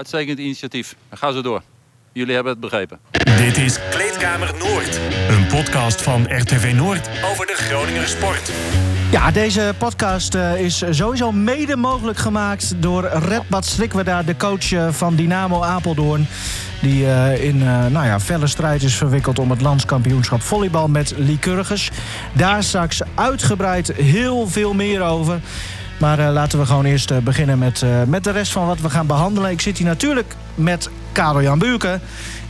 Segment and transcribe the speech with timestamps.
[0.00, 0.96] Uitstekend initiatief.
[1.10, 1.62] Ga zo door.
[2.12, 2.98] Jullie hebben het begrepen.
[3.36, 5.00] Dit is Kleedkamer Noord.
[5.28, 8.52] Een podcast van RTV Noord over de Groninger sport.
[9.10, 14.92] Ja, deze podcast uh, is sowieso mede mogelijk gemaakt door Redbad Strikweda, de coach uh,
[14.92, 16.26] van Dynamo Apeldoorn.
[16.82, 17.58] Die uh, in
[17.92, 21.90] nou ja, felle strijd is verwikkeld om het landskampioenschap volleybal met Lycurgus.
[22.32, 25.40] Daar straks uitgebreid heel veel meer over.
[26.00, 28.80] Maar uh, laten we gewoon eerst uh, beginnen met, uh, met de rest van wat
[28.80, 29.50] we gaan behandelen.
[29.50, 32.00] Ik zit hier natuurlijk met Karel Jan Buurken.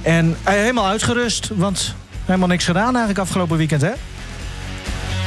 [0.02, 1.95] En helemaal uitgerust, want
[2.25, 3.91] helemaal niks gedaan eigenlijk afgelopen weekend, hè?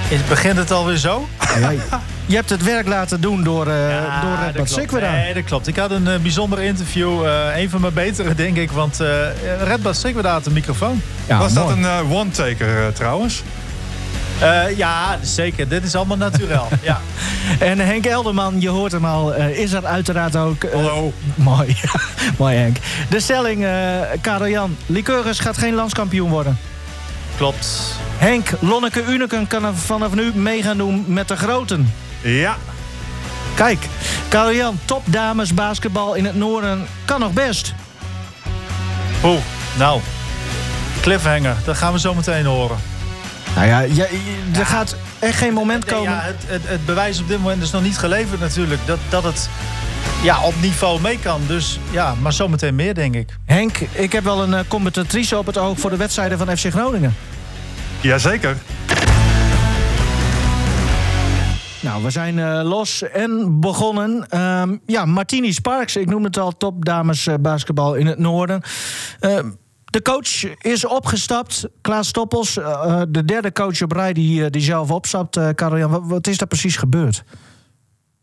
[0.09, 1.27] Is, begint het alweer zo?
[1.59, 1.71] Ja,
[2.25, 5.01] je hebt het werk laten doen door, ja, door Red Bad.
[5.01, 5.67] Nee, dat klopt.
[5.67, 7.25] Ik had een bijzonder interview.
[7.55, 8.71] een van mijn betere, denk ik.
[8.71, 8.97] Want
[9.63, 11.01] Red Bad Sikweda had een microfoon.
[11.27, 11.81] Ja, Was mooi.
[11.81, 13.43] dat een one-taker trouwens?
[14.43, 15.67] Uh, ja, zeker.
[15.67, 16.61] Dit is allemaal natuurlijk.
[16.81, 16.99] ja.
[17.59, 20.63] En Henk Elderman, je hoort hem al, uh, is er uiteraard ook.
[20.63, 21.13] Uh, Hallo.
[21.35, 21.75] mooi.
[22.37, 22.77] mooi Henk.
[23.09, 23.65] De stelling,
[24.21, 24.77] Karel Jan.
[24.85, 26.57] Lycurgus gaat geen landskampioen worden.
[27.37, 27.67] Klopt.
[28.17, 31.93] Henk, Lonneke Uneken kan er vanaf nu mee gaan doen met de groten.
[32.21, 32.55] Ja.
[33.55, 33.87] Kijk,
[34.27, 37.73] Karel Jan, topdames basketbal in het noorden kan nog best.
[39.23, 39.41] Oeh,
[39.77, 40.01] nou.
[41.01, 42.77] Cliffhanger, dat gaan we zo meteen horen.
[43.55, 44.05] Nou ja, ja,
[44.53, 46.11] er gaat echt geen moment komen.
[46.11, 48.81] Ja, het, het, het, bewijs op dit moment is nog niet geleverd natuurlijk.
[48.85, 49.49] Dat, dat het
[50.23, 51.41] ja, op niveau mee kan.
[51.47, 53.37] Dus ja, maar zometeen meer denk ik.
[53.45, 56.65] Henk, ik heb wel een uh, commentatrice op het oog voor de wedstrijden van FC
[56.65, 57.15] Groningen.
[58.01, 58.57] Jazeker.
[61.79, 64.39] Nou, we zijn uh, los en begonnen.
[64.39, 68.61] Um, ja, Martini Sparks, ik noem het al, topdames uh, basketbal in het noorden.
[69.21, 69.39] Uh,
[69.93, 71.67] de coach is opgestapt.
[71.81, 75.37] Klaas Stoppels, uh, de derde coach op rij die, die zelf opstapt.
[75.37, 77.23] Uh, Karel-Jan, wat, wat, is daar precies gebeurd?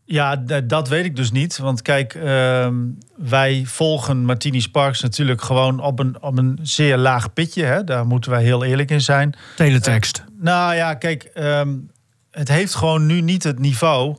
[0.05, 1.57] Ja, dat weet ik dus niet.
[1.57, 2.67] Want kijk, uh,
[3.15, 7.63] wij volgen Martini Sparks natuurlijk gewoon op een, op een zeer laag pitje.
[7.63, 7.83] Hè?
[7.83, 9.33] Daar moeten wij heel eerlijk in zijn.
[9.55, 10.23] Teletext.
[10.39, 11.91] Nou ja, kijk, um,
[12.31, 14.17] het heeft gewoon nu niet het niveau...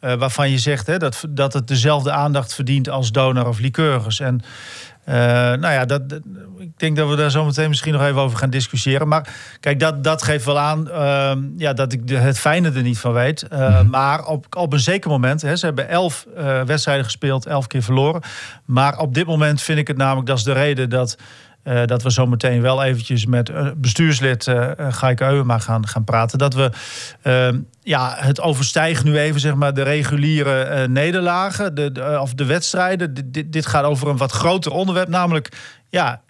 [0.00, 4.20] Uh, waarvan je zegt hè, dat, dat het dezelfde aandacht verdient als donor of liqueurs.
[4.20, 4.40] En
[5.08, 6.20] uh, nou ja, dat, dat,
[6.58, 9.08] ik denk dat we daar zo meteen misschien nog even over gaan discussiëren.
[9.08, 9.28] Maar
[9.60, 12.98] kijk, dat, dat geeft wel aan uh, ja, dat ik de, het fijne er niet
[12.98, 13.46] van weet.
[13.52, 13.90] Uh, mm-hmm.
[13.90, 17.82] Maar op, op een zeker moment, hè, ze hebben elf uh, wedstrijden gespeeld, elf keer
[17.82, 18.22] verloren.
[18.64, 21.16] Maar op dit moment vind ik het namelijk, dat is de reden dat...
[21.68, 26.04] Uh, dat we zo meteen wel eventjes met uh, bestuurslid uh, Gaike Euwema gaan, gaan
[26.04, 26.38] praten.
[26.38, 26.70] Dat we
[27.22, 32.44] ehm, ja, het overstijgt nu even zeg maar, de reguliere nederlagen de, de, of de
[32.44, 33.14] wedstrijden.
[33.14, 35.48] D dit gaat over een wat groter onderwerp, namelijk
[35.88, 36.20] ja,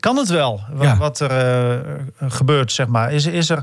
[0.00, 0.96] kan het wel ja.
[0.96, 1.84] wat er
[2.20, 3.12] gebeurt, zeg maar.
[3.12, 3.62] Is, is er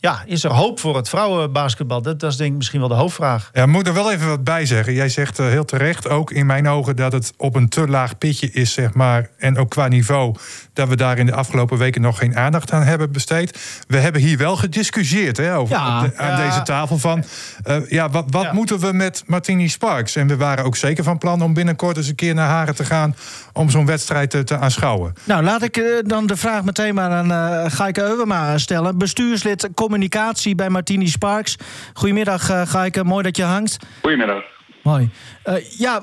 [0.00, 2.02] ja, is er hoop voor het vrouwenbasketbal?
[2.02, 3.50] Dat, dat is denk ik misschien wel de hoofdvraag.
[3.52, 4.92] Ja, moet er wel even wat bij zeggen.
[4.92, 8.18] Jij zegt uh, heel terecht, ook in mijn ogen, dat het op een te laag
[8.18, 9.28] pitje is, zeg maar.
[9.38, 10.34] En ook qua niveau,
[10.72, 13.58] dat we daar in de afgelopen weken nog geen aandacht aan hebben besteed.
[13.88, 16.46] We hebben hier wel gediscussieerd hè, over, ja, de, aan ja.
[16.46, 17.24] deze tafel van...
[17.66, 20.16] Uh, ja, wat, wat moeten we met Martini Sparks?
[20.16, 22.84] En we waren ook zeker van plan om binnenkort eens een keer naar Haren te
[22.84, 23.16] gaan...
[23.52, 25.12] om zo'n wedstrijd te, te, aanschouwen.
[25.24, 28.98] Nou, laat ik uh, dan de vraag meteen maar aan Gaike Euwema stellen.
[28.98, 31.56] Bestuurslid communicatie bij Martini Sparks.
[31.92, 33.02] Goedemiddag, uh.
[33.02, 33.76] Mooi dat je hangt.
[34.00, 34.42] Goedemiddag.
[34.82, 35.10] Mooi.
[35.44, 36.00] Uh, ja,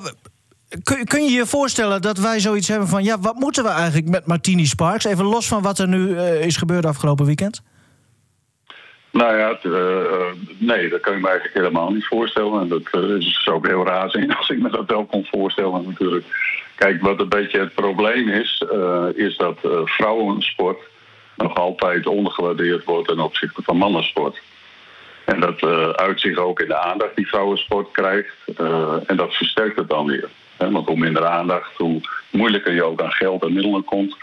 [0.84, 3.04] kun, kun, je je voorstellen dat wij zoiets hebben van...
[3.04, 5.06] ja, wat moeten we eigenlijk met Martini Sparks?
[5.06, 7.62] Even los van wat er nu uh, is gebeurd afgelopen weekend.
[9.12, 9.58] Nou ja,
[10.58, 12.62] nee, dat kan ik me eigenlijk helemaal niet voorstellen.
[12.62, 16.26] En dat is ook heel raar zijn als ik me dat wel kon voorstellen natuurlijk.
[16.76, 18.64] Kijk, wat een beetje het probleem is...
[19.16, 20.78] is dat vrouwensport
[21.38, 24.42] nog altijd ondergewaardeerd wordt ten opzichte van mannensport.
[25.26, 28.36] En dat uh, uit zich ook in de aandacht die vrouwensport krijgt.
[28.62, 30.30] Uh, en dat versterkt het dan weer.
[30.58, 34.18] Want hoe minder aandacht, hoe moeilijker je ook aan geld en middelen komt.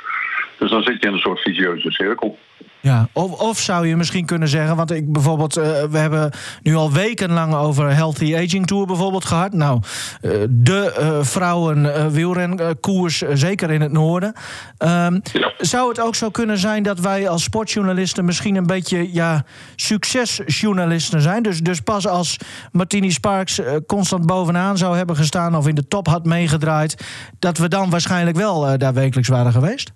[0.58, 2.38] Dus dan zit je in een soort vicieuze cirkel.
[2.84, 6.30] Ja, of, of zou je misschien kunnen zeggen, want ik bijvoorbeeld, uh, we hebben
[6.62, 9.52] nu al wekenlang over Healthy Aging Tour bijvoorbeeld gehad.
[9.52, 9.80] Nou,
[10.22, 14.32] uh, de uh, vrouwen wielrenkoers, zeker in het noorden.
[14.78, 15.20] Ja.
[15.58, 19.44] Zou het ook zo kunnen zijn dat wij als sportjournalisten misschien een beetje ja,
[19.76, 21.42] succesjournalisten zijn?
[21.42, 22.36] Dus, dus pas als
[22.72, 27.04] Martini Sparks constant bovenaan zou hebben gestaan of in de top had meegedraaid,
[27.38, 29.92] dat we dan waarschijnlijk wel daar wekelijks waren geweest?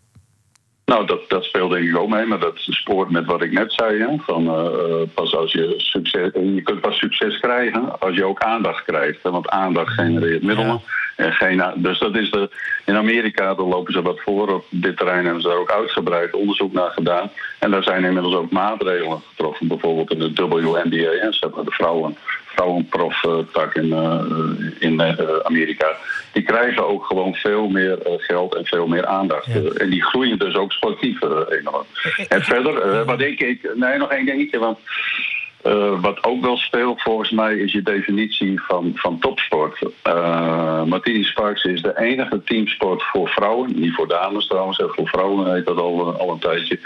[0.88, 3.72] Nou, dat, dat speelt denk ik ook mee, maar dat spoort met wat ik net
[3.72, 3.98] zei.
[3.98, 4.06] Hè?
[4.18, 8.84] Van, uh, pas als je, succes, je kunt pas succes krijgen als je ook aandacht
[8.84, 9.22] krijgt.
[9.22, 9.30] Hè?
[9.30, 10.80] Want aandacht genereert middelen.
[11.16, 11.24] Ja.
[11.24, 12.50] En geen, dus dat is de,
[12.84, 14.48] in Amerika daar lopen ze wat voor.
[14.54, 17.30] Op dit terrein hebben ze daar ook uitgebreid onderzoek naar gedaan.
[17.58, 19.68] En daar zijn inmiddels ook maatregelen getroffen.
[19.68, 21.30] Bijvoorbeeld in de WNBA, hè?
[21.30, 22.16] de vrouwen
[22.58, 23.92] vrouwenproftak in,
[24.78, 25.02] in
[25.42, 25.96] Amerika.
[26.32, 29.76] Die krijgen ook gewoon veel meer geld en veel meer aandacht.
[29.76, 31.84] en die groeien dus ook sportief enorm.
[32.28, 33.70] En verder, wat denk ik...
[33.74, 34.78] Nee, nog één dingetje, want...
[35.66, 39.78] Uh, wat ook wel speelt volgens mij is je definitie van, van topsport.
[40.06, 45.54] Uh, Martini Sparks is de enige teamsport voor vrouwen, niet voor dames trouwens, voor vrouwen
[45.54, 46.78] heet dat al, al een tijdje,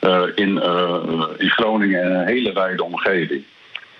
[0.00, 0.62] uh, in,
[1.38, 3.44] in Groningen en een hele wijde omgeving.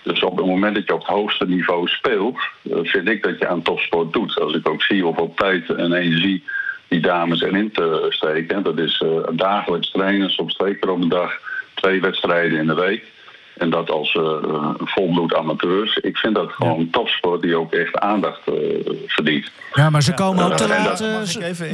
[0.02, 2.38] Dus op het moment dat je op het hoogste niveau speelt,
[2.82, 4.40] vind ik dat je aan topsport doet.
[4.40, 6.44] Als ik ook zie hoeveel tijd en energie
[6.88, 8.62] die dames erin te steken.
[8.62, 11.32] Dat is dagelijks trainen, soms twee keer op een dag,
[11.74, 13.04] twee wedstrijden in de week.
[13.60, 14.22] En dat als uh,
[14.76, 15.96] volbloed amateurs.
[15.96, 16.86] Ik vind dat gewoon ja.
[16.90, 18.54] topsport die ook echt aandacht uh,
[19.06, 19.50] verdient.
[19.72, 20.98] Ja, maar ze komen ook te laat.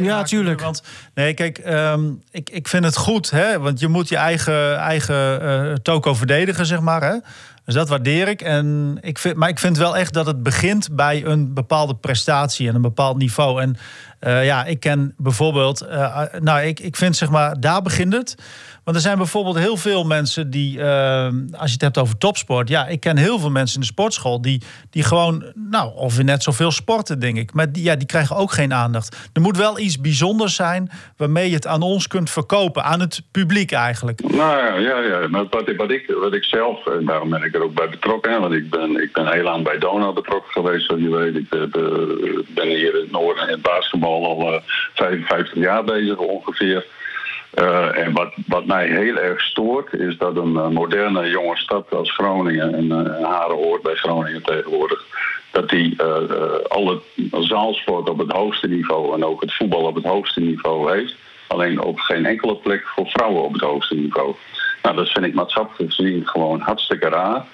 [0.01, 0.61] ja, tuurlijk.
[0.61, 0.83] Want,
[1.15, 5.43] nee, kijk, um, ik, ik vind het goed, hè, want je moet je eigen, eigen
[5.43, 7.03] uh, toko verdedigen, zeg maar.
[7.03, 7.17] Hè.
[7.67, 8.43] Dus dat waardeer ik.
[8.43, 12.69] En ik vind, maar ik vind wel echt dat het begint bij een bepaalde prestatie
[12.69, 13.63] en een bepaald niveau.
[13.63, 13.77] En
[14.21, 18.35] uh, ja, ik ken bijvoorbeeld, uh, nou, ik, ik vind zeg maar, daar begint het.
[18.85, 20.85] Want er zijn bijvoorbeeld heel veel mensen die,
[21.53, 24.41] als je het hebt over topsport, ja, ik ken heel veel mensen in de sportschool
[24.41, 27.55] die, die gewoon, nou, of net zoveel sporten, denk ik.
[27.55, 29.17] Maar die, ja, die krijgen ook geen aandacht.
[29.33, 33.23] Er moet wel iets bijzonders zijn waarmee je het aan ons kunt verkopen, aan het
[33.31, 34.21] publiek eigenlijk.
[34.23, 35.29] Nou ja, ja.
[35.29, 38.41] Maar wat, wat, ik, wat ik zelf, en daarom ben ik er ook bij betrokken,
[38.41, 41.37] want ik ben, ik ben heel lang bij Donau betrokken geweest, zoals je weet.
[41.37, 41.49] Ik
[42.55, 44.61] ben hier in het noorden in het basketbal al uh,
[44.95, 46.87] 55 jaar bezig ongeveer.
[47.61, 51.95] Uh, en wat, wat mij heel erg stoort, is dat een uh, moderne jonge stad
[51.95, 55.05] als Groningen, en uh, Haren hoort bij Groningen tegenwoordig,
[55.51, 56.03] dat die
[56.69, 57.01] alle
[57.31, 61.15] zaalsport op het hoogste niveau en ook het voetbal op het hoogste niveau heeft.
[61.47, 64.35] Alleen op geen enkele plek voor vrouwen op het hoogste niveau.
[64.83, 67.45] Nou, dat vind ik maatschappelijk gezien gewoon hartstikke raar.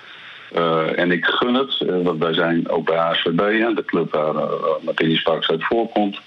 [0.97, 4.51] en ik gun het, want wij zijn ook bij HSVB, de club waar uh,
[4.81, 6.21] Martini Sparks uit voorkomt,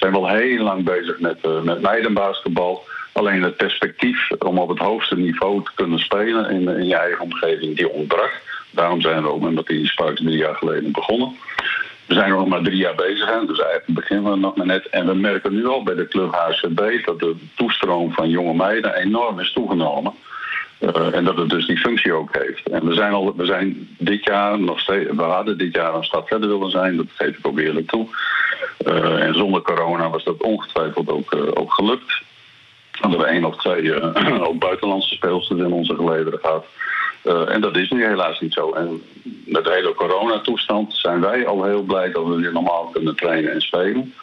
[0.00, 2.84] zijn wel heel lang bezig met, met meidenbasketbal.
[3.12, 7.20] Alleen het perspectief om op het hoogste niveau te kunnen spelen in, in je eigen
[7.20, 8.40] omgeving, die ontbrak.
[8.70, 11.36] Daarom zijn we ook met Martini Sparks drie jaar geleden begonnen.
[12.06, 14.86] We zijn nog maar drie jaar bezig, hè, dus eigenlijk beginnen we nog maar net.
[14.86, 18.94] En we merken nu al bij de club HCB dat de toestroom van jonge meiden
[18.94, 20.12] enorm is toegenomen.
[20.80, 22.68] Uh, en dat het dus die functie ook heeft.
[22.68, 26.04] En we zijn, al, we zijn dit jaar nog steeds, we hadden dit jaar een
[26.04, 28.08] stap verder willen zijn, dat geef ik ook eerlijk toe.
[28.86, 32.22] Uh, en zonder corona was dat ongetwijfeld ook, uh, ook gelukt
[33.00, 36.64] hadden we één of twee uh, ook buitenlandse speelsters in onze gelederen gehad.
[37.48, 38.72] En dat is nu helaas niet zo.
[38.72, 39.02] En
[39.44, 43.52] met de hele coronatoestand zijn wij al heel blij dat we weer normaal kunnen trainen
[43.52, 44.14] en spelen.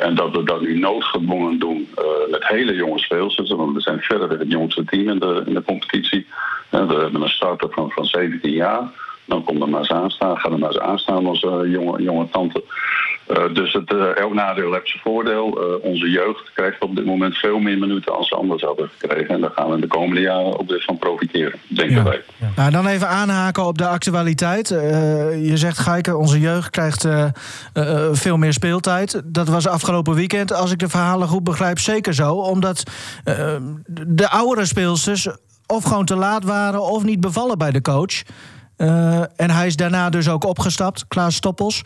[0.00, 1.88] En dat we dat nu noodgedwongen doen
[2.30, 3.50] met hele jonge speelsters.
[3.50, 6.26] Want we zijn verder het jongste team in de, in de competitie.
[6.70, 8.90] we hebben een starter van, van 17 jaar.
[9.24, 10.38] Dan komt er maar eens aanstaan.
[10.38, 12.64] Ga er maar eens aanstaan als jonge, jonge tante.
[13.28, 15.58] Uh, dus het, uh, elk nadeel heeft zijn voordeel.
[15.58, 19.34] Uh, onze jeugd krijgt op dit moment veel meer minuten als ze anders hadden gekregen.
[19.34, 22.02] En daar gaan we in de komende jaren ook weer van profiteren, denken ja.
[22.02, 22.22] wij.
[22.36, 22.50] Ja.
[22.56, 24.68] Nou, dan even aanhaken op de actualiteit.
[24.68, 27.08] je zegt, Geike, onze jeugd krijgt
[28.12, 29.22] veel meer speeltijd.
[29.24, 32.34] Dat was afgelopen weekend, als ik de verhalen goed begrijp, zeker zo.
[32.34, 32.82] Omdat
[34.06, 35.28] de oudere speelsters
[35.66, 36.82] of gewoon te laat waren...
[36.82, 38.22] of niet bevallen bij de coach.
[39.36, 41.82] en hij is daarna dus ook opgestapt, Klaas Stoppels...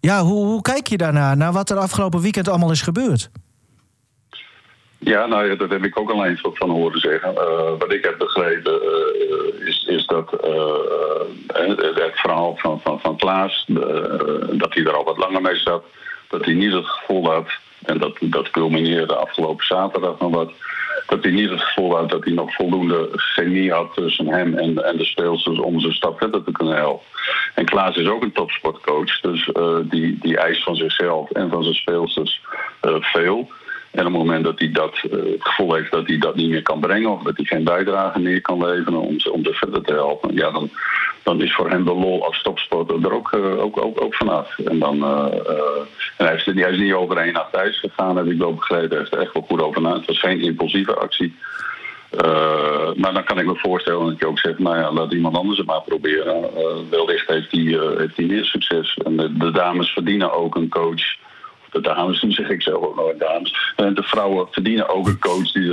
[0.00, 3.30] Ja, hoe, hoe kijk je daarna, naar wat er afgelopen weekend allemaal is gebeurd?
[4.98, 7.32] Ja, nou dat heb ik ook alleen van horen zeggen.
[7.34, 10.74] Uh, wat ik heb begrepen uh, is, is dat uh,
[11.94, 13.64] het verhaal van, van, van Klaas,
[14.52, 15.84] dat hij er al wat langer mee zat,
[16.28, 17.48] dat hij niet het gevoel had,
[17.90, 20.52] en dat, dat culmineerde afgelopen zaterdag nog wat,
[21.06, 24.84] dat hij niet het gevoel had dat hij nog voldoende chemie had tussen hem en,
[24.84, 27.06] en de speelsters om zijn stap verder te kunnen helpen.
[27.54, 31.62] En Klaas is ook een topsportcoach, dus uh, die, die eist van zichzelf en van
[31.62, 32.40] zijn speelsters
[32.82, 33.50] uh, veel.
[33.90, 36.50] En op het moment dat hij dat, uh, het gevoel heeft dat hij dat niet
[36.50, 39.52] meer kan brengen of dat hij geen bijdrage meer kan leveren om ze, om ze
[39.52, 40.70] verder te helpen, ja, dan,
[41.22, 44.58] dan is voor hem de lol als topsporter er ook, uh, ook, ook, ook vanaf.
[44.58, 45.24] En, dan, uh,
[46.16, 48.88] en hij, is, hij is niet over één nacht thuis gegaan, heb ik wel begrepen.
[48.88, 49.94] Hij heeft er echt wel goed over na.
[49.94, 51.34] Het was geen impulsieve actie.
[52.96, 55.58] Maar dan kan ik me voorstellen dat je ook zegt, nou ja, laat iemand anders
[55.58, 56.50] het maar proberen.
[56.90, 58.94] Wellicht heeft hij uh, meer succes.
[59.04, 61.16] En de, de, dames verdienen ook een coach.
[61.70, 63.72] De dames, dan zeg ik zelf ook nooit dames.
[63.76, 65.72] En de vrouwen verdienen ook een coach die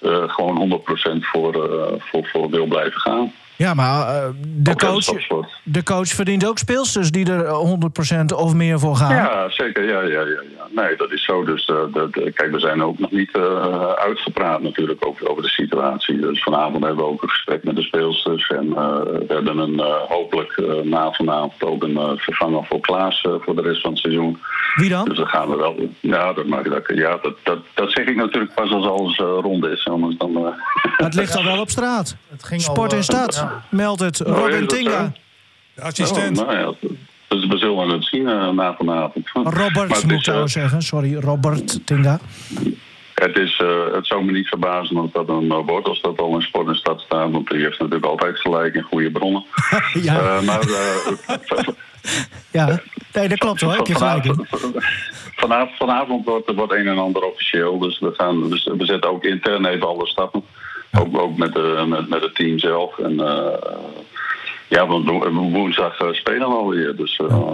[0.00, 0.80] er gewoon
[1.14, 1.52] 100% voor,
[1.98, 3.32] voor, voor wil blijven gaan.
[3.56, 5.04] Ja, maar uh, de, coach,
[5.62, 7.44] de coach verdient ook speelsters die er
[8.22, 9.14] 100% of meer voor gaan.
[9.14, 9.84] Ja, zeker.
[9.84, 10.66] Ja, ja, ja, ja.
[10.70, 11.44] Nee, dat is zo.
[11.44, 15.48] Dus uh, dat, kijk, we zijn ook nog niet uh, uitgepraat natuurlijk over, over de
[15.48, 16.20] situatie.
[16.20, 18.48] Dus vanavond hebben we ook een gesprek met de speelsters.
[18.48, 23.80] En we hebben een, hopelijk na vanavond ook een vervanger voor Klaas voor de rest
[23.80, 24.38] van het seizoen.
[24.74, 25.04] Wie dan?
[25.04, 25.90] Dus dan gaan we wel.
[26.00, 29.66] Ja, dat, mag, dat, ja, dat, dat, dat zeg ik natuurlijk pas als alles rond
[29.66, 29.86] is.
[29.86, 30.54] Anders dan,
[30.96, 32.16] het ligt al wel op straat.
[32.28, 33.45] Het ging Sport in stad.
[33.68, 34.18] Meldt het.
[34.18, 35.12] Robin Tinga.
[35.74, 36.38] De assistent.
[36.40, 36.88] Oh, nou ja,
[37.28, 39.30] dus we zullen het zien uh, na vanavond.
[39.32, 40.82] Robert, moet ik uh, zeggen.
[40.82, 42.18] Sorry, Robert Tinga.
[43.14, 46.34] Het, is, uh, het zou me niet verbazen als dat een wordt als dat al
[46.34, 47.30] in sport stad staat.
[47.30, 49.44] Want die heeft natuurlijk altijd gelijk in goede bronnen.
[50.02, 50.40] ja.
[50.40, 50.62] maar,
[52.50, 52.80] ja,
[53.12, 53.72] nee, dat klopt hoor.
[53.72, 54.46] Heb je gelijk in.
[55.36, 57.78] Vanavond, vanavond wordt, wordt een en ander officieel.
[57.78, 60.42] Dus we, gaan, dus we zetten ook intern even alle stappen.
[61.00, 62.98] Ook, ook met, de, met, met het team zelf.
[62.98, 63.46] En uh,
[64.68, 66.96] ja, want woensdag uh, spelen we alweer.
[66.96, 67.50] Dus, uh,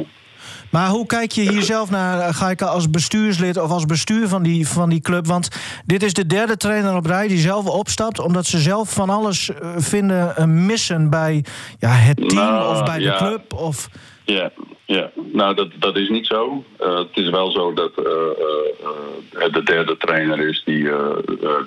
[0.70, 4.42] maar hoe kijk je hier zelf naar, ga ik als bestuurslid of als bestuur van
[4.42, 5.26] die, van die club?
[5.26, 5.48] Want
[5.86, 9.50] dit is de derde trainer op rij die zelf opstapt, omdat ze zelf van alles
[9.76, 10.34] vinden
[10.66, 11.44] missen bij
[11.78, 13.10] ja, het team nou, of bij ja.
[13.10, 13.52] de club.
[13.52, 13.88] Of...
[14.24, 14.50] Ja,
[14.84, 16.64] ja, nou dat, dat is niet zo.
[16.80, 20.88] Uh, het is wel zo dat uh, uh, de derde trainer is die,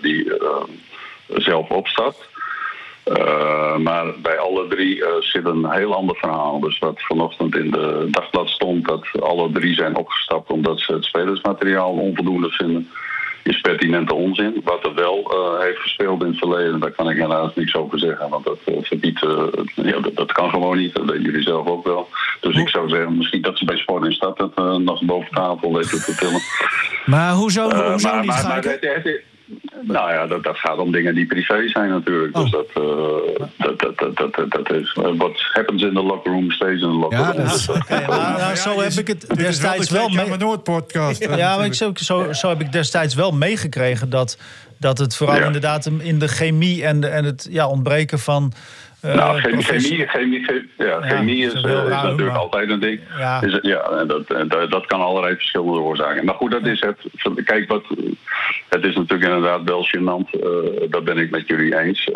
[0.01, 0.31] die
[1.27, 2.33] zelf opstapt.
[3.05, 6.59] Uh, maar bij alle drie uh, zit een heel ander verhaal.
[6.59, 11.05] Dus wat vanochtend in de dagblad stond, dat alle drie zijn opgestapt omdat ze het
[11.05, 12.89] spelersmateriaal onvoldoende vinden,
[13.43, 14.61] is pertinente onzin.
[14.63, 17.99] Wat er wel uh, heeft gespeeld in het verleden, daar kan ik helaas niks over
[17.99, 18.29] zeggen.
[18.29, 19.25] Want dat verbiedt,
[19.75, 20.93] ja, dat, dat, kan gewoon niet.
[20.93, 22.09] Dat weten jullie zelf ook wel.
[22.41, 25.73] Dus ik zou zeggen, misschien dat ze bij Sport in Stad het nog boven tafel
[25.73, 26.41] weten te vertellen.
[27.05, 29.33] Maar hoezo, hoezo maar, niet maar,
[29.81, 32.37] nou ja, dat, dat, gaat om dingen die privé zijn natuurlijk.
[32.37, 32.41] Oh.
[32.41, 34.93] Dus dat, uh, dat, dat, dat, dat, dat is.
[34.93, 37.45] What happens in the locker room stays in the locker Ja, room.
[37.45, 40.57] dat is- Oké, maar nou, zo heb ik het destijds wel mee...
[40.57, 41.21] Podcast.
[41.21, 44.37] eh, Ja, maar ik, zo, zo, zo heb ik destijds wel meegekregen dat,
[44.79, 45.45] dat het vooral Ja.
[45.45, 48.53] inderdaad in de chemie en, de, en het ja, ontbreken van.
[49.05, 50.45] Eh, nou, chemie, chemie,
[50.77, 52.99] ja, chemie is, eh, is natuurlijk maar- altijd een ding.
[53.17, 53.41] Ja.
[53.41, 56.25] Is ja, en dat, en dat, dat kan allerlei verschillende oorzaken.
[56.25, 56.97] Maar goed, dat is het.
[57.45, 57.83] Kijk, wat,
[58.69, 60.29] het is natuurlijk inderdaad wel gênant.
[60.41, 62.09] eh, dat ben ik met jullie eens.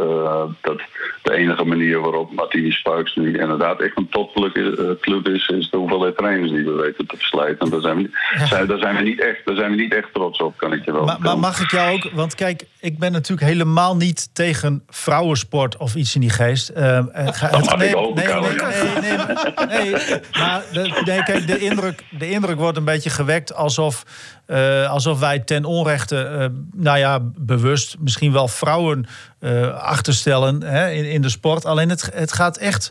[0.61, 0.81] dat
[1.21, 5.69] de enige manier waarop Martini Sparks nu inderdaad echt een toppelijke eh, club is, is
[5.69, 7.59] de hoeveelheid trainers die we weten te verslijten.
[7.59, 8.09] En daar zijn we,
[8.45, 10.85] zijn, daar zijn we, niet, echt, daar zijn we niet echt trots op, kan ik
[10.85, 14.29] je wel Maar, maar mag ik jou ook, want kijk, ik ben natuurlijk helemaal niet
[14.33, 16.69] tegen vrouwensport of iets in die geest.
[16.69, 19.91] Eh, het ga- Dat het- mag ik ook, nee, nee, nee, nee,
[20.31, 24.03] maar- de, nee, kijk, de, indruk, de indruk wordt een beetje gewekt alsof,
[24.45, 26.45] eh, alsof wij ten onrechte, eh,
[26.75, 29.05] nou ja, bewust misschien wel vrouwen
[29.39, 31.65] eh, achterstellen hè, in, in de sport.
[31.65, 32.89] Alleen het, het gaat echt.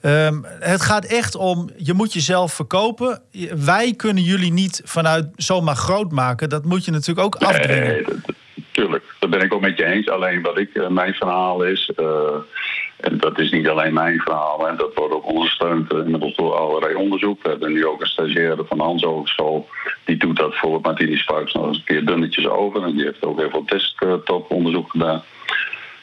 [0.00, 3.20] ehm, het gaat echt om, je moet jezelf verkopen.
[3.56, 6.48] Wij kunnen jullie niet vanuit zomaar groot maken.
[6.48, 8.24] Dat moet je natuurlijk ook afdwingen.
[8.76, 9.04] Tuurlijk.
[9.18, 10.08] Dat ben ik ook met je eens.
[10.08, 12.34] Alleen wat ik, eh, mijn verhaal is, eh,
[12.96, 16.54] en dat is niet alleen mijn verhaal, en dat wordt ook ondersteund eh, inmiddels door
[16.54, 17.42] allerlei onderzoek.
[17.42, 19.68] We hebben nu ook een stagiaire van Hans Hogeschool,
[20.04, 22.82] die doet dat voor Martini Sparks nog eens een keer dunnetjes over.
[22.82, 25.22] En die heeft ook heel veel desktop-onderzoek gedaan.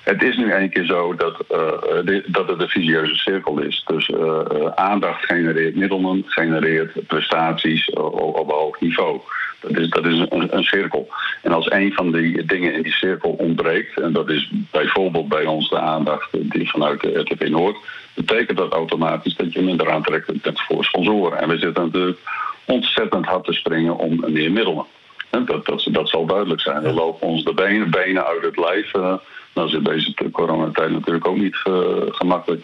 [0.04, 3.84] Het is nu een keer zo dat, eh, dat het een visieuze cirkel is.
[3.86, 9.20] Dus eh, eh, aandacht genereert middelen, genereert prestaties eh, op, op hoog niveau.
[9.68, 11.08] Dat is, dat is een, een cirkel.
[11.42, 15.46] En als een van die dingen in die cirkel ontbreekt, en dat is bijvoorbeeld bij
[15.46, 17.78] ons de aandacht die vanuit de RTV Noord,
[18.16, 21.38] betekent dat automatisch dat je minder aantrekkelijk bent voor sponsoren.
[21.40, 22.20] En we zitten natuurlijk
[22.66, 24.86] ontzettend hard te springen om meer middelen.
[25.30, 26.82] En Dat, dat, dat zal duidelijk zijn.
[26.82, 28.94] We lopen ons de benen, benen uit het lijf.
[28.94, 29.14] eh,
[29.54, 31.74] nou zit deze coronatijd natuurlijk ook niet eh,
[32.08, 32.62] gemakkelijk.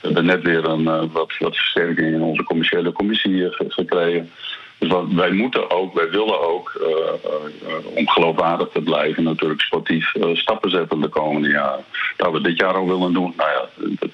[0.00, 4.30] We hebben net weer een eh, wat, wat versterking in onze commerciële commissie ge- gekregen.
[4.78, 9.60] Dus wat, wij moeten ook, wij willen ook, eh, eh, om geloofwaardig te blijven, natuurlijk
[9.60, 11.84] sportief eh, stappen zetten de komende jaren.
[12.16, 13.34] Dat we dit jaar ook willen doen.
[13.36, 13.68] Nou ja,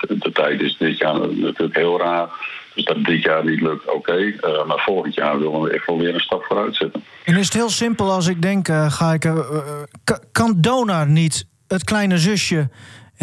[0.08, 2.28] de, tijd is dit jaar natuurlijk heel raar.
[2.74, 4.34] Dus dat dit jaar niet lukt, oké.
[4.66, 7.04] Maar volgend jaar willen we echt wel weer een stap vooruit zetten.
[7.24, 9.20] En is het heel simpel als ik denk, ga ik,
[10.04, 12.68] ka- kan Donar niet het kleine zusje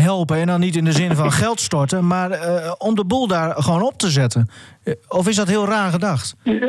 [0.01, 0.37] helpen?
[0.37, 3.55] En dan niet in de zin van geld storten, maar eh, om de boel daar
[3.63, 4.49] gewoon op te zetten.
[4.83, 6.35] Eh, Of is dat heel raar gedacht?
[6.43, 6.59] Nee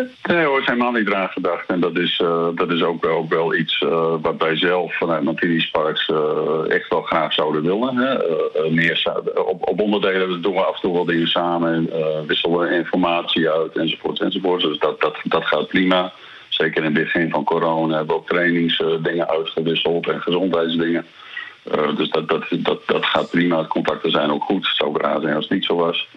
[0.45, 1.67] hoor, het is helemaal niet raar gedacht.
[1.69, 4.97] En dat is, eh, dat is ook, wel, ook wel iets eh, wat wij zelf
[4.99, 7.97] vanuit Martini Sparks eh, echt wel graag zouden willen.
[7.97, 8.17] Hè.
[8.71, 9.13] Meer
[9.49, 11.93] op, op onderdelen doen we af en toe wel dingen samen.
[11.93, 14.61] eh, wisselen we informatie uit enzovoort enzovoort.
[14.63, 16.13] Dus dat, dat, dat gaat prima.
[16.49, 21.07] Zeker in het begin van corona hebben we ook trainingsdingen uitgewisseld en gezondheidsdingen.
[21.65, 23.65] Uh, dus dat, dat, dat, dat gaat prima.
[23.65, 24.67] Contacten zijn ook goed.
[24.67, 26.09] Het zou raar zijn als het niet zo was.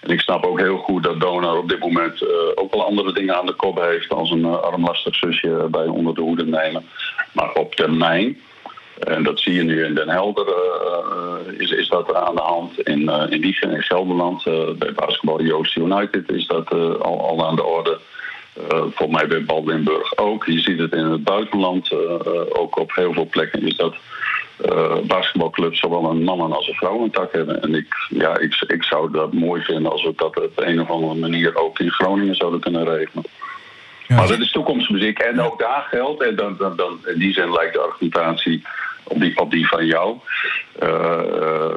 [0.00, 3.12] En ik snap ook heel goed dat Donor op dit moment uh, ook wel andere
[3.12, 4.08] dingen aan de kop heeft.
[4.08, 6.86] Als een uh, armlastig zusje bij onder de hoede nemen.
[7.32, 8.38] Maar op termijn.
[8.98, 10.46] En dat zie je nu in Den Helder,
[11.58, 12.80] is, is dat aan de hand.
[12.80, 14.44] In, in Wiegen in Gelderland,
[14.78, 17.98] bij basketbal Joost United is dat al, al aan de orde.
[18.68, 20.46] Volgens mij bij Baldwinburg ook.
[20.46, 21.92] Je ziet het in het buitenland.
[22.52, 23.94] Ook op heel veel plekken is dat
[25.06, 27.62] basketbalclubs zowel een mannen- als een vrouwentak hebben.
[27.62, 30.90] En ik, ja, ik, ik zou dat mooi vinden als we dat op een of
[30.90, 33.24] andere manier ook in Groningen zouden kunnen regelen.
[34.06, 34.16] Ja.
[34.16, 35.18] Maar dat is toekomstmuziek.
[35.18, 38.62] En ook daar geldt, en dan, dan, dan, in die zin lijkt de argumentatie
[39.08, 40.16] op die, op die van jou.
[40.82, 41.74] Uh, uh,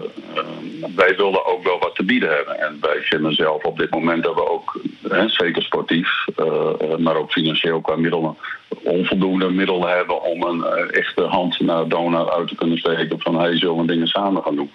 [0.95, 2.59] wij willen ook wel wat te bieden hebben.
[2.59, 7.15] En wij vinden zelf op dit moment dat we ook, hè, zeker sportief, uh, maar
[7.15, 8.37] ook financieel qua middelen,
[8.83, 13.19] onvoldoende middelen hebben om een echte hand naar donor uit te kunnen steken.
[13.19, 14.71] Van hij zullen dingen samen gaan doen.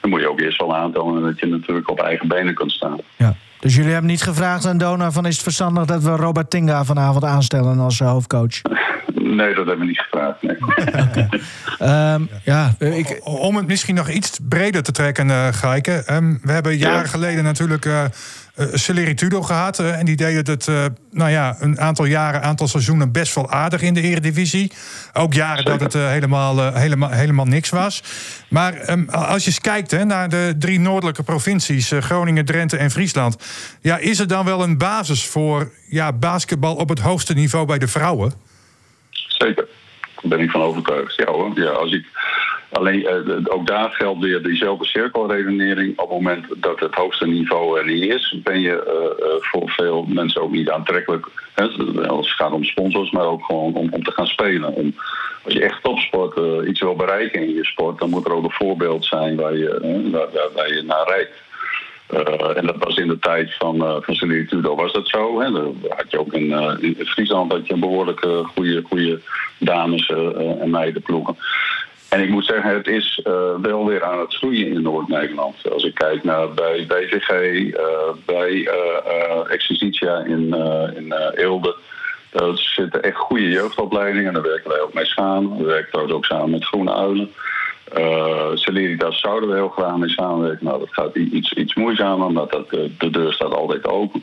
[0.00, 2.98] Dan moet je ook eerst wel aantonen dat je natuurlijk op eigen benen kunt staan.
[3.16, 3.34] Ja.
[3.62, 6.84] Dus jullie hebben niet gevraagd aan Donor van is het verstandig dat we Robert Tinga
[6.84, 8.60] vanavond aanstellen als hoofdcoach?
[9.14, 10.42] Nee, dat hebben we niet gevraagd.
[10.42, 10.56] Nee.
[12.14, 13.20] um, ja, ik...
[13.24, 16.04] Om het misschien nog iets breder te trekken, uh, Gijke.
[16.10, 17.06] Um, we hebben jaren ja.
[17.06, 18.04] geleden natuurlijk uh,
[18.56, 19.80] uh, Celeritudo gehad.
[19.80, 23.50] Uh, en die deden het uh, nou ja, een aantal jaren, aantal seizoenen best wel
[23.50, 24.72] aardig in de Eredivisie.
[25.12, 28.02] Ook jaren dat het helemaal, helemaal, helemaal niks was.
[28.48, 32.90] Maar um, als je eens kijkt hè, naar de drie noordelijke provincies, Groningen, Drenthe en
[32.90, 33.36] Friesland.
[33.80, 37.78] Ja, is er dan wel een basis voor ja, basketbal op het hoogste niveau bij
[37.78, 38.32] de vrouwen?
[39.10, 39.66] Zeker.
[40.22, 41.16] Daar ben ik van overtuigd.
[41.16, 41.50] Ja hoor.
[41.54, 42.06] Ja, als ik,
[42.72, 45.98] alleen uh, ook daar geldt weer diezelfde cirkelredenering.
[45.98, 50.04] Op het moment dat het hoogste niveau er is, ben je uh, uh, voor veel
[50.08, 51.26] mensen ook niet aantrekkelijk.
[52.06, 54.74] Als het gaat om sponsors, maar ook gewoon om, om te gaan spelen.
[54.74, 54.94] Om,
[55.44, 58.50] als je echt topsport iets wil bereiken in je sport, dan moet er ook een
[58.50, 59.78] voorbeeld zijn waar je,
[60.54, 61.30] waar, je naar rijdt.
[62.56, 65.40] En dat was in de tijd van, uh, van Tudor was dat zo.
[65.40, 65.50] Hè.
[65.50, 69.20] Dan had je ook in, uh, in Friesland had je een behoorlijk goede, goede
[69.58, 70.08] dames
[70.60, 71.36] en meidenploegen.
[72.12, 73.20] En ik moet zeggen, het is
[73.62, 75.70] wel weer aan het groeien in Noord-Nederland.
[75.72, 77.30] Als ik kijk naar bij BVG,
[78.26, 78.68] bij
[79.48, 80.54] Exercitia in,
[80.96, 81.76] in Eelde.
[82.30, 84.32] Daar zitten echt goede jeugdopleidingen.
[84.32, 85.58] Daar werken wij ook mee samen.
[85.58, 87.32] We werken trouwens ook samen met Groene Uilen.
[87.98, 90.66] Uh, Celeritas zouden we heel graag mee samenwerken.
[90.66, 94.22] Nou, dat gaat iets, iets moeizamer, maar dat, de, de deur staat altijd open.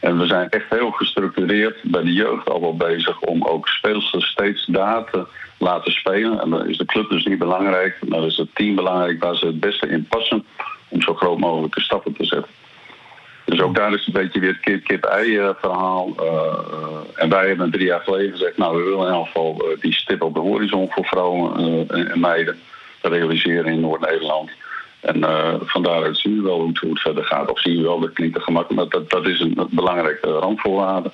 [0.00, 4.26] En we zijn echt heel gestructureerd bij de jeugd al wel bezig om ook speelsters
[4.26, 5.26] steeds daar te
[5.58, 6.40] laten spelen.
[6.40, 9.46] En dan is de club dus niet belangrijk, maar is het team belangrijk waar ze
[9.46, 10.44] het beste in passen
[10.88, 12.50] om zo groot mogelijke stappen te zetten.
[13.44, 16.12] Dus ook daar is een beetje weer het kip-ei verhaal.
[16.20, 19.92] Uh, en wij hebben drie jaar geleden gezegd, nou we willen in elk geval die
[19.92, 22.58] stip op de horizon voor vrouwen en meiden
[23.08, 24.50] realiseren in Noord-Nederland.
[25.00, 27.50] En uh, van daaruit zien we wel hoe het, hoe het, verder gaat.
[27.50, 31.10] Of zien we wel, dat klinkt te gemakkelijk, maar dat, dat is een belangrijke randvoorwaarde.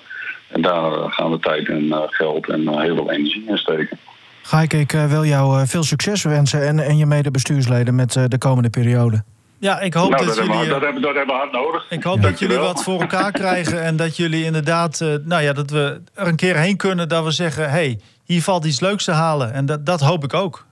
[0.48, 3.98] En daar gaan we tijd en uh, geld en uh, heel veel energie in steken.
[4.42, 9.24] Gaike, ik wil jou veel succes wensen en, en je medebestuursleden met de komende periode.
[9.58, 10.60] Ja, ik hoop nou, dat, dat, jullie...
[10.60, 11.86] hebben, dat, hebben, dat hebben we hard nodig.
[11.90, 12.22] Ik hoop ja.
[12.22, 15.00] dat jullie wat voor elkaar krijgen en dat jullie inderdaad...
[15.24, 17.64] nou ja, dat we er een keer heen kunnen dat we zeggen...
[17.64, 19.52] hé, hey, hier valt iets leuks te halen.
[19.52, 20.65] En dat, dat hoop ik ook.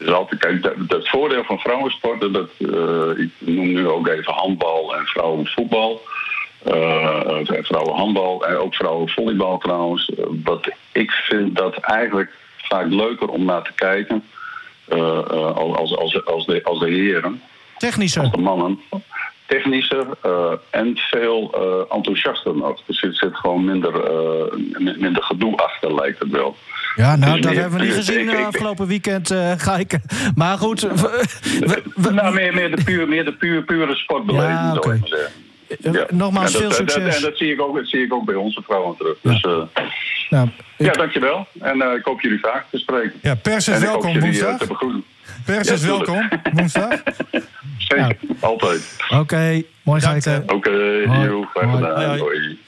[0.00, 4.32] Dus altijd, kijk, dat, dat voordeel van vrouwensporten, dat, uh, ik noem nu ook even
[4.32, 6.00] handbal en vrouwenvoetbal.
[6.66, 10.10] Uh, vrouwenhandbal en ook vrouwenvolleybal trouwens.
[10.18, 14.24] Uh, wat ik vind dat eigenlijk vaak leuker om naar te kijken
[15.54, 17.42] als, als, als, de, als de heren.
[17.78, 18.22] Technischer.
[18.22, 18.80] Als de mannen.
[19.46, 20.06] Technischer
[20.70, 21.54] en veel
[21.90, 22.80] enthousiaster nog.
[22.86, 23.92] Dus er zit gewoon minder,
[24.98, 26.56] minder gedoe achter, lijkt het wel.
[26.96, 30.02] Ja, nou, dus dat hebben we niet gezien ik, afgelopen weekend, uh, Gijken.
[30.34, 30.80] Maar goed.
[30.80, 34.82] We, we, nou, meer, meer de, puur, meer de puur, pure sportbeleving, ja, okay.
[34.82, 35.48] zou ik maar zeggen.
[35.78, 36.06] Ja.
[36.10, 37.04] Nogmaals, veel succes.
[37.04, 39.16] Dat, en dat zie, ik ook, dat zie ik ook bij onze vrouwen terug.
[39.22, 39.62] Dus, uh,
[40.30, 40.86] nou, ik...
[40.86, 41.46] ja, dankjewel.
[41.60, 43.12] En uh, ik hoop jullie vaak te spreken.
[43.22, 44.58] Ja, pers is welkom jullie, woensdag.
[44.58, 45.04] te begroeten.
[45.44, 46.88] Pers ja, is welkom woensdag.
[47.78, 48.36] Zeker, ja.
[48.40, 48.96] altijd.
[49.08, 50.42] Oké, okay, mooi Gijken.
[50.42, 52.18] Oké, okay, graag gedaan.
[52.18, 52.58] Hoi.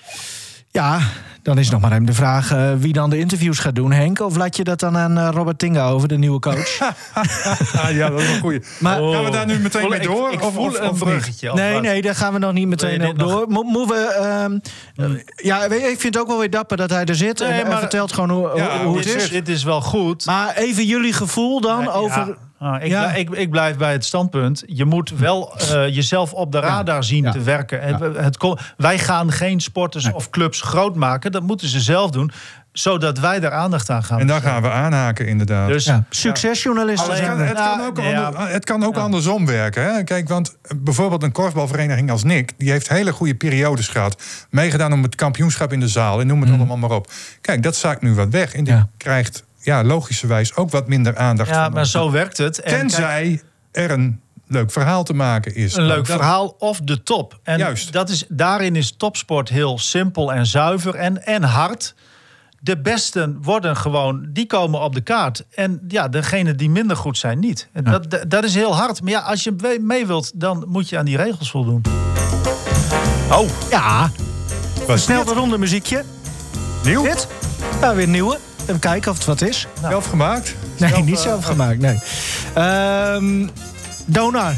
[0.70, 1.00] Ja,
[1.42, 4.20] dan is nog maar even de vraag uh, wie dan de interviews gaat doen, Henk.
[4.20, 6.78] Of laat je dat dan aan uh, Robert Tinga over, de nieuwe coach?
[7.90, 8.62] ja, dat is een goeie.
[8.78, 9.14] Maar, oh.
[9.14, 10.28] Gaan we daar nu meteen mee door?
[10.28, 11.52] Ik, ik of, of, een bruggetje.
[11.52, 13.44] Nee, nee, daar gaan we nog niet meteen op door.
[13.48, 14.40] Mo moeten we...
[14.44, 14.60] Um,
[14.94, 15.22] hmm.
[15.36, 17.38] Ja, ik vind het ook wel weer dapper dat hij er zit.
[17.38, 19.30] Nee, en, maar, vertelt gewoon hoe, ja, hoe het is.
[19.30, 20.26] Dit is wel goed.
[20.26, 22.26] Maar even jullie gevoel dan over...
[22.26, 22.36] Ja.
[22.62, 23.02] Ah, ik, ja.
[23.02, 24.62] blijf, ik, ik, blijf bij het standpunt.
[24.66, 27.02] Je moet wel uh, jezelf op de radar ja.
[27.02, 27.30] zien ja.
[27.30, 27.80] te werken.
[27.82, 28.38] Het, het,
[28.76, 30.14] wij gaan geen sporters nee.
[30.14, 31.32] of clubs groot maken.
[31.32, 32.30] Dat moeten ze zelf doen.
[32.72, 34.62] zodat wij daar aandacht aan gaan En dan besteden.
[34.62, 35.68] gaan we aanhaken, inderdaad.
[35.68, 37.42] Dus Ja, succesjournalisten Het kan, we.
[37.42, 39.82] het kan ook, Ja, ander- het kan ook andersom werken.
[39.94, 40.04] Hè?
[40.04, 42.52] Kijk, want bijvoorbeeld een korfbalvereniging als Nick...
[42.56, 44.22] die heeft hele goede periodes gehad.
[44.50, 47.10] Meegedaan om het kampioenschap in de zaal en noem het allemaal maar op.
[47.40, 48.54] Kijk, dat zaakt nu wat weg.
[48.54, 48.88] En die Ja.
[48.96, 51.48] krijgt ja, logischerwijs ook wat minder aandacht.
[51.50, 52.58] ja, van maar zo werkt het.
[52.60, 55.74] En kijk, Tenzij er een leuk verhaal te maken is.
[55.76, 57.38] een leuk Dat- verhaal of de top.
[57.42, 57.92] En Juist.
[57.92, 61.94] Dat is, daarin is topsport heel simpel en zuiver en, en hard.
[62.60, 65.44] De besten worden gewoon, die komen op de kaart.
[65.54, 67.68] En ja, degenen die minder goed zijn, niet.
[67.72, 69.02] En dat, dat- dat is heel hard.
[69.02, 71.82] Maar ja, als je mee- wilt, dan moet je aan die regels voldoen.
[73.30, 74.10] Oh, Ja,
[74.94, 76.04] snel de ronde muziekje.
[76.84, 77.02] nieuw?
[77.02, 77.28] Dit?
[77.80, 78.38] Ja, weer nieuwe.
[78.62, 79.66] Even kijken of het wat is.
[79.80, 80.54] Zelf gemaakt?
[80.78, 81.98] Nee, Zelf, niet eh, zelf gemaakt, nee.
[82.54, 83.46] Ehm
[84.06, 84.54] Donar.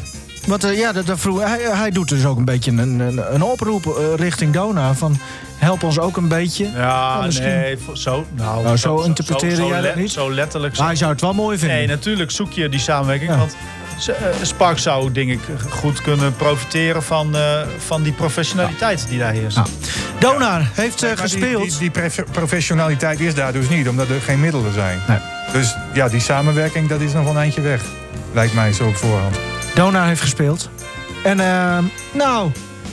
[0.47, 3.35] Want eh, ja, dat, dat vroeg, hij, hij doet dus ook een beetje een, een,
[3.35, 4.95] een oproep eh, richting Donar.
[4.95, 5.19] Van
[5.57, 6.71] help ons ook een beetje.
[6.75, 7.49] ja, misschien.
[7.49, 8.25] nee, zo.
[8.35, 10.11] Nou, Nou, zo interpreteer zo jij dat niet?
[10.11, 10.79] Zo letterlijk.
[10.79, 11.77] Maar hij zou het wel mooi vinden.
[11.77, 13.31] Nee, natuurlijk zoek je die samenwerking.
[13.31, 13.38] Ja.
[13.38, 13.57] Want
[14.43, 19.57] Spark zou, denk ik, goed kunnen profiteren van, eh, van die professionaliteit die daar heerst.
[19.57, 19.65] Ja.
[20.19, 21.69] Donar heeft eh, gespeeld.
[21.69, 25.01] Die, die, profe- professionaliteit is daar dus niet, omdat er geen middelen zijn.
[25.09, 25.19] Nee.
[25.53, 27.83] Dus ja, die samenwerking, dat is nog wel een eindje weg.
[28.33, 29.37] Lijkt mij zo op voorhand.
[29.75, 30.71] Donar heeft gespeeld.
[31.25, 32.51] En ehm, nou,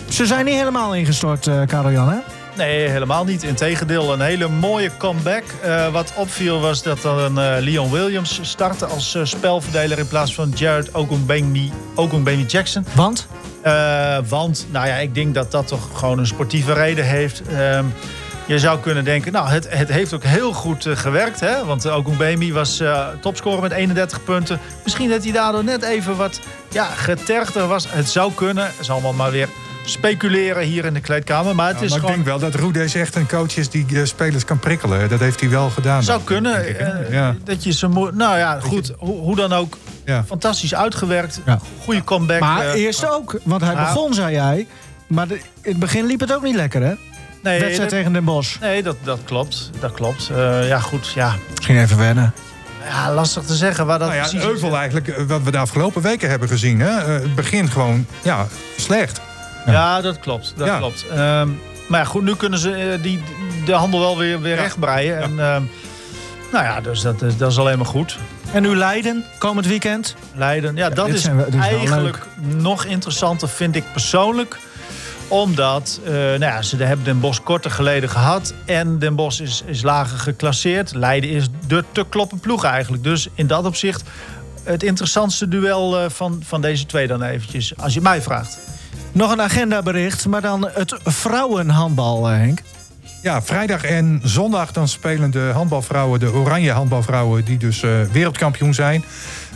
[0.09, 2.17] ze zijn niet helemaal ingestort, eh Karel Jan, hè?
[2.61, 3.43] Nee, helemaal niet.
[3.43, 5.43] Integendeel, een hele mooie comeback.
[5.61, 9.99] Eh, wat opviel was dat een eh, Leon Williams startte als eh, spelverdeler...
[9.99, 12.85] in plaats van Jared Ogunbemi, Ogunbemi Jackson.
[12.95, 13.27] Want?
[14.29, 17.41] Want, nou ja, ik denk dat dat toch gewoon een sportieve reden heeft.
[17.47, 17.85] Ehm,
[18.45, 21.39] je zou kunnen denken, nou, het, het heeft ook heel goed gewerkt.
[21.39, 21.65] Hè?
[21.65, 22.83] Want uh, Ogunbemi was
[23.21, 24.59] topscorer met 31 punten.
[24.83, 26.39] Misschien dat hij daardoor net even wat
[26.71, 27.85] ja, getergder was.
[27.89, 28.65] Het zou kunnen.
[28.65, 29.47] Het is allemaal maar weer
[29.85, 31.55] speculeren hier in de kleedkamer.
[31.55, 32.15] Maar het Ja, is maar gewoon...
[32.15, 35.09] ik denk wel dat Roedes echt een coach is die eh, spelers kan prikkelen.
[35.09, 36.03] Dat heeft hij wel gedaan.
[36.03, 36.69] zou kunnen.
[36.69, 37.35] ik, eh, ja.
[37.43, 38.15] Dat je ze moet.
[38.15, 38.93] Nou ja, goed.
[38.97, 39.77] Hoe, hoe dan ook.
[40.05, 40.23] Ja.
[40.27, 41.39] Fantastisch uitgewerkt.
[41.45, 41.59] Ja.
[41.83, 42.39] Goede comeback.
[42.39, 43.39] Maar eh, eerst ook.
[43.43, 43.85] Want hij Nou.
[43.85, 44.67] begon, zei jij.
[45.07, 46.93] Maar de- in het begin liep het ook niet lekker, hè?
[47.43, 48.59] nee, Wedstrijd dat, tegen Den Bosch.
[48.59, 49.69] nee dat, dat klopt.
[49.79, 50.29] Dat klopt.
[50.35, 51.11] Eh, ja, goed.
[51.15, 51.35] Ja.
[51.55, 52.33] Misschien even wennen.
[52.89, 56.01] ja, lastig te zeggen waar dat Nou ja, precies Euvel eigenlijk, wat we de afgelopen
[56.01, 56.79] weken hebben gezien.
[56.79, 56.97] Hè?
[56.97, 59.21] eh, het begint gewoon ja, slecht.
[59.65, 60.53] Ja, dat klopt.
[60.57, 60.77] Dat Ja.
[60.77, 61.05] klopt.
[61.11, 61.49] Ehm,
[61.87, 63.23] maar ja, goed, nu kunnen ze eh, die,
[63.65, 65.17] de handel wel weer, weer rechtbreien.
[65.21, 65.61] En, ehm,
[66.51, 68.17] nou ja, dus dat, is- dat is alleen maar goed.
[68.53, 70.15] En nu Leiden, komend weekend.
[70.35, 70.75] Leiden.
[70.75, 74.57] Ja, dat is we- eigenlijk nog interessanter, vind ik persoonlijk.
[75.27, 78.53] Omdat, eh, nou ja, ze hebben Den Bosch korter geleden gehad.
[78.65, 80.93] En Den Bosch is, is lager geclasseerd.
[80.95, 83.03] Leiden is de te kloppen ploeg eigenlijk.
[83.03, 84.03] Dus in dat opzicht
[84.63, 87.77] het interessantste duel eh, van, van deze twee dan eventjes.
[87.77, 88.57] Als je mij vraagt.
[89.11, 92.59] Nog een agendabericht, maar dan het vrouwenhandbal, eh, Henk.
[93.21, 98.73] Ja, vrijdag en zondag dan spelen de handbalvrouwen, de oranje handbalvrouwen, die dus eh, wereldkampioen
[98.73, 99.03] zijn.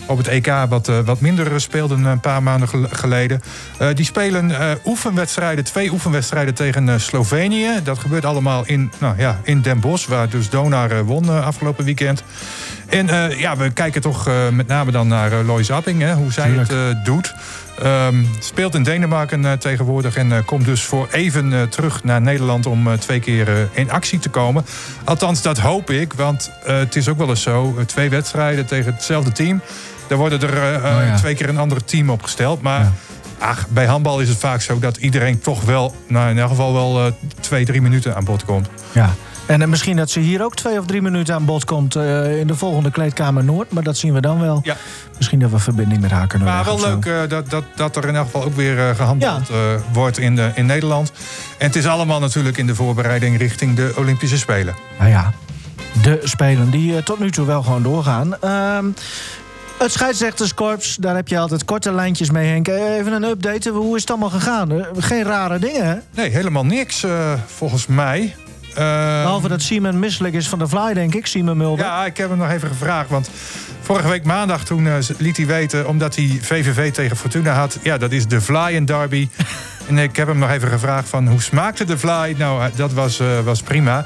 [0.08, 3.42] Op het EK wat, eh, wat minder speelden een paar maanden gel- geleden.
[3.78, 7.70] Eh, die spelen eh, oefenwedstrijden, twee oefenwedstrijden tegen Slovenië.
[7.84, 12.24] Dat gebeurt allemaal in, nou, ja, in Den Bosch, waar dus Donar won afgelopen weekend.
[12.90, 16.14] En eh, ja, we kijken toch eh, met name dan naar uh, Lois Apping, hè,
[16.14, 16.70] hoe zij Tuurlijk.
[16.70, 17.34] het eh, doet.
[17.82, 22.22] Ehm, speelt in Denemarken eh, tegenwoordig en eh, komt dus voor even eh, terug naar
[22.22, 24.66] Nederland om twee keer in actie te komen.
[25.04, 29.32] Althans, dat hoop ik, want het is ook wel eens zo: twee wedstrijden tegen hetzelfde
[29.32, 29.62] team.
[30.08, 31.16] Daar worden er Oh ja.
[31.18, 32.62] twee keer een ander team opgesteld.
[32.62, 32.92] Maar Ja.
[33.40, 36.74] ach, bij handbal is het vaak zo dat iedereen toch wel, nou in elk geval
[36.74, 38.68] wel twee, drie minuten aan bod komt.
[38.92, 39.14] Ja.
[39.46, 42.40] En eh, misschien dat ze hier ook twee of drie minuten aan bod komt eh,
[42.40, 43.72] in de volgende kleedkamer Noord.
[43.72, 44.60] Maar dat zien we dan wel.
[44.64, 44.76] Ja.
[45.18, 48.08] Misschien dat we verbinding met haar kunnen Maar wel leuk eh, dat, dat, dat er
[48.08, 49.58] in elk geval ook weer eh, gehandeld eh,
[49.94, 51.12] wordt in, de, in Nederland.
[51.58, 54.76] En het is allemaal natuurlijk in de voorbereiding richting de Olympische Spelen.
[55.00, 55.34] Nou ja,
[56.02, 58.42] de spelen die tot nu toe wel gewoon doorgaan.
[58.42, 58.86] Ehm,
[59.78, 62.68] het scheidsrechterskorps, daar heb je altijd korte lijntjes mee, Henk.
[62.68, 63.70] Even een update.
[63.70, 64.86] Hoe is het allemaal gegaan?
[64.98, 65.96] Geen rare dingen, hè?
[66.22, 67.06] Nee, helemaal niks
[67.46, 68.36] volgens mij.
[68.76, 71.26] Eh, Behalve dat Simon misselijk is van de fly, denk ik.
[71.26, 71.86] Simon Mulder.
[71.86, 73.10] Ja, ik heb hem nog even gevraagd.
[73.10, 73.30] Want
[73.82, 75.88] vorige week maandag toen eh, liet hij weten...
[75.88, 77.78] omdat hij VVV tegen Fortuna had...
[77.82, 79.30] ja, dat is de Fly in Derby.
[79.90, 81.28] en ik heb hem nog even gevraagd van...
[81.28, 82.36] hoe smaakte de Fly?
[82.38, 84.06] Nou, eh, dat was, eh, was prima.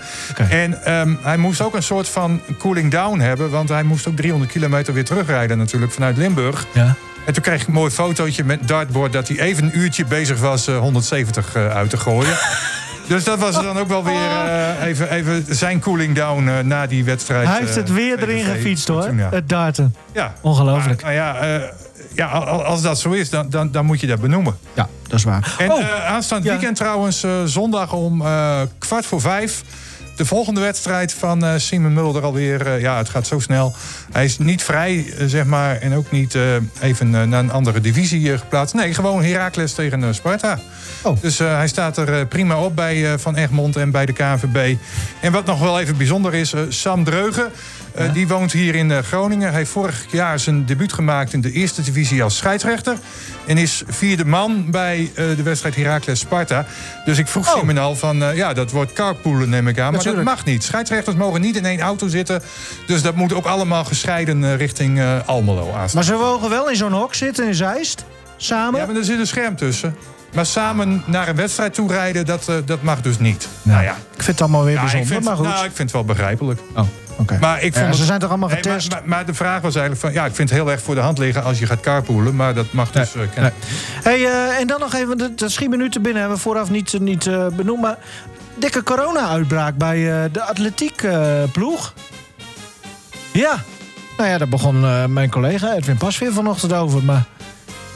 [0.50, 3.50] En ehm, hij moest ook een soort van cooling down hebben...
[3.50, 6.66] want hij moest ook 300 kilometer weer terugrijden natuurlijk vanuit Limburg.
[6.74, 6.96] Ja.
[7.30, 9.14] En toen kreeg ik een mooi fotootje met dartboard...
[9.14, 12.38] dat hij even een uurtje bezig was eh, 170 eh, uit te gooien.
[13.10, 16.88] Dus dat was dan ook wel weer eh, even, even zijn cooling down eh, na
[16.88, 17.48] die wedstrijd.
[17.48, 19.08] Hij heeft het eh, weer erin gefietst, hoor.
[19.16, 19.96] Het darten.
[20.12, 20.34] Ja.
[20.42, 21.02] Ongelooflijk.
[21.02, 21.62] Maar, nou ja, eh,
[22.14, 24.58] ja, al- als dat zo is, dan, dan, dan moet je dat benoemen.
[24.74, 25.56] Ja, dat is waar.
[25.58, 26.50] En oh, eh, aanstaand ja.
[26.52, 29.64] weekend trouwens, eh, zondag om eh, kwart voor vijf...
[30.20, 32.68] de volgende wedstrijd van uh, Simon Mulder alweer.
[32.68, 33.76] Uh, ja, het gaat zo snel.
[34.12, 35.78] Hij is niet vrij, zeg maar.
[35.78, 36.38] En ook niet
[36.82, 38.76] even naar een andere divisie geplaatst.
[38.76, 40.60] Nee, gewoon Heracles tegen Sparta.
[41.02, 41.22] Oh.
[41.22, 44.76] Dus hij staat er prima op bij Van Egmond en bij de KNVB.
[45.22, 47.52] En wat nog wel even bijzonder is, Sam Dreugen.
[47.98, 49.48] Uh, die woont hier in uh, Groningen.
[49.48, 52.98] Hij heeft vorig jaar zijn debuut gemaakt in de eerste divisie als scheidsrechter.
[53.46, 56.66] En is vierde man bij uh, de wedstrijd Heracles Sparta.
[57.06, 57.78] Dus ik vroeg oh.
[57.80, 59.94] Al van, ja, dat wordt carpoolen neem ik aan.
[59.94, 60.64] Maar dat mag niet.
[60.64, 62.42] Scheidsrechters mogen niet in één auto zitten.
[62.88, 65.90] Dus dat moet ook allemaal gescheiden richting Almelo aanstaan.
[65.94, 68.06] Maar ze mogen wel in zo'n hok zitten in Zeist?
[68.38, 68.80] Samen?
[68.80, 69.96] Ja, maar er zit een scherm tussen.
[70.34, 73.48] Maar samen naar een wedstrijd toe rijden, dat, dat mag dus niet.
[73.62, 73.92] Nou ja.
[73.92, 75.46] Ik vind het allemaal weer bijzonder, vind, maar goed.
[75.46, 76.60] Nou, ik vind het wel begrijpelijk.
[76.76, 76.88] Oh.
[77.40, 78.92] Maar ik vond ze zijn toch allemaal getest?
[78.92, 80.14] maar, maar, de vraag was eigenlijk van...
[80.14, 82.36] ja, ik vind het heel erg voor de hand liggen als je gaat carpoolen.
[82.36, 83.14] Maar dat mag dus...
[83.14, 83.46] Nee, uh,
[84.04, 87.00] hey, uh, en dan nog even, de, de schiet minuten binnen hebben we vooraf niet,
[87.00, 87.82] niet uh, benoemd.
[87.82, 87.98] Maar
[88.56, 91.94] dikke corona-uitbraak bij de atletiekploeg.
[93.32, 93.64] ja,
[94.18, 94.80] nou ja, daar begon
[95.14, 97.04] mijn collega Edwin Pasveer vanochtend over.
[97.04, 97.26] Maar...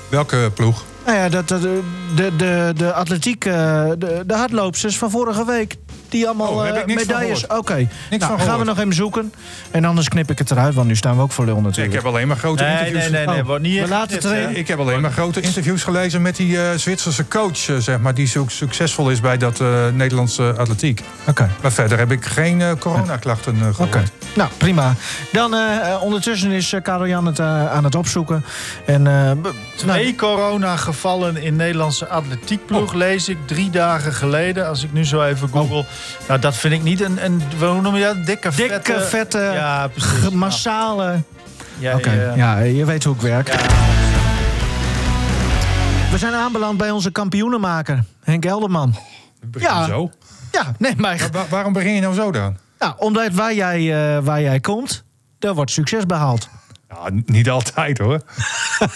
[0.10, 0.84] Welke ploeg?
[1.06, 1.82] Nou ja, dat, de,
[2.16, 5.76] de, de, de atletiek, de, de hardloopsters van vorige week
[6.13, 7.43] die allemaal oh, uh, medailles?
[7.43, 7.89] Oké, okay.
[8.17, 9.34] nou, gaan we nog even zoeken.
[9.71, 11.88] En anders knip ik het eruit, want nu staan we ook voor lul natuurlijk.
[11.88, 13.02] Ik heb alleen maar grote interviews.
[13.02, 13.45] Nee, nee, nee, oh.
[13.45, 16.71] wordt niet we laten het Ik heb alleen maar grote interviews gelezen met die uh,
[16.76, 21.02] Zwitserse coach, uh, zeg maar, die zo succesvol is bij dat Nederlandse atletiek.
[21.28, 21.49] Oké.
[21.62, 23.80] Maar verder heb ik geen coronaklachten gehoord.
[23.80, 24.04] Oké.
[24.36, 24.95] Nou, prima.
[25.32, 25.56] Dan
[26.02, 28.45] ondertussen is Karel Jan het aan het opzoeken.
[28.86, 29.08] En,
[29.76, 32.95] Twee nou, coronagevallen in Nederlandse atletiekploeg oh.
[32.95, 34.67] lees ik drie dagen geleden.
[34.67, 35.78] Als ik nu zo even google.
[35.78, 35.86] Oh.
[36.28, 38.26] Nou, dat vind ik niet een, een hoe noem je dat?
[38.26, 39.06] Dikke, Dikke vette...
[39.10, 40.30] vette, ja, precies.
[40.30, 41.22] massale...
[41.80, 43.48] Ja, ja, ja, je weet hoe ik werk.
[43.48, 43.60] Ja.
[46.12, 48.96] We zijn aanbeland bij onze kampioenenmaker, Henk Elderman.
[49.52, 50.12] Ja, zo?
[50.52, 51.30] Ja, nee, maar...
[51.50, 52.58] waarom begin je nou zo dan?
[52.80, 55.04] Nou, omdat waar jij, uh, waar jij komt,
[55.39, 56.50] daar wordt succes behaald.
[56.89, 58.22] Ja, niet altijd hoor.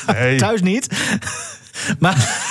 [0.07, 0.37] Nee.
[0.37, 0.87] Thuis niet.
[1.99, 2.45] maar...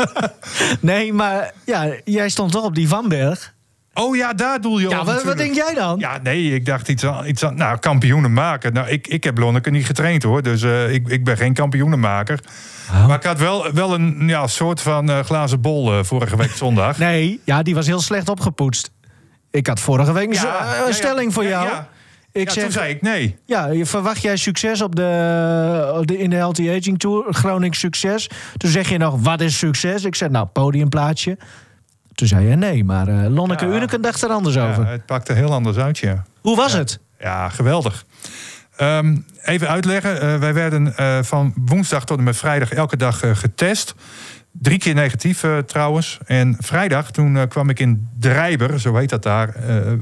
[0.80, 3.54] nee, maar ja, jij stond toch op die Vanberg.
[3.98, 5.06] Oh ja, daar doel je ja, op.
[5.24, 5.98] Wat, denk jij dan?
[5.98, 8.72] Ja, nee, ik dacht iets aan, iets aan nou, kampioenen maken.
[8.72, 12.40] Nou, ik, ik heb Lonneke niet getraind hoor, dus uh, ik, ik ben geen kampioenenmaker.
[12.90, 13.06] Oh.
[13.06, 16.50] Maar ik had wel, wel een ja, soort van uh, glazen bol uh, vorige week
[16.50, 16.98] zondag.
[17.08, 18.90] nee, ja, die was heel slecht opgepoetst.
[19.50, 21.68] Ik had vorige week ja, een stelling voor jou.
[22.32, 23.36] Ik ja, zeg, toen zei ik nee.
[23.44, 27.24] Ja, verwacht jij succes op de, op de, in de Healthy Aging Tour?
[27.34, 28.30] Groningen succes.
[28.56, 30.04] Toen zeg je nog, wat is succes?
[30.04, 31.38] Ik zeg, nou, podiumplaatje.
[32.16, 33.74] Toen zei je nee, maar uh, Lonneke ja.
[33.74, 34.86] Uneken dacht er anders ja, over.
[34.86, 36.24] Het pakte heel anders uit, ja.
[36.40, 37.00] Hoe was het?
[37.18, 38.04] Ja, geweldig.
[38.80, 40.24] Um, even uitleggen.
[40.24, 43.94] Uh, wij werden uh, van woensdag tot en met vrijdag elke dag getest.
[44.52, 46.18] Drie keer negatief trouwens.
[46.26, 49.54] En vrijdag, toen kwam ik in Drijber, zo heet dat daar,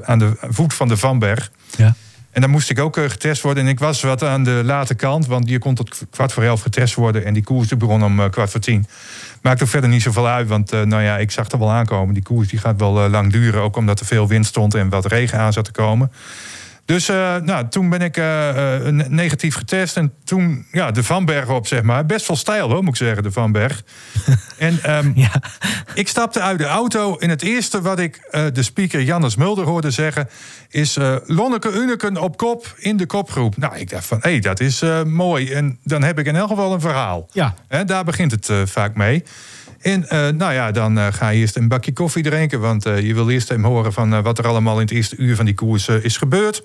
[0.03, 1.51] aan de voet van de Vanberg.
[1.77, 1.95] Ja.
[2.35, 3.63] En dan moest ik ook getest worden.
[3.63, 6.61] En ik was wat aan de late kant, want je kon tot kwart voor elf
[6.61, 7.25] getest worden.
[7.25, 8.87] En die koers begon om kwart voor tien.
[9.43, 12.15] Maakt ook verder niet zoveel uit, want uh, nou ja, ik zag er wel aankomen.
[12.15, 15.07] Die koers die gaat wel lang duren, ook omdat er veel wind stond en wat
[15.07, 16.13] regen aan zat te komen.
[16.85, 18.17] Dus uh, nou, toen ben ik
[19.09, 19.97] negatief getest.
[19.97, 22.07] En toen ja, de Vanberg op, zeg maar.
[22.07, 23.83] Best wel stijl hoor, moet ik zeggen, de Vanberg.
[24.59, 25.31] en um, ja.
[25.95, 27.17] ik stapte uit de auto.
[27.17, 30.29] En het eerste wat ik de speaker Jannes Mulder hoorde zeggen...
[30.69, 33.57] is Lonneke Uneken op kop in de kopgroep.
[33.57, 35.53] Nou, ik dacht van, hé, hey, dat is mooi.
[35.53, 37.29] En dan heb ik in elk geval een verhaal.
[37.33, 37.55] Ja.
[37.69, 39.25] En daar begint het vaak mee.
[39.85, 42.61] En uh, nou ja, dan uh, ga je eerst een bakje koffie drinken.
[42.61, 45.37] Want uh, je wil eerst even horen van wat er allemaal in het eerste uur
[45.37, 46.63] van die koers is gebeurd.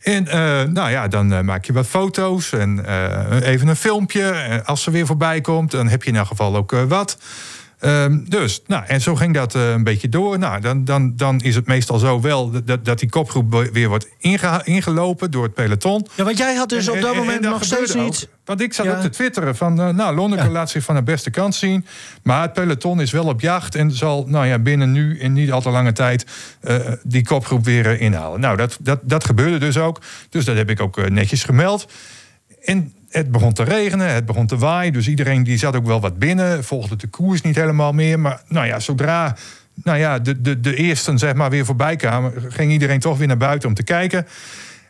[0.00, 0.24] En
[0.72, 2.84] nou ja, dan maak je wat foto's en
[3.42, 4.62] even een filmpje.
[4.64, 7.18] als ze weer voorbij komt, dan heb je in elk geval ook wat.
[7.84, 10.38] Um, dus, nou, en zo ging dat uh, een beetje door.
[10.38, 14.08] Nou, dan, dan, dan is het meestal zo wel dat, dat die kopgroep weer wordt
[14.64, 16.06] ingelopen door het peloton.
[16.14, 18.28] Ja, want jij had dus op dat moment nog steeds niet...
[18.44, 18.94] Want ik zat ja.
[18.94, 20.50] ook te twitteren van, uh, nou, Lonneke ja.
[20.50, 21.86] laat zich van de beste kant zien.
[22.22, 25.52] Maar het peloton is wel op jacht en zal nou ja, binnen nu in niet
[25.52, 26.26] al te lange tijd
[26.62, 28.40] uh, die kopgroep weer inhalen.
[28.40, 30.00] Nou, dat, dat, dat gebeurde dus ook.
[30.28, 31.92] Dus dat heb ik ook netjes gemeld.
[32.60, 34.92] En het begon te regenen, het begon te waaien.
[34.92, 36.64] Dus iedereen die zat ook wel wat binnen.
[36.64, 38.20] Volgde de koers niet helemaal meer.
[38.20, 39.36] Maar nou ja, zodra
[39.74, 42.32] nou ja, de, de, de eersten zeg maar weer voorbij kwamen...
[42.48, 44.26] ging iedereen toch weer naar buiten om te kijken.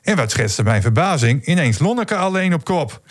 [0.03, 1.47] En wat schetste mijn verbazing?
[1.47, 3.01] Ineens Lonneke alleen op kop.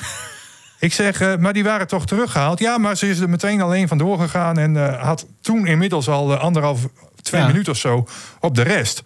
[0.79, 2.59] Ik zeg, uh, maar die waren toch teruggehaald?
[2.59, 4.57] Ja, maar ze is er meteen alleen vandoor gegaan...
[4.57, 6.87] en uh, had toen inmiddels al uh, anderhalf,
[7.21, 8.07] twee minuten of zo
[8.39, 9.03] op de rest.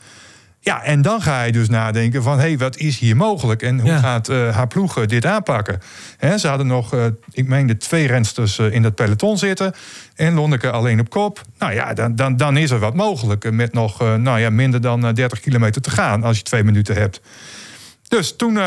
[0.65, 2.38] Ja, en dan ga je dus nadenken van...
[2.39, 3.62] hé, hey, wat is hier mogelijk?
[3.62, 3.99] En hoe Ja.
[3.99, 5.80] gaat eh, haar ploeg dit aanpakken?
[6.17, 9.73] Hè, ze hadden nog, eh, ik meende, twee rensters eh, in dat peloton zitten...
[10.15, 11.41] en Lonneke alleen op kop.
[11.60, 13.51] Nou ja, dan, dan, dan is er wat mogelijk...
[13.51, 16.23] met nog nou ja, minder dan eh, 30 kilometer te gaan...
[16.23, 17.21] als je twee minuten hebt.
[18.08, 18.60] Dus toen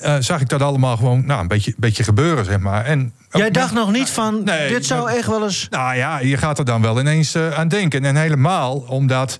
[0.00, 2.84] eh, zag ik dat allemaal gewoon nou, een beetje, beetje gebeuren, zeg maar.
[2.84, 5.66] En Jij dacht nog niet van, Nee, dit zou echt wel eens...
[5.70, 8.04] nou ja, je gaat er dan wel ineens eh, aan denken.
[8.04, 9.36] En helemaal omdat.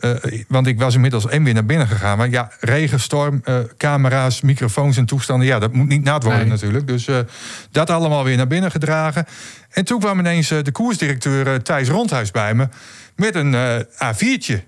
[0.00, 0.10] eh,
[0.48, 2.18] want ik was inmiddels één weer naar binnen gegaan.
[2.18, 5.46] Maar ja, regen, storm, eh, camera's, microfoons en toestanden.
[5.46, 6.50] Ja, dat moet niet nat worden Nee.
[6.50, 6.86] natuurlijk.
[6.86, 7.08] Dus
[7.70, 9.26] dat allemaal weer naar binnen gedragen.
[9.70, 12.68] En toen kwam ineens de koersdirecteur Thijs Rondhuis bij me.
[13.16, 14.60] Met een eh, A4'tje.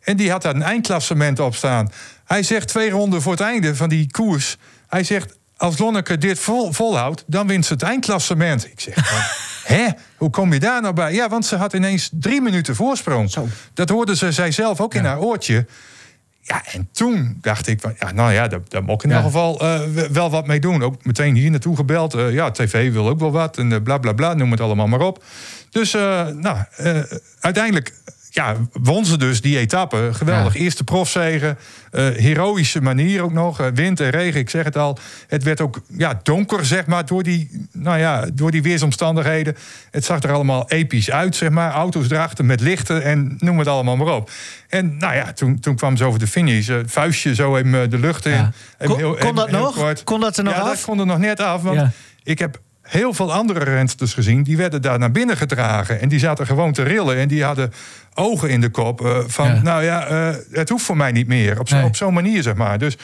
[0.00, 1.92] En die had daar een eindklassement op staan.
[2.24, 4.56] Hij zegt twee ronden voor het einde van die koers.
[4.92, 8.66] Hij zegt, als Lonneke dit vol, volhoudt, dan wint ze het eindklassement.
[8.66, 8.94] Ik zeg,
[9.74, 9.86] hè?
[10.16, 11.12] Hoe kom je daar nou bij?
[11.14, 13.30] Ja, want ze had ineens drie minuten voorsprong.
[13.30, 13.48] Zo.
[13.74, 15.66] Dat hoorde ze zij zelf ook in haar oortje.
[16.40, 19.16] Ja, en toen dacht ik van, ja, nou ja, daar, daar moet ik in Ja.
[19.16, 20.82] ieder geval eh, wel wat mee doen.
[20.82, 22.14] Ook meteen hier naartoe gebeld.
[22.14, 24.86] Eh, ja, tv wil ook wel wat en eh, bla bla bla, noem het allemaal
[24.88, 25.24] maar op.
[25.70, 26.56] Dus, nou,
[27.40, 27.92] uiteindelijk
[28.34, 30.08] ja, won ze dus die etappe.
[30.12, 30.54] Geweldig.
[30.56, 31.58] Eerste profzegen.
[31.90, 33.60] eh heroïsche manier ook nog.
[33.60, 34.98] eh, wind en regen, ik zeg het al.
[35.26, 39.56] Het werd ook ja, donker, zeg maar, door die, nou ja, door die weersomstandigheden.
[39.90, 41.72] Het zag er allemaal episch uit, zeg maar.
[41.72, 44.30] Auto's drachten met lichten en noem het allemaal maar op.
[44.68, 46.68] En nou ja, toen, toen kwam ze over de finish.
[46.68, 48.32] eh, vuistje zo in de lucht in.
[48.32, 48.52] Ja.
[48.84, 49.74] Kon- heel- kon dat nog?
[49.74, 50.04] kort.
[50.04, 50.68] Kon dat er nog ja, af?
[50.68, 51.62] dat kon er nog net af.
[51.62, 51.80] Want
[52.22, 52.60] ik heb
[52.92, 54.42] heel veel andere rensters gezien.
[54.42, 56.00] Die werden daar naar binnen gedragen.
[56.00, 57.16] En die zaten gewoon te rillen.
[57.16, 57.72] En die hadden
[58.14, 59.04] ogen in de kop.
[59.04, 59.62] eh, van, Ja.
[59.62, 61.60] nou ja, eh, het hoeft voor mij niet meer.
[61.60, 61.84] Op, zo- Nee.
[61.84, 62.78] op zo'n manier, zeg maar.
[62.78, 62.96] Dus,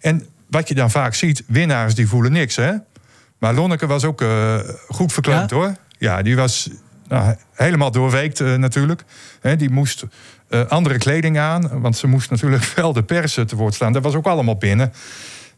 [0.00, 2.72] en wat je dan vaak ziet, winnaars die voelen niks, hè.
[3.38, 5.56] Maar Lonneke was ook eh, goed verkleed, Ja?
[5.56, 5.74] hoor.
[5.98, 6.70] Ja, die was
[7.08, 9.04] nou, helemaal doorweekt natuurlijk.
[9.56, 10.04] Die moest
[10.68, 11.80] andere kleding aan.
[11.80, 13.92] Want ze moest natuurlijk wel de pers eh, te woord staan.
[13.92, 14.92] Dat was ook allemaal binnen.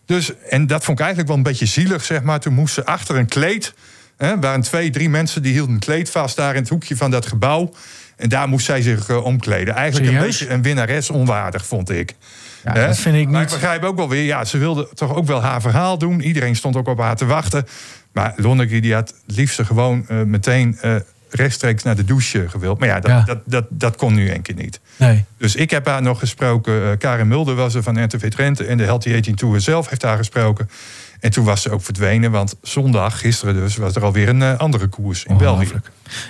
[0.06, 2.40] Dus, en dat vond ik eigenlijk wel een beetje zielig, zeg maar.
[2.40, 3.74] Toen moest ze achter een kleed.
[4.16, 7.10] Hè, waren twee, drie mensen die hielden een kleed vast daar in het hoekje van
[7.10, 7.72] dat gebouw.
[8.16, 9.74] En daar moest zij zich eh, omkleden.
[9.74, 12.14] Eigenlijk een beetje een winnares onwaardig, vond ik.
[12.64, 13.58] Ja, dat vind ik Maar ik niet.
[13.60, 16.20] begrijp ook wel weer, ja, ze wilde toch ook wel haar verhaal doen.
[16.20, 17.66] Iedereen stond ook op haar te wachten.
[18.12, 20.96] Maar Lonneke die had het liefst gewoon eh, meteen eh,
[21.34, 22.78] rechtstreeks naar de douche gewild.
[22.78, 23.22] Maar ja, dat, Ja.
[23.24, 24.80] Dat, dat, dat kon nu één keer niet.
[24.96, 25.24] Nee.
[25.38, 26.90] Dus ik heb haar nog gesproken.
[26.90, 28.64] eh, Karin Mulder was er van RTV Drenthe.
[28.66, 30.70] En de Healthy Aging Tour zelf heeft haar gesproken.
[31.20, 32.30] En toen was ze ook verdwenen.
[32.30, 35.72] Want zondag, gisteren dus, was er alweer een eh, andere koers in België.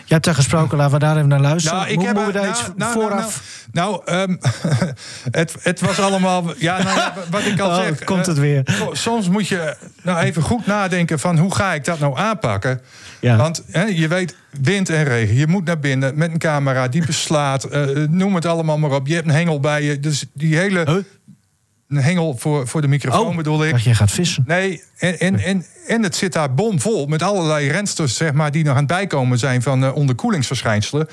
[0.05, 1.79] Je hebt haar gesproken, laten we daar even naar luisteren.
[1.79, 3.43] Nou, ik Hoe heb we daar nou, iets nou, nou, vooraf...
[3.73, 4.37] Nou, nou, ehm,
[5.41, 6.45] het, het was allemaal.
[6.59, 8.05] Ja, nou ja, wat ik al Oh, zeg.
[8.05, 8.63] komt eh, het weer.
[8.65, 12.81] so- Soms moet je nou even goed nadenken van hoe ga ik dat nou aanpakken.
[13.25, 13.37] Ja.
[13.37, 15.35] Want hè, je weet, wind en regen.
[15.35, 17.65] Je moet naar binnen met een camera die beslaat.
[17.65, 19.07] eh, noem het allemaal maar op.
[19.07, 20.01] Je hebt een hengel bij je.
[20.01, 20.85] Dus die hele.
[20.87, 20.97] Huh?
[21.89, 23.71] Een hengel voor, voor de microfoon Oh, bedoel ik.
[23.71, 24.45] dacht je gaat vissen.
[24.47, 28.65] Nee, en, en, en, en het zit daar bomvol met allerlei rensters zeg maar, die
[28.65, 31.09] nog aan het bijkomen zijn van eh, onderkoelingsverschijnselen.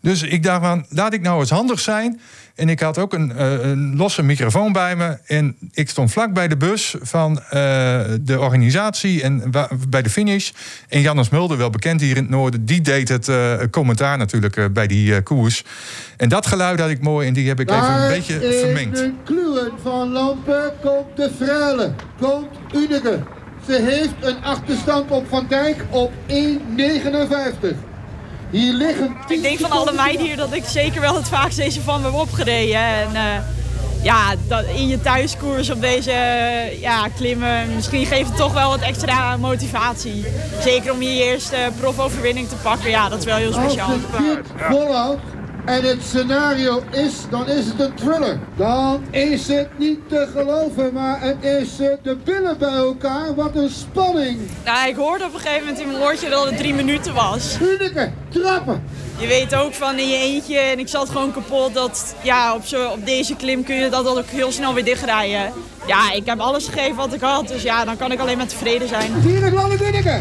[0.00, 2.20] Dus ik dacht van, laat ik nou eens handig zijn.
[2.54, 5.18] En ik had ook een, eh, een losse microfoon bij me.
[5.26, 7.50] En ik stond vlak bij de bus van eh,
[8.20, 9.52] de organisatie en
[9.88, 10.50] bij de finish.
[10.88, 14.72] En Jannes Mulder, wel bekend hier in het noorden, die deed het eh, commentaar natuurlijk
[14.72, 15.64] bij die koers.
[16.16, 18.96] En dat geluid had ik mooi en die heb ik even een beetje vermengd.
[18.96, 23.18] de kluwen van Lampen komt de Freule, komt Unike.
[23.66, 27.88] Ze heeft een achterstand op Van Dijk op 1,59.
[28.50, 31.56] Hier liggen 10 Ik denk van alle meiden hier dat ik zeker wel het vaakst
[31.56, 32.76] deze van me heb opgereden.
[32.76, 33.42] En eh,
[34.02, 38.68] ja, dat in je thuiskoers op deze eh, ja, klimmen, misschien geeft het toch wel
[38.68, 40.24] wat extra motivatie.
[40.62, 43.88] Zeker om je eerste profoverwinning te pakken, ja, dat is wel heel Als speciaal.
[43.88, 45.20] dit volhoudt
[45.64, 48.38] en het scenario is, dan is het een thriller.
[48.56, 53.34] Dan is het niet te geloven, maar het is eh, de billen bij elkaar.
[53.34, 54.38] Wat een spanning.
[54.64, 57.56] Nou, ik hoorde op een gegeven moment in mijn oortje dat het drie minuten was.
[57.60, 58.82] Unike, trappen.
[59.18, 62.64] Je weet ook van in je eentje en ik zat gewoon kapot dat ja, op,
[62.64, 65.52] zo, op deze klim kun je dat ook heel snel weer dichtrijden.
[65.86, 68.46] Ja, ik heb alles gegeven wat ik had, dus ja, dan kan ik alleen maar
[68.46, 69.12] tevreden zijn.
[69.22, 70.20] Hier Lange Unike.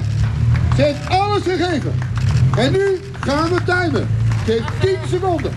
[0.76, 2.09] Ze heeft alles gegeven.
[2.60, 4.08] En nu gaan we timen.
[4.46, 5.52] Heeft 10 seconden.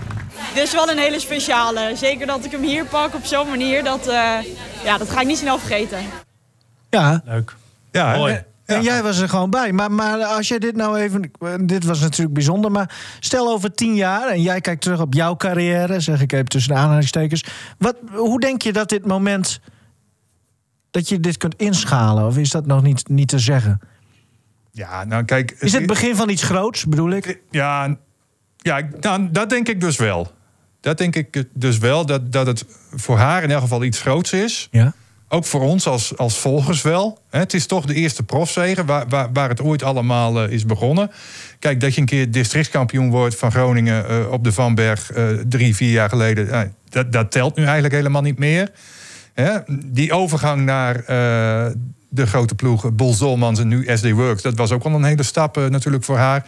[0.53, 1.91] Dit is wel een hele speciale.
[1.95, 4.37] Zeker dat ik hem hier pak op zo'n manier, dat, eh,
[4.83, 5.97] ja, dat ga ik niet snel vergeten.
[6.89, 7.55] Ja, Leuk.
[7.91, 8.33] Ja, Mooi.
[8.33, 9.71] en- en jij was er gewoon bij.
[9.71, 11.31] Maar, maar als je dit nou even...
[11.67, 14.27] Dit was natuurlijk bijzonder, maar stel over tien jaar...
[14.27, 17.43] en jij kijkt terug op jouw carrière, zeg ik even tussen de aanhalingstekens.
[17.77, 19.59] Wat, hoe denk je dat dit moment...
[20.91, 22.25] dat je dit kunt inschalen?
[22.25, 23.79] Of is dat nog niet, niet te zeggen?
[24.75, 25.55] Ja, nou kijk.
[25.59, 27.39] Is het begin van iets groots, bedoel ik?
[27.51, 27.97] Ja,
[28.57, 30.31] ja ik- nou, dat denk ik dus wel.
[30.79, 32.65] Dat denk ik dus wel, dat, dat het
[32.95, 34.67] voor haar in elk geval iets groots is.
[34.71, 34.93] Ja.
[35.29, 37.19] Ook voor ons als, als volgers wel.
[37.29, 41.11] Het is toch de eerste profzegen waar, waar, waar het ooit allemaal eh, is begonnen.
[41.59, 45.75] Kijk, dat je een keer districtskampioen wordt van Groningen eh, op de Vanberg eh, drie,
[45.75, 46.73] vier jaar geleden.
[46.89, 48.71] dat, dat telt nu eigenlijk helemaal niet meer.
[49.33, 51.71] Hè, die overgang naar eh,
[52.13, 55.23] de grote ploeg Bol Zolmans en nu SD Works, dat was ook wel een hele
[55.23, 56.45] stap eh, natuurlijk voor haar.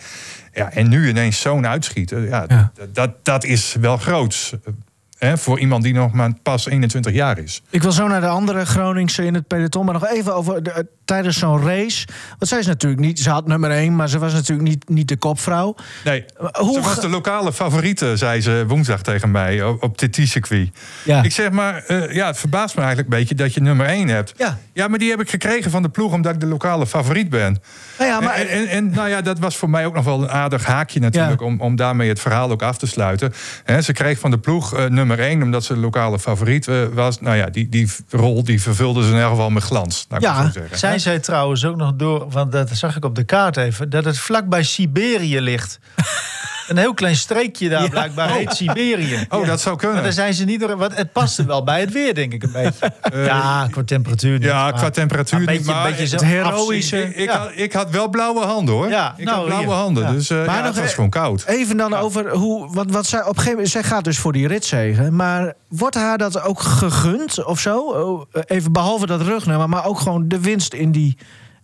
[0.53, 2.72] Ja, en nu ineens zo'n uitschieten, ja, Ja.
[2.93, 4.51] Dat, dat, is wel groots.
[4.51, 4.74] eh,
[5.18, 7.61] Hè, voor iemand die nog maar pas 21 jaar is.
[7.70, 9.86] Ik wil zo naar de andere Groningse in het peloton.
[9.86, 12.08] Maar nog even over de, tijdens zo'n race.
[12.30, 13.20] Want zij is natuurlijk niet...
[13.20, 15.76] Ze had nummer één, maar ze was natuurlijk niet, niet de kopvrouw.
[16.03, 16.26] Nee,
[16.60, 20.70] Hoe ze was de lokale favoriete, zei ze woensdag tegen mij op, op dit circuit.
[21.03, 21.24] Ja.
[21.24, 24.08] Ik zeg maar, eh, ja, het verbaast me eigenlijk een beetje dat je nummer 1
[24.08, 24.34] hebt.
[24.38, 24.58] Ja.
[24.74, 27.62] ja, maar die heb ik gekregen van de ploeg omdat ik de lokale favoriet ben.
[27.97, 28.36] Nou ja, maar...
[28.36, 30.99] En, en, en nou ja, dat was voor mij ook nog wel een aardig haakje
[30.99, 31.39] natuurlijk...
[31.39, 31.45] Ja.
[31.45, 33.34] Om, om daarmee het verhaal ook af te sluiten.
[33.82, 37.22] Ze kreeg van de ploeg eh, nummer 1 omdat ze de lokale favoriet eh, was.
[37.22, 40.43] Nou ja, die, die rol die vervulde ze in ieder geval met glans, ik Ja.
[40.43, 40.78] zo zeggen.
[41.00, 44.06] Zijn zij trouwens ook nog door, want dat zag ik op de kaart even, dat
[44.06, 45.80] het vlakbij Siberië ligt.
[46.68, 49.26] Een heel klein streekje daar blijkbaar heet Siberië.
[49.30, 49.95] Oh, dat zou kunnen.
[49.95, 50.78] Maar daar zijn ze niet door.
[50.78, 52.91] Want het paste wel bij het weer, denk ik een beetje.
[53.26, 54.32] ja, qua temperatuur.
[54.34, 57.16] niet, Ja, maar- qua temperatuur een niet, beetje, maar een beetje het zo heroïsche-.
[57.16, 58.89] Ik, had, ik had wel blauwe handen hoor.
[58.89, 59.76] Ja, ik nou, had blauwe hier.
[59.76, 60.13] handen.
[60.13, 61.43] Dus eh, Maar nog het was e- gewoon koud.
[61.45, 62.74] Even dan over hoe.
[62.74, 63.70] Want wat zij op een gegeven moment.
[63.72, 65.16] Zij gaat dus voor die ritzegen.
[65.16, 67.80] Maar wordt haar dat ook gegund of zo?
[67.80, 71.18] Oh, Even behalve dat rugnummer, maar ook gewoon de winst in die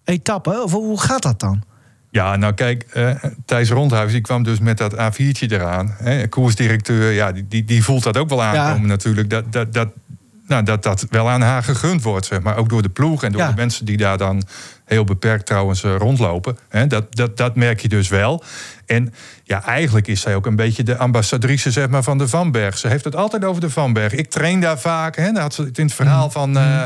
[0.03, 0.63] etappe.
[0.63, 1.63] Of hoe gaat dat dan?
[2.11, 3.09] Ja, nou kijk, eh,
[3.45, 5.95] Thijs Rondhuis die kwam dus met dat A4'tje eraan.
[5.97, 8.87] Hè, koersdirecteur, ja, die, die, die voelt dat ook wel aankomen Ja.
[8.87, 9.29] natuurlijk.
[9.29, 9.87] Dat dat, dat,
[10.47, 12.57] nou, dat dat wel aan haar gegund wordt, zeg maar.
[12.57, 13.47] Ook door de ploeg en door Ja.
[13.49, 14.43] de mensen die daar dan
[14.85, 16.57] heel beperkt trouwens eh, rondlopen.
[16.69, 18.43] Hè, dat, dat, dat merk je dus wel.
[18.85, 22.77] En ja, eigenlijk is zij ook een beetje de ambassadrice zeg maar, van de Vanberg.
[22.77, 24.13] Ze heeft het altijd over de Vanberg.
[24.13, 25.15] Ik train daar vaak.
[25.15, 26.31] Hè, daar had ze het in het verhaal Mm.
[26.31, 26.83] van, eh,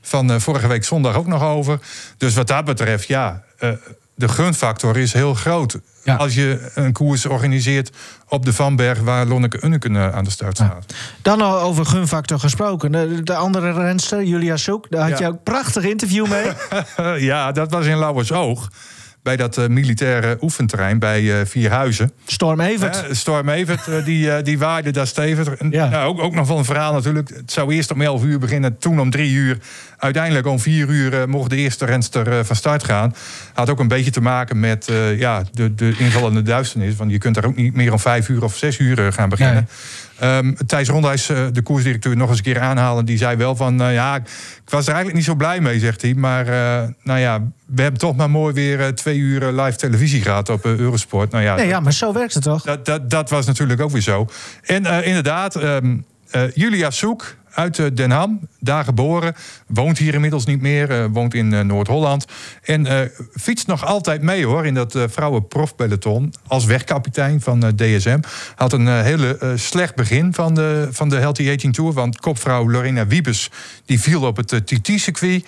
[0.00, 1.78] van vorige week zondag ook nog over.
[2.16, 3.42] Dus wat dat betreft, ja,
[4.18, 5.78] de gunfactor is heel groot.
[6.02, 6.14] Ja.
[6.16, 7.90] Als je een koers organiseert
[8.28, 9.00] op de Vanberg...
[9.00, 10.94] waar Lonneke Unneken eh, aan de start staat.
[11.22, 12.92] Dan al over gunfactor gesproken.
[12.92, 14.86] De, de andere renster, Julia Soek.
[14.90, 15.24] Daar had Ja.
[15.24, 16.46] je ook een prachtig interview mee.
[17.30, 18.68] Ja, dat was in Lauwersoog.
[19.28, 22.12] Bij dat eh, militaire oefenterrein bij eh, Vierhuizen.
[22.26, 23.16] Storm Evert.
[23.16, 25.48] Storm Evert, eh, die, die waaide daar stevig.
[25.70, 25.88] Ja.
[25.88, 27.28] nou, ook, ook nog wel een verhaal natuurlijk.
[27.28, 29.58] Het zou eerst om 11 uur beginnen, toen om 3 uur.
[29.98, 33.14] Uiteindelijk om 4 uur mocht de eerste renster van start gaan.
[33.52, 36.96] Had ook een beetje te maken met ja, de, de invallende duisternis.
[36.96, 39.68] Want je kunt daar ook niet meer om 5 uur of 6 uur gaan beginnen.
[40.18, 43.04] Ehm, Thijs Rondhuis, eh, de koersdirecteur, nog eens een keer aanhalen.
[43.04, 46.02] Die zei wel van, eh, ja, ik was er eigenlijk niet zo blij mee, zegt
[46.02, 46.14] hij.
[46.14, 50.48] Maar eh, nou ja, we hebben toch maar mooi weer twee uur live televisie gehad
[50.48, 51.30] op Eurosport.
[51.30, 52.62] Nou ja, Nee, ja, maar zo werkt het toch?
[52.62, 54.26] dat, dat, dat was natuurlijk ook weer zo.
[54.62, 55.96] En inderdaad, ehm,
[56.30, 59.34] eh, Julia Soek uit eh, Den Ham, daar geboren.
[59.66, 62.24] Woont hier inmiddels niet meer, eh, woont in eh, Noord-Holland.
[62.62, 66.34] En fietst nog altijd mee hoor, in dat vrouwenprofpeloton.
[66.46, 68.18] Als wegkapitein van DSM.
[68.54, 71.92] Had een hele slecht begin van de, van de Healthy Aging Tour.
[71.92, 73.50] Want kopvrouw Lorena Wiebes,
[73.84, 75.46] die viel op het TT-circuit.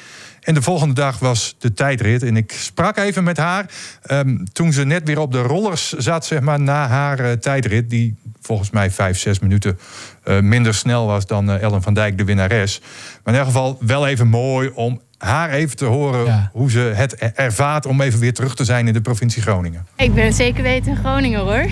[0.51, 2.23] En de volgende dag was de tijdrit.
[2.23, 3.67] En ik sprak even met haar
[4.03, 7.91] ehm, toen ze net weer op de rollers zat, zeg maar, na haar eh, tijdrit.
[7.91, 9.79] Die volgens mij vijf, zes minuten
[10.25, 12.81] eh, minder snel was dan eh, Ellen van Dijk, de winnares.
[12.81, 16.51] Maar in ieder geval wel even mooi om haar even te horen Ja.
[16.53, 19.87] hoe ze het er- ervaart om even weer terug te zijn in de provincie Groningen.
[19.97, 21.67] Ik ben zeker weten in Groningen hoor.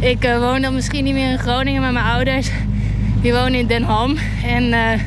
[0.00, 2.50] Ik eh, woon dan misschien niet meer in Groningen, maar mijn ouders
[3.22, 4.16] die wonen in Den Ham.
[4.46, 5.00] En eh,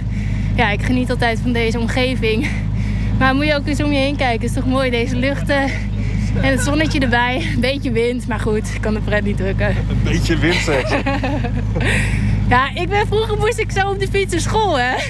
[0.56, 2.48] ja, ik geniet altijd van deze omgeving.
[3.18, 4.42] Maar moet je ook eens om je heen kijken.
[4.42, 5.62] Het is toch mooi deze luchten.
[6.42, 7.48] En het zonnetje erbij.
[7.54, 9.68] Een beetje wind, maar goed, ik kan de pret niet drukken.
[9.68, 10.92] Een beetje wind, zeg.
[12.50, 14.96] Ja, ik ben vroeger moest ik zo op de fiets naar school, hè.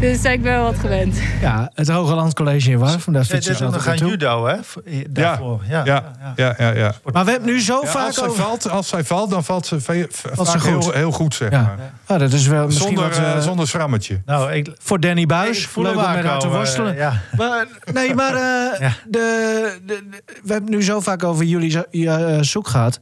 [0.00, 1.16] Dus ik ben wel wat gewend.
[1.40, 3.04] Ja, het Hogeland College in Warf.
[3.04, 4.28] Daar Ja, fiets dit je is ook nog altijd aan naartoe.
[4.28, 4.56] judo, hè?
[4.62, 5.60] voor- Daarvoor.
[5.68, 6.70] Ja, Ja, ja, ja.
[6.70, 6.92] ja.
[7.12, 8.42] Maar we hebben nu zo Ja, vaak als, zij over...
[8.42, 10.94] valt, als zij valt, dan valt ze, Valt ze heel, goed.
[10.94, 11.60] heel goed, zeg Ja.
[11.62, 11.78] maar.
[12.06, 13.18] Ah, dat is wel misschien Zonder, wat...
[13.18, 14.22] eh, eh, zonder schrammetje.
[14.26, 15.66] Nou, ik, voor Danny Buis.
[15.66, 16.92] Voel Leuk hem om met haar te worstelen.
[16.92, 17.20] eh, ja.
[17.36, 18.92] Maar, nee, maar eh, Ja.
[19.08, 23.00] de, de, de- we hebben nu zo vaak over jullie zo- ja, zoek gehad.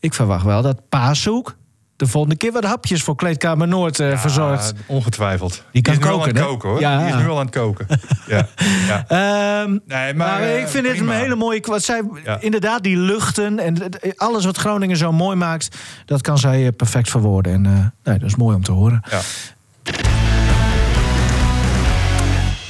[0.00, 1.54] Ik verwacht wel dat Pa Zoek
[2.02, 4.74] de volgende keer wat hapjes voor Kleedkamer Noord eh, verzorgt.
[4.86, 5.64] Ongetwijfeld.
[5.72, 6.50] Die kan is nu al aan koken, het hè?
[6.50, 6.80] koken, hoor.
[6.80, 6.98] Ja.
[6.98, 7.86] Die is nu al aan het koken.
[8.26, 8.48] ja.
[8.86, 9.04] ja.
[9.08, 11.60] Ehm, Nee, maar maar, eh, ik vind dit een hele mooie...
[11.62, 12.02] Wat zij.
[12.40, 13.76] Inderdaad, die luchten en
[14.16, 15.76] alles wat Groningen zo mooi maakt...
[16.04, 17.52] dat kan zij eh, perfect verwoorden.
[17.52, 17.62] En
[18.04, 19.02] nee, dat is mooi om te horen.
[19.10, 19.20] Ja.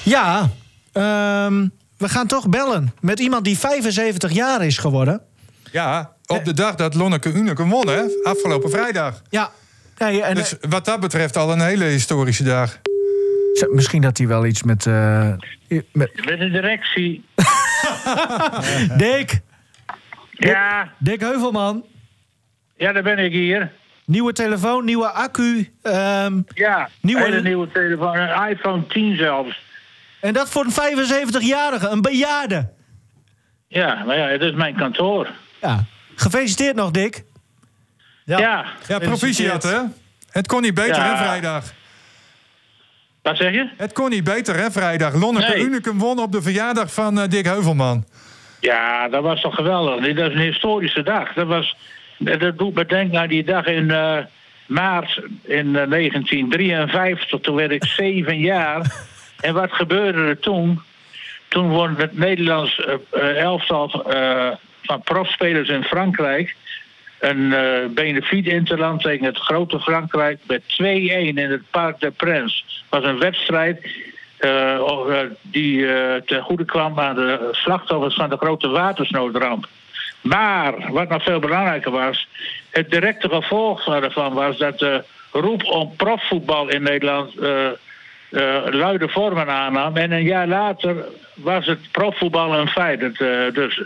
[0.03, 0.51] Ja,
[0.93, 5.20] ehm, we gaan toch bellen met iemand die 75 jaar is geworden.
[5.73, 8.03] Ja, op de dag dat Lonneke Uneke won, hè?
[8.23, 9.23] Afgelopen vrijdag.
[9.31, 9.51] Ja,
[9.99, 12.79] Nee, en, Dus wat dat betreft al een hele historische dag.
[13.70, 14.87] Misschien dat hij wel iets met...
[14.87, 15.29] eh,
[15.93, 17.25] Met de directie.
[18.97, 19.41] Dick!
[20.31, 21.85] Ja, Dick Heuvelman.
[22.77, 23.70] ja, daar ben ik hier.
[24.05, 25.73] Nieuwe telefoon, nieuwe accu.
[25.83, 28.16] ehm, Ja, Nieuwe- hele nieuwe telefoon.
[28.16, 29.61] Een iPhone 10 zelfs.
[30.20, 32.68] en dat voor een 75-jarige, een bejaarde.
[33.68, 35.29] Ja, maar ja, het is mijn kantoor.
[35.62, 35.84] Ja.
[36.14, 37.24] Gefeliciteerd nog, Dick.
[38.24, 39.78] Ja, Ja, proficiat hè?
[40.30, 41.10] Het kon niet beter Ja.
[41.10, 41.72] hè, vrijdag?
[43.22, 43.68] wat zeg je?
[43.76, 45.14] Het kon niet beter hè, vrijdag.
[45.14, 45.64] Lonneke Nee.
[45.64, 48.04] Unicum won op de verjaardag van eh, Dick Heuvelman.
[48.60, 50.14] Ja, dat was toch geweldig.
[50.14, 51.32] Dat is een historische dag.
[51.32, 51.76] Dat, was,
[52.18, 54.18] dat doet me denken aan die dag in eh,
[54.66, 57.40] maart in eh, 1953.
[57.40, 58.92] Toen werd ik zeven jaar.
[59.40, 60.80] En wat gebeurde er toen?
[61.48, 64.48] Toen won het Nederlands eh, eh, elftal eh,
[64.83, 66.57] van profspelers in Frankrijk...
[67.18, 70.39] een eh benefiet interland tegen het grote Frankrijk...
[70.47, 72.85] met 2-1 in het Parc des Princes.
[72.89, 73.80] Was een wedstrijd
[74.43, 79.66] eh, eh, die eh, ten goede kwam aan de slachtoffers van de grote watersnoodramp.
[80.20, 82.28] Maar wat nog veel belangrijker was,
[82.70, 87.68] het directe gevolg daarvan was dat de roep om profvoetbal in Nederland eh,
[88.70, 89.97] luide vormen aannam.
[89.97, 91.05] En een jaar later
[91.35, 93.01] was het profvoetbal een feit.
[93.01, 93.18] Het,
[93.55, 93.83] dus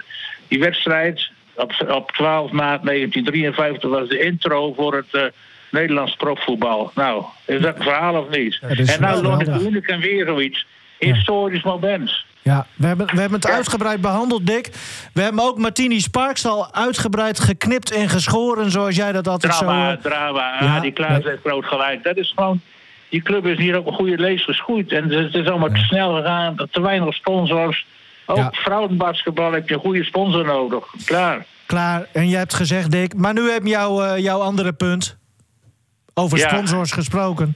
[0.48, 5.22] die wedstrijd op, op 12 maart 1953 was de intro voor het eh,
[5.70, 6.90] Nederlands profvoetbal.
[6.94, 8.58] Nou, is dat een verhaal of niet?
[8.62, 9.68] en nou loon ik geweldig.
[9.68, 10.66] Unicum weer zoiets.
[10.98, 12.24] Historisch moment.
[12.42, 14.70] Ja, we hebben, we hebben het uitgebreid behandeld, Dick.
[15.12, 19.90] We hebben ook Martini Sparks al uitgebreid geknipt en geschoren, zoals jij dat altijd Drama,
[19.90, 20.08] zo...
[20.08, 20.56] drama.
[20.60, 22.02] Ja, Ah, die Klaas heeft groot gelijk.
[22.04, 22.60] Dat is gewoon...
[23.08, 24.92] Die club is hier op een goede lees geschoeid.
[24.92, 26.56] En het is allemaal te snel gegaan.
[26.70, 27.86] Te weinig sponsors.
[28.26, 28.50] Ook Ja.
[28.52, 30.84] vrouwenbasketbal heb je een goede sponsor nodig.
[31.04, 31.44] Klaar.
[31.66, 33.14] Klaar, en jij hebt gezegd, Dick.
[33.14, 35.16] Maar nu heb je jouw, eh, jouw andere punt.
[36.14, 36.48] Over Ja.
[36.48, 37.54] sponsors gesproken.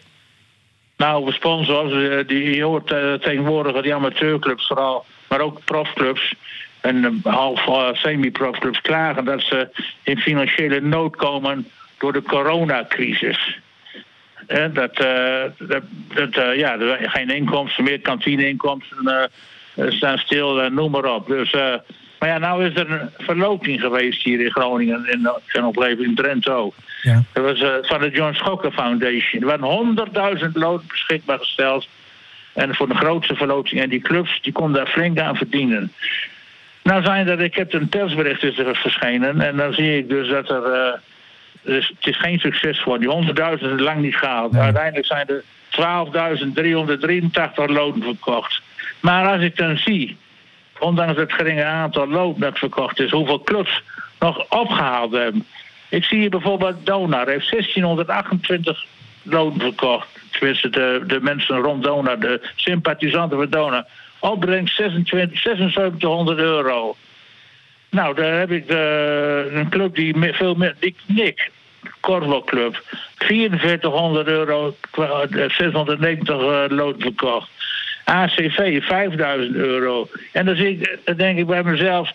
[0.96, 6.34] Nou, de sponsors, eh, die je hoort eh, tegenwoordig die amateurclubs vooral, maar ook profclubs
[6.80, 7.60] en half
[7.92, 9.68] semi-profclubs klagen dat ze
[10.02, 11.68] in financiële nood komen
[11.98, 13.58] door de coronacrisis.
[14.46, 14.96] Eh, dat,
[15.58, 15.82] dat,
[16.14, 19.30] dat ja, er zijn geen inkomsten meer, kantineinkomsten
[19.88, 21.26] staan stil, eh, noem maar op.
[21.26, 21.74] Dus, eh,
[22.18, 26.06] maar ja, nou is er een verloting geweest hier in Groningen en in zijn opleving
[26.06, 26.74] in Drenthe ook.
[27.02, 27.22] Ja.
[27.32, 29.42] Dat was eh, van de John Schokker Foundation.
[29.42, 29.98] Er waren
[30.44, 31.88] 100.000 lood beschikbaar gesteld.
[32.52, 33.80] En voor de grootste verloting.
[33.80, 35.92] En die clubs die konden daar flink aan verdienen.
[36.82, 39.40] Nou zijn er, ik heb een persbericht is er verschenen.
[39.40, 40.64] En dan zie ik dus dat er.
[40.64, 40.92] eh,
[41.62, 42.98] dus het is geen succes voor.
[42.98, 44.56] Die 100.000 is lang niet gehaald.
[44.56, 48.62] Uiteindelijk zijn er 12.383 loten verkocht.
[49.00, 50.16] Maar als ik dan zie,
[50.78, 53.82] ondanks het geringe aantal loten dat verkocht is, hoeveel clubs
[54.18, 55.46] nog opgehaald hebben.
[55.88, 58.84] Ik zie hier bijvoorbeeld Donar heeft 1628
[59.22, 60.08] loten verkocht.
[60.30, 63.86] Tenminste, de, de mensen rond Donar, de sympathisanten van Donar.
[64.18, 66.96] Opbrengst 26 7600 euro.
[67.90, 70.74] Nou, daar heb ik de, een club die veel meer.
[70.78, 71.50] Die Nick,
[72.00, 72.82] Corvo-club.
[73.16, 77.48] 4400 euro, kwa- eh, 690 uh, lood verkocht.
[78.10, 80.08] ACV 5000 euro.
[80.32, 82.12] En dan, zie ik, dan denk ik bij mezelf.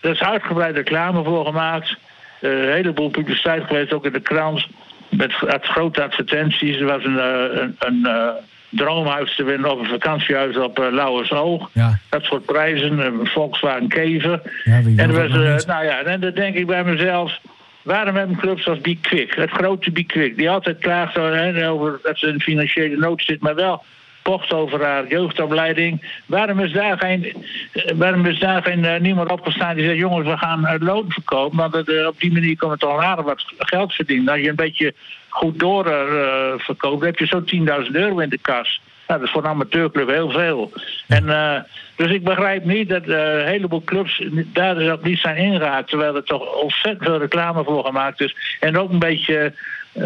[0.00, 1.96] Er is uitgebreid reclame voor gemaakt.
[2.40, 4.66] Eh, een heleboel publiciteit geweest, ook in de krant.
[5.08, 6.76] Met ad- grote advertenties.
[6.76, 8.28] Er was een, eh, een, een eh,
[8.68, 11.70] droomhuis te winnen of een vakantiehuis op uh, Lauwersoog.
[11.72, 11.98] Ja.
[12.08, 12.98] Dat soort prijzen.
[12.98, 14.40] Een Volkswagen Kever.
[14.64, 17.38] Ja, En, was, nou ja, en dan denk ik bij mezelf.
[17.82, 22.18] Waarom hebben clubs als Be Quick, het grote Be Quick, die altijd klaagt over dat
[22.18, 23.82] ze in financiële nood zit, maar wel
[24.30, 26.20] pocht over haar jeugdopleiding.
[26.26, 27.24] Waarom is daar geen,
[27.72, 31.56] eh, waarom is daar geen eh, niemand opgestaan die zegt: jongens, we gaan loon verkopen,
[31.58, 34.32] want eh, op die manier kan het al aardig wat geld verdienen.
[34.32, 34.94] Als je een beetje
[35.28, 38.80] goed door eh, verkoopt, heb je zo'n 10.000 euro in de kas.
[39.06, 40.72] Nou, dat is voor een amateurclub heel veel.
[41.06, 41.60] En, eh,
[41.96, 44.22] dus ik begrijp niet dat eh, een heleboel clubs
[44.52, 45.88] daar dus ook niet zijn ingehaakt.
[45.88, 48.36] Terwijl er toch ontzettend veel reclame voor gemaakt is.
[48.60, 49.52] En ook een beetje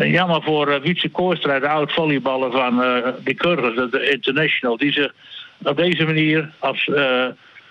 [0.04, 4.76] jammer voor uh, Wietse Koorstra, de oud-volleyballer van uh, de Kurgers, de International.
[4.76, 5.12] Die zich
[5.62, 6.90] op deze manier als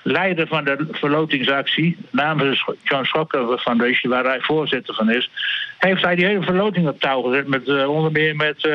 [0.04, 5.30] leider van de verlotingsactie, namens John Schokker Foundation, waar hij voorzitter van is,
[5.78, 7.48] heeft hij die hele verloting op touw gezet.
[7.48, 8.70] Met, onder meer met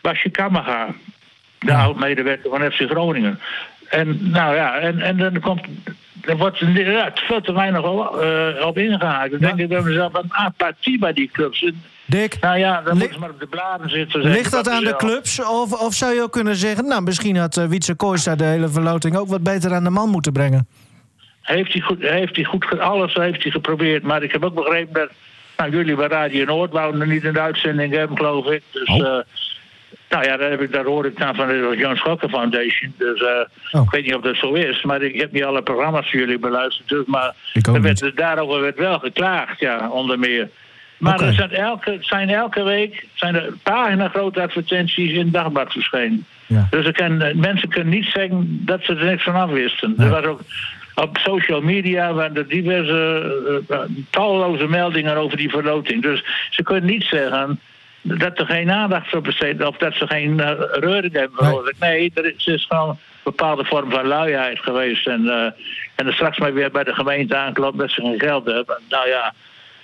[0.00, 0.94] Basje Kammerga
[1.58, 1.82] de ja.
[1.82, 3.40] oud-medewerker van FC Groningen.
[3.88, 5.60] En nou ja, en, en dan komt.
[6.20, 9.30] Er wordt ja, veel te weinig op, uh, op ingehaakt.
[9.30, 11.72] Dan denk ik bij mezelf een apathie bij die clubs.
[12.06, 14.20] Dick, nou ja, dan moeten ze maar op de bladen zitten.
[14.20, 15.40] Ligt dat aan de clubs?
[15.40, 16.86] Of, of zou je ook kunnen zeggen...
[16.86, 19.16] nou, misschien had uh, Wietse Kooistra de hele verloting...
[19.16, 20.68] ook wat beter aan de man moeten brengen?
[21.42, 24.02] Heeft hij goed, heeft hij goed alles heeft hij geprobeerd.
[24.02, 25.08] Maar ik heb ook begrepen dat
[25.56, 28.62] Nou, jullie bij Radio Noord wouden niet de uitzending hebben, geloof ik.
[28.70, 28.96] Dus, Oh.
[28.96, 29.22] eh,
[30.08, 32.94] nou ja, daar, heb ik, daar hoor ik dan van de Jan Schokker Foundation.
[32.98, 33.28] Dus eh,
[33.72, 33.82] Oh.
[33.82, 34.82] ik weet niet of dat zo is.
[34.82, 36.88] Maar ik heb niet alle programma's van jullie beluisterd.
[36.88, 37.34] Dus, maar
[37.72, 40.50] er werd, daarover werd wel geklaagd, ja, onder meer.
[41.04, 45.72] Maar er zijn elke, zijn elke week zijn er pagina grote advertenties in het dagblad
[45.72, 46.26] verschenen.
[46.46, 46.66] Ja.
[46.70, 49.94] Dus kan, mensen kunnen niet zeggen dat ze er niks van afwisten.
[49.96, 50.06] Nee.
[50.06, 50.40] Er was ook
[50.94, 56.02] op social media waren er diverse eh, eh, talloze meldingen over die verloting.
[56.02, 57.60] Dus ze kunnen niet zeggen
[58.02, 61.78] dat er geen aandacht voor besteed of dat ze geen uh, reuring hebben veroorzaakt.
[61.78, 65.06] Nee, er is, is gewoon een bepaalde vorm van luiheid geweest.
[65.06, 65.50] En, eh,
[65.94, 68.78] en er straks maar weer bij de gemeente aanklopt dat ze geen geld hebben.
[68.88, 69.34] Nou ja,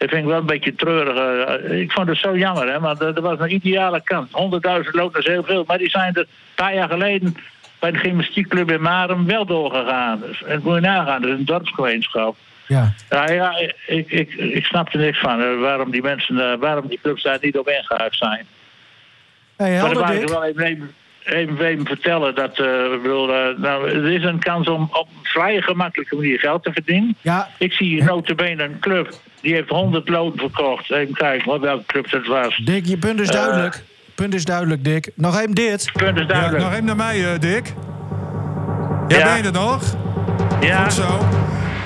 [0.00, 1.16] dat vind ik wel een beetje treurig.
[1.16, 1.80] eh.
[1.80, 4.28] ik vond het zo jammer, hè, want er er was een ideale kans.
[4.30, 7.36] 100.000 loopt is heel veel, maar die zijn er een paar jaar geleden
[7.78, 10.20] bij de gymnastiekclub in Marum wel doorgegaan.
[10.26, 12.36] Dus, en moet je nagaan, dat is een dorpsgemeenschap.
[12.66, 12.92] Ja.
[13.10, 15.40] Nou ja, ik, ik, ik snap er niks van.
[15.40, 18.46] eh, waarom die mensen, eh, waarom die clubs daar niet op ingehaald zijn.
[19.56, 20.94] Hey, maar dan ik wel even, even,
[21.24, 25.08] even, even vertellen dat eh, ik bedoel, eh, nou, er is een kans om op
[25.08, 27.16] een vrij gemakkelijke manier geld te verdienen.
[27.20, 27.48] Ja.
[27.58, 29.08] Ik zie hier notabene een club
[29.40, 30.90] die heeft 100 loten verkocht.
[30.90, 32.60] Even kijken wat welke club dat was.
[32.64, 33.82] Dick, je punt is Eh, duidelijk.
[34.14, 35.10] Punt is duidelijk, Dick.
[35.14, 35.90] Nog even dit.
[35.92, 36.62] Punt is Ja, duidelijk.
[36.62, 37.72] nog even naar mij, eh, Dick.
[39.08, 39.24] Ja, Ja.
[39.24, 39.82] ben je er nog?
[40.60, 41.18] Ja, Goed zo.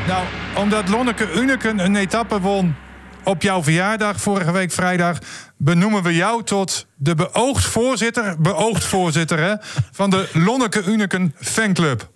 [0.07, 0.25] Nou,
[0.55, 2.75] omdat Lonneke Uneken een etappe won
[3.25, 5.19] op jouw verjaardag vorige week vrijdag,
[5.57, 9.55] benoemen we jou tot de beoogd voorzitter, beoogd voorzitter hè,
[9.93, 12.09] van de Lonneke Uneken fanclub.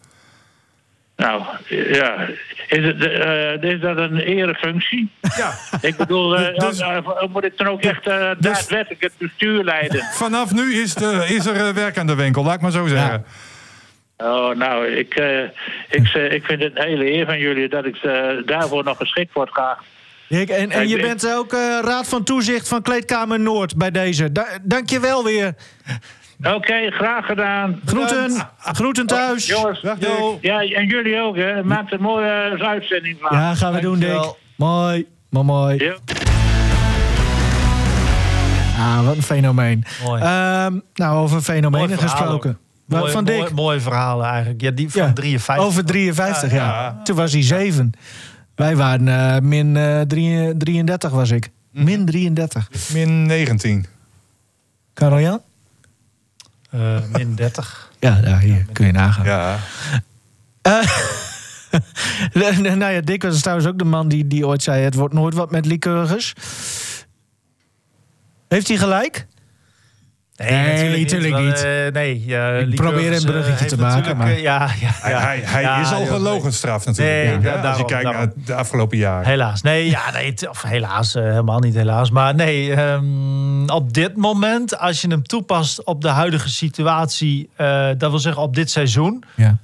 [1.19, 2.29] Nou, ja.
[2.69, 5.11] Is, het, eh, is dat een erefunctie?
[5.37, 5.53] Ja.
[5.81, 6.99] Ik bedoel, Dus- eh,
[7.31, 10.03] moet ik dan ook echt eh, daadwerkelijk het bestuur leiden?
[10.25, 13.25] Vanaf nu is, de, is er werk aan de winkel, laat ik maar zo zeggen.
[14.17, 15.43] Oh, nou, ik, eh,
[15.89, 19.33] ik, ik vind het een hele eer van jullie dat ik eh, daarvoor nog geschikt
[19.33, 19.79] word graag.
[20.29, 23.77] Dick, en, en Ik je ben- bent ook eh, raad van toezicht van Kleedkamer Noord
[23.77, 24.33] bij deze.
[24.33, 25.55] Da dank je wel weer.
[26.43, 27.81] Oké, graag gedaan.
[27.85, 28.33] Groeten.
[28.59, 29.47] Groeten thuis.
[29.47, 29.81] Jongens,
[30.41, 31.65] ja, en jullie ook, hè.
[31.65, 33.39] Maak er een mooie eh, uitzending van.
[33.39, 34.35] Ja, gaan we doen, Dick.
[34.57, 35.07] Mooi.
[35.31, 35.85] Mooi, mooi.
[35.85, 35.95] Ja.
[38.79, 39.85] Ah, wat een fenomeen.
[40.05, 40.23] Mooi.
[40.23, 42.59] Ehm, nou, over fenomenen Mooi gesproken.
[42.87, 43.37] Mooie, van Dick.
[43.39, 44.61] mooie, mooie verhalen eigenlijk.
[44.61, 45.67] Ja, die van Ja, 53.
[45.67, 46.57] Over 53, ja.
[46.57, 47.01] Ja.
[47.03, 47.93] Toen was hij 7.
[48.55, 51.49] Wij waren eh, min eh, drie- 33 was ik.
[51.73, 51.85] Mhm.
[51.85, 52.69] Min 33.
[52.93, 53.87] Min 19.
[54.95, 55.35] Karel-Jan?
[55.35, 55.41] Eh,
[57.13, 57.91] min 30.
[57.99, 59.25] Ja, ja, hier kun je nagaan.
[59.25, 59.59] Ja.
[60.63, 60.89] Eh,
[62.77, 64.83] nou ja, Dick was trouwens ook de man die, die ooit zei...
[64.83, 66.35] het wordt nooit wat met liqueurs.
[68.49, 69.27] Heeft hij gelijk?
[70.47, 71.65] Nee, tuurlijk wel, niet.
[71.65, 74.91] eh, nee, ja, Ik probeer een eh, bruggetje te maken, natuurlijk, maar- eh, ja, ja,
[74.93, 75.21] Hij, ja.
[75.21, 77.43] hij, hij Ja, is al joh, gelogenstraft natuurlijk.
[77.43, 78.23] Nee, als je kijkt daarom.
[78.25, 79.27] naar de afgelopen jaren.
[79.27, 79.63] Helaas.
[79.63, 82.11] Nee, ja, nee, of helaas, eh, helemaal niet helaas.
[82.11, 87.89] Maar nee, ehm, op dit moment, als je hem toepast op de huidige situatie, eh,
[87.99, 89.57] dat wil zeggen op dit seizoen, Ja.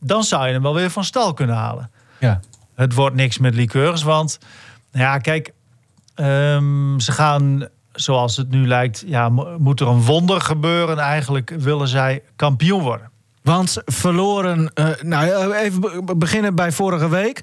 [0.00, 1.90] dan zou je hem wel weer van stal kunnen halen.
[2.18, 2.40] ja.
[2.74, 4.38] Het wordt niks met liqueurs, want
[4.92, 5.52] ja, kijk,
[6.14, 7.66] ehm, ze gaan,
[7.96, 10.98] zoals het nu lijkt, ja, mo- moet er een wonder gebeuren.
[10.98, 13.10] Eigenlijk willen zij kampioen worden.
[13.42, 14.70] Want verloren...
[14.74, 17.42] eh, nou, even be- beginnen bij vorige week.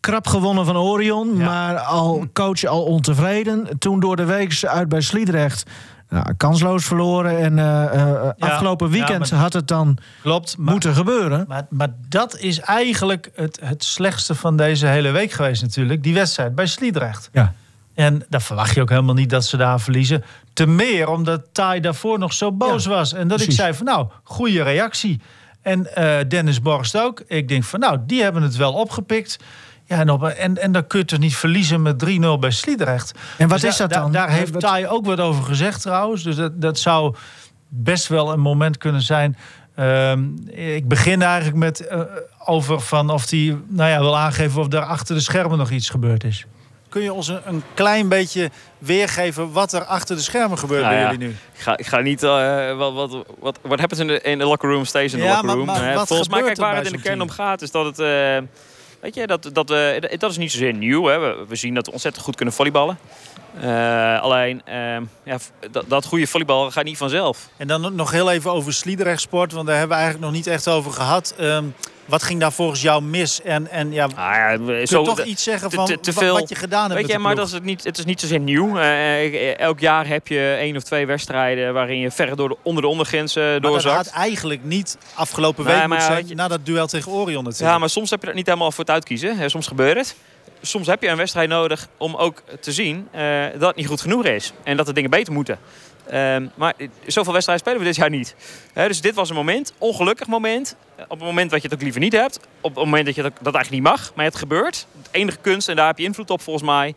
[0.00, 1.44] Krap gewonnen van Orion, Ja.
[1.44, 3.78] maar al coach al ontevreden.
[3.78, 5.70] Toen door de week uit bij Sliedrecht...
[6.08, 7.38] Nou, kansloos verloren.
[7.38, 11.44] En eh, eh, afgelopen ja, weekend had het dan Klopt, maar, moeten gebeuren.
[11.48, 16.02] maar, maar dat is eigenlijk het, het slechtste van deze hele week geweest natuurlijk.
[16.02, 17.28] Die wedstrijd bij Sliedrecht.
[17.32, 17.52] Ja.
[17.96, 20.24] En dan verwacht je ook helemaal niet dat ze daar verliezen.
[20.52, 23.12] Te meer omdat Tai daarvoor nog zo boos Ja, was.
[23.12, 23.54] En dat precies.
[23.54, 25.20] ik zei van nou, goede reactie.
[25.62, 27.22] En eh, Dennis Borst ook.
[27.26, 29.38] Ik denk van nou, die hebben het wel opgepikt.
[29.84, 32.08] Ja, en, op, en, en dan kun je toch niet verliezen met 3-0
[32.40, 33.12] bij Sliedrecht.
[33.38, 34.12] En wat Dus is da- dat da- dan?
[34.12, 36.22] daar heeft Wat- Tai ook wat over gezegd trouwens.
[36.22, 37.14] Dus dat, dat zou
[37.68, 39.36] best wel een moment kunnen zijn.
[39.74, 42.00] Ehm, ik begin eigenlijk met eh,
[42.44, 45.90] over van of hij nou ja, wil aangeven of daar achter de schermen nog iets
[45.90, 46.46] gebeurd is.
[46.96, 50.94] Kun je ons een, een klein beetje weergeven wat er achter de schermen gebeurt Nou
[50.94, 51.32] bij ja, jullie nu?
[51.54, 52.22] Ik ga, ik ga niet.
[52.22, 55.24] eh wat, wat, wat, wat happens in de, in de locker room stays in de
[55.24, 55.66] Ja, locker room.
[55.66, 57.98] maar Eh, Volgens mij, kijk, waar het in de kern om gaat, is dat het.
[57.98, 58.48] eh,
[59.00, 59.68] weet je, dat, dat,
[60.18, 61.04] dat is niet zozeer nieuw.
[61.04, 61.18] Hè.
[61.18, 62.98] We, we zien dat we ontzettend goed kunnen volleyballen.
[63.60, 64.74] Eh, alleen, eh,
[65.24, 65.38] ja,
[65.70, 67.48] dat, dat goede volleybal gaat niet vanzelf.
[67.56, 70.46] En dan nog heel even over Sliedrecht Sport, want daar hebben we eigenlijk nog niet
[70.54, 71.34] echt over gehad.
[71.38, 71.64] Ehm,
[72.04, 73.42] wat ging daar volgens jou mis?
[73.42, 76.20] En, en ja, Ah, ja, kun je zo, toch iets zeggen van te- te wa-
[76.20, 78.20] veel- wat je gedaan hebt Weet je, maar dat is het, niet, het is niet
[78.20, 78.78] zozeer nieuw.
[78.78, 82.82] Eh, elk jaar heb je één of twee wedstrijden waarin je verre door de, onder
[82.82, 83.96] de ondergrens eh Maar dat doorzakt.
[83.96, 87.72] had eigenlijk niet afgelopen Nee, week maar zijn je- na dat duel tegen Orion natuurlijk.
[87.72, 89.50] Ja, maar soms heb je dat niet helemaal voor het uitkiezen.
[89.50, 90.16] Soms gebeurt het.
[90.66, 94.00] Soms heb je een wedstrijd nodig om ook te zien eh, dat het niet goed
[94.00, 94.52] genoeg is.
[94.62, 95.58] En dat de dingen beter moeten.
[96.08, 96.74] Ehm, maar
[97.06, 98.34] zoveel wedstrijden spelen we dit jaar niet.
[98.74, 100.76] dus dit was een moment, ongelukkig moment.
[100.96, 102.40] Op het moment dat je het ook liever niet hebt.
[102.60, 104.12] Op het moment dat je dat, dat eigenlijk niet mag.
[104.14, 104.86] Maar het gebeurt.
[104.98, 106.94] Het enige kunst, en daar heb je invloed op volgens mij.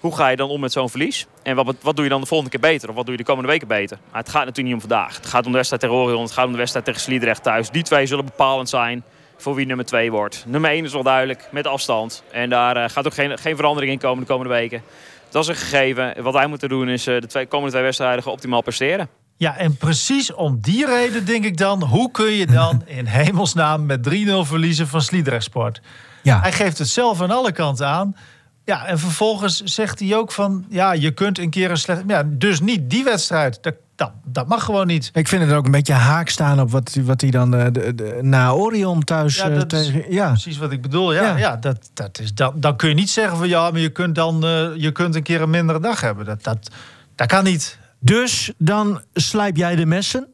[0.00, 1.26] Hoe ga je dan om met zo'n verlies?
[1.42, 2.88] En wat, wat doe je dan de volgende keer beter?
[2.88, 3.98] Of wat doe je de komende weken beter?
[4.10, 5.16] Maar het gaat natuurlijk niet om vandaag.
[5.16, 6.22] Het gaat om de wedstrijd tegen Orion.
[6.22, 7.70] Het gaat om de wedstrijd tegen Sliedrecht thuis.
[7.70, 9.04] Die twee zullen bepalend zijn
[9.36, 10.44] voor wie nummer 2 wordt.
[10.46, 12.22] Nummer 1 is wel duidelijk, met afstand.
[12.32, 14.82] En daar uh, gaat ook geen, geen verandering in komen de komende weken.
[15.30, 16.22] Dat is een gegeven.
[16.22, 19.08] Wat wij moeten doen is uh, de twee, komende twee wedstrijden optimaal presteren.
[19.36, 21.82] Ja, en precies om die reden denk ik dan...
[21.82, 25.80] hoe kun je dan in hemelsnaam met 3-0 verliezen van Sliedrecht Sport?
[26.22, 26.40] Ja.
[26.40, 28.16] Hij geeft het zelf aan alle kanten aan.
[28.66, 30.64] Ja, en vervolgens zegt hij ook van...
[30.68, 32.02] ja, je kunt een keer een slecht...
[32.06, 33.58] Ja, dus niet die wedstrijd.
[33.62, 35.10] Dat, dat, dat mag gewoon niet.
[35.12, 37.94] Ik vind het ook een beetje haak staan op wat, wat hij dan uh, de,
[37.94, 40.12] de, na Orion thuis ja, uh, tegen...
[40.12, 41.12] Ja, precies wat ik bedoel.
[41.12, 41.36] Ja, ja.
[41.36, 43.48] ja dat, dat is, dan, dan kun je niet zeggen van...
[43.48, 46.24] ja, maar je kunt dan uh, je kunt een keer een mindere dag hebben.
[46.24, 46.70] Dat, dat,
[47.14, 47.78] dat kan niet.
[47.98, 50.26] Dus dan slijp jij de messen?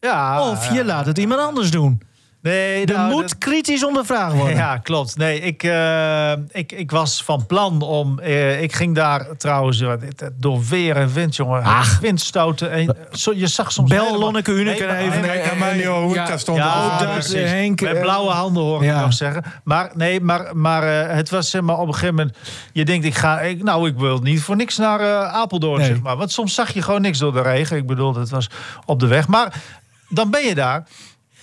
[0.00, 0.50] Ja.
[0.50, 2.02] Of je laat het iemand anders doen.
[2.42, 3.38] Nee, er nou, moet dat...
[3.38, 4.56] kritisch ondervraagd worden.
[4.60, 5.16] Ja, klopt.
[5.16, 8.18] Nee, ik, uh, ik, ik was van plan om.
[8.22, 9.92] Uh, ik ging daar trouwens uh,
[10.36, 11.62] door weer en wind, jongen.
[11.62, 12.00] Ach.
[12.00, 12.70] Windstoten.
[12.70, 13.90] En, zo, je zag soms.
[13.90, 15.58] Bel Lonneke Uneke nee, even.
[15.58, 19.00] Nee, joh, ja, daar stond ja, de dat, Henk, Met blauwe handen hoor ik ja.
[19.00, 19.44] nog zeggen.
[19.64, 20.82] Maar nee, maar, maar
[21.16, 22.36] het was zeg maar op een gegeven moment.
[22.72, 23.40] Je denkt, ik ga.
[23.40, 25.88] Ik, nou, ik wil niet voor niks naar Apeldoorn, nee.
[25.88, 26.16] zeg maar.
[26.16, 27.76] Want soms zag je gewoon niks door de regen.
[27.76, 28.50] Ik bedoel, het was
[28.84, 29.28] op de weg.
[29.28, 29.62] Maar
[30.08, 30.84] dan ben je daar.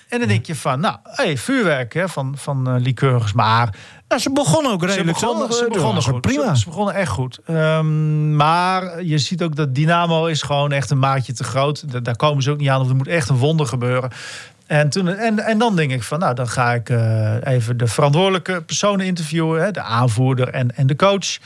[0.10, 3.34] En dan denk je van, nou, hey, vuurwerk hè, van, van uh, liqueurs.
[3.34, 3.76] Maar
[4.08, 5.18] nou, ze begonnen ook redelijk.
[5.18, 6.22] Ze begonnen, ze begonnen goed.
[6.22, 6.56] Prima.
[6.56, 7.40] Ze, ze, begonnen echt goed.
[7.50, 11.92] Um, maar je ziet ook dat Dynamo is gewoon echt een maatje te groot.
[11.92, 12.82] Da daar komen ze ook niet aan.
[12.82, 14.12] Of er moet echt een wonder gebeuren.
[14.68, 17.88] En, toen, en, en dan denk ik van, nou, dan ga ik uh, even de
[17.88, 19.64] verantwoordelijke personen interviewen.
[19.64, 21.38] Hè, de aanvoerder en, en de coach.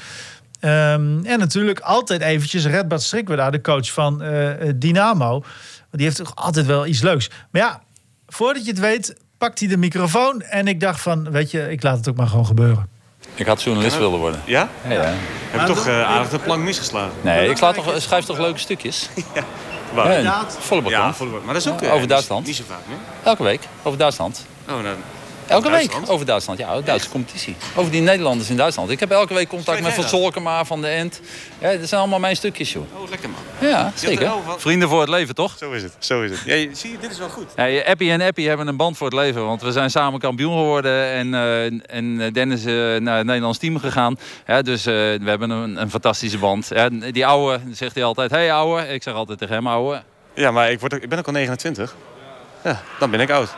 [0.64, 5.44] Um, en natuurlijk altijd eventjes Redbad Strikweda, de coach van uh, Dynamo.
[5.92, 7.30] Die heeft toch altijd wel iets leuks.
[7.52, 7.82] Maar ja,
[8.34, 10.42] voordat je het weet, pakt hij de microfoon.
[10.42, 12.90] En ik dacht van, weet je, ik laat het ook maar gewoon gebeuren.
[13.36, 14.42] Ik had journalist willen worden.
[14.46, 14.70] Ja?
[14.88, 15.14] Ja, ja.
[15.50, 17.14] Heb je toch uh, aardig de plank misgeslagen?
[17.22, 19.10] Nee, ik sla toch, schrijf toch leuke stukjes?
[19.36, 19.44] ja.
[19.94, 20.22] Waar?
[20.22, 20.90] Ja, volle.
[20.90, 22.46] Ja, volle Maar dat is ook uh, over Duitsland.
[22.46, 22.98] Niet zo vaak, nee?
[23.24, 24.46] Elke week, over Duitsland.
[24.70, 24.96] Oh, nou...
[25.48, 27.56] Elke week over Duitsland, ja, de Duitse competitie.
[27.76, 28.90] Over die Nederlanders in Duitsland.
[28.90, 31.22] Ik heb elke week contact met Van Zolkema, Van de End.
[31.60, 32.84] Ja, dat zijn allemaal mijn stukjes, joh.
[32.94, 33.70] Oh, lekker man.
[33.70, 34.32] Ja, zeker.
[34.58, 35.58] Vrienden voor het leven, toch?
[35.58, 36.40] Zo is het, zo is het.
[36.46, 37.46] Ja, zie je, dit is wel goed.
[37.56, 39.46] Ja, Appie en Appie hebben een band voor het leven.
[39.46, 41.06] Want we zijn samen kampioen geworden.
[41.12, 44.18] En, uh, en Dennis uh, naar het Nederlands team gegaan.
[44.48, 46.70] Ja, dus uh, we hebben een, een fantastische band.
[46.74, 48.88] Ja, die ouwe, zegt hij altijd, hey ouwe.
[48.88, 50.02] Ik zeg altijd tegen hem, ouwe.
[50.34, 51.96] Ja, maar ik, word, ik ben ook al 29.
[52.64, 53.56] Ja, dan ben ik oud.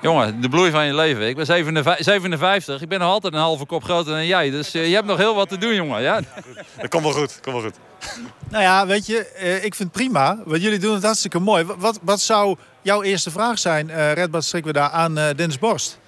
[0.00, 1.28] Jongen, de bloei van je leven.
[1.28, 2.82] Ik ben 57.
[2.82, 4.50] Ik ben nog altijd een halve kop groter dan jij.
[4.50, 6.02] Dus uh, je hebt nog heel wat te doen, jongen.
[6.02, 6.20] Ja?
[6.80, 7.38] Dat komt wel goed.
[7.42, 7.74] Komt wel goed.
[8.50, 10.38] Nou ja, weet je, uh, ik vind het prima.
[10.44, 11.64] Want jullie doen het hartstikke mooi.
[11.64, 15.58] Wat, wat zou jouw eerste vraag zijn, uh, Redbad strikken we daar aan uh, Dennis
[15.58, 15.98] Borst?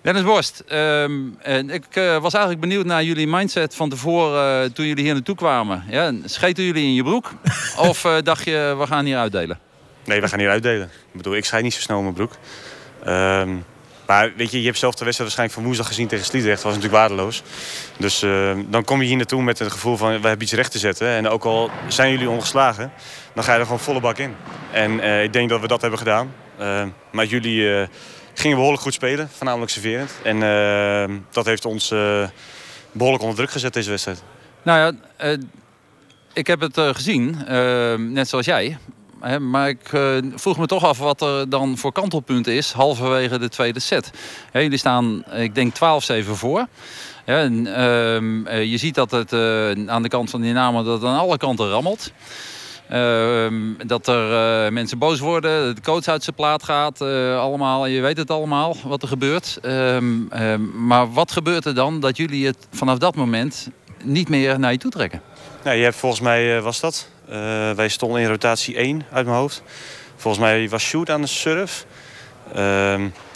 [0.00, 1.38] Dennis Borst, um,
[1.70, 5.84] ik was eigenlijk benieuwd naar jullie mindset van tevoren toen jullie hier naartoe kwamen.
[5.90, 7.32] Ja, scheten jullie in je broek?
[7.88, 9.58] of dacht je, we gaan hier uitdelen?
[10.04, 10.86] Nee, we gaan hier uitdelen.
[10.86, 12.32] Ik bedoel, ik schijt niet zo snel in mijn broek.
[13.06, 13.64] Um,
[14.06, 16.62] maar weet je, je hebt zelf de wedstrijd waarschijnlijk van woensdag gezien tegen Sliedrecht.
[16.62, 17.42] Dat was natuurlijk waardeloos.
[17.96, 20.72] Dus uh, dan kom je hier naartoe met het gevoel van we hebben iets recht
[20.72, 21.08] te zetten.
[21.08, 22.92] En ook al zijn jullie ongeslagen,
[23.34, 24.34] dan ga je er gewoon volle bak in.
[24.72, 26.34] En uh, ik denk dat we dat hebben gedaan.
[26.60, 26.82] Uh,
[27.12, 27.88] maar jullie
[28.34, 30.10] gingen behoorlijk goed spelen, voornamelijk serverend.
[30.22, 31.88] En dat heeft ons
[32.92, 34.22] behoorlijk onder druk gezet deze wedstrijd.
[34.62, 35.36] Nou ja,
[36.32, 37.44] ik heb het gezien,
[38.12, 38.78] net zoals jij.
[39.40, 43.48] Maar ik uh, vroeg me toch af wat er dan voor kantelpunt is halverwege de
[43.48, 44.10] tweede set.
[44.50, 45.78] He, jullie staan, ik denk 12-7
[46.24, 46.66] voor.
[47.24, 51.36] En, uh, je ziet dat het uh, aan de kant van Dynamo dat aan alle
[51.36, 52.12] kanten rammelt.
[52.88, 53.54] Ehm,
[53.86, 57.00] dat er mensen boos worden, de coach uit zijn plaat gaat.
[57.00, 59.58] allemaal, je weet het allemaal wat er gebeurt.
[59.62, 63.68] Ehm, maar wat gebeurt er dan dat jullie het vanaf dat moment
[64.02, 65.20] niet meer naar je toe trekken?
[65.64, 67.08] Nou, je hebt volgens mij, was dat,
[67.76, 69.62] wij stonden in rotatie 1 uit mijn hoofd.
[70.16, 71.86] Volgens mij was Shoot aan de surf.
[72.48, 72.56] Uh,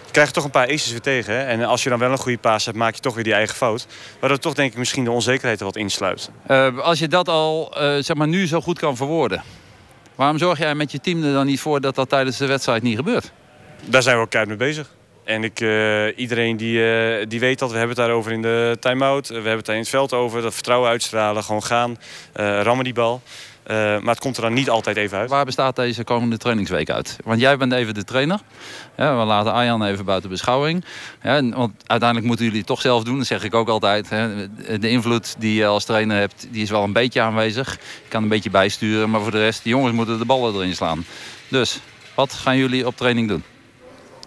[0.04, 1.34] je krijgt toch een paar aces weer tegen.
[1.34, 1.42] Hè?
[1.42, 3.56] En als je dan wel een goede paas hebt, maak je toch weer die eigen
[3.56, 3.86] fout.
[4.20, 6.30] Waardoor toch denk ik misschien de onzekerheid er wat insluit.
[6.50, 9.42] Uh, als je dat al zeg maar nu zo goed kan verwoorden.
[10.14, 12.82] Waarom zorg jij met je team er dan niet voor dat dat tijdens de wedstrijd
[12.82, 13.32] niet gebeurt?
[13.84, 14.90] Daar zijn we ook keihard mee bezig.
[15.24, 18.76] En ik, uh, iedereen die, uh, die weet dat, we hebben het daarover in de
[18.80, 19.28] time-out.
[19.28, 20.42] We hebben het daar in het veld over.
[20.42, 21.90] Dat vertrouwen uitstralen, gewoon gaan.
[21.90, 23.22] Uh, rammen die bal.
[23.68, 25.30] Eh, maar het komt er dan niet altijd even uit.
[25.30, 27.16] Waar bestaat deze komende trainingsweek uit?
[27.24, 28.40] Want jij bent even de trainer.
[28.96, 30.84] Ja, we laten Arjan even buiten beschouwing.
[31.22, 33.18] Ja, want uiteindelijk moeten jullie het toch zelf doen.
[33.18, 34.08] Dat zeg ik ook altijd.
[34.10, 34.48] Hè.
[34.78, 37.72] De invloed die je als trainer hebt, die is wel een beetje aanwezig.
[38.02, 39.10] Je kan een beetje bijsturen.
[39.10, 41.04] Maar voor de rest, de jongens moeten de ballen erin slaan.
[41.48, 41.80] Dus,
[42.14, 43.42] wat gaan jullie op training doen?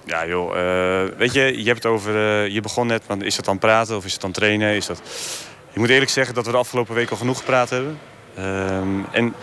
[0.05, 3.35] Ja joh, uh, weet je, je hebt het over, uh, je begon net, maar is
[3.35, 4.75] het dan praten of is het dan trainen?
[4.75, 5.01] Is dat...
[5.73, 7.99] Je moet eerlijk zeggen dat we de afgelopen week al genoeg gepraat hebben.
[8.39, 9.33] Um, en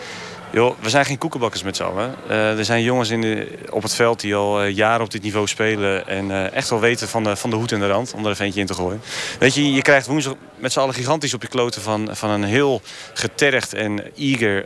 [0.51, 2.15] joh, we zijn geen koekenbakkers met z'n allen.
[2.29, 5.47] Uh, er zijn jongens in de, op het veld die al jaren op dit niveau
[5.47, 6.07] spelen.
[6.07, 8.45] En echt wel weten van de, van de hoed en de rand om er een
[8.45, 9.01] eentje in te gooien.
[9.39, 12.43] Weet je, je krijgt woensdag met z'n allen gigantisch op je kloten van, van een
[12.43, 12.81] heel
[13.13, 14.65] getergd en eager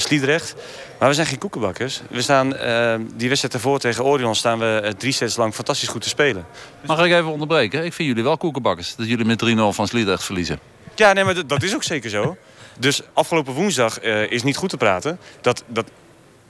[0.00, 0.54] Sliedrecht.
[0.98, 2.00] Maar we zijn geen koekenbakkers.
[2.10, 6.02] We staan uh, die wedstrijd ervoor tegen Orion staan we drie sets lang fantastisch goed
[6.02, 6.46] te spelen.
[6.86, 7.84] Mag ik even onderbreken?
[7.84, 8.94] Ik vind jullie wel koekenbakkers.
[8.96, 10.58] Dat jullie met 3-0 van Sliedrecht verliezen.
[10.94, 12.36] Ja, nee, maar dat is ook zeker zo.
[12.78, 15.18] Dus afgelopen woensdag uh, is niet goed te praten.
[15.40, 15.90] Dat, dat,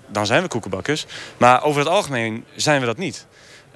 [0.06, 1.06] dan zijn we koekenbakkers.
[1.36, 3.26] Maar over het algemeen zijn we dat niet.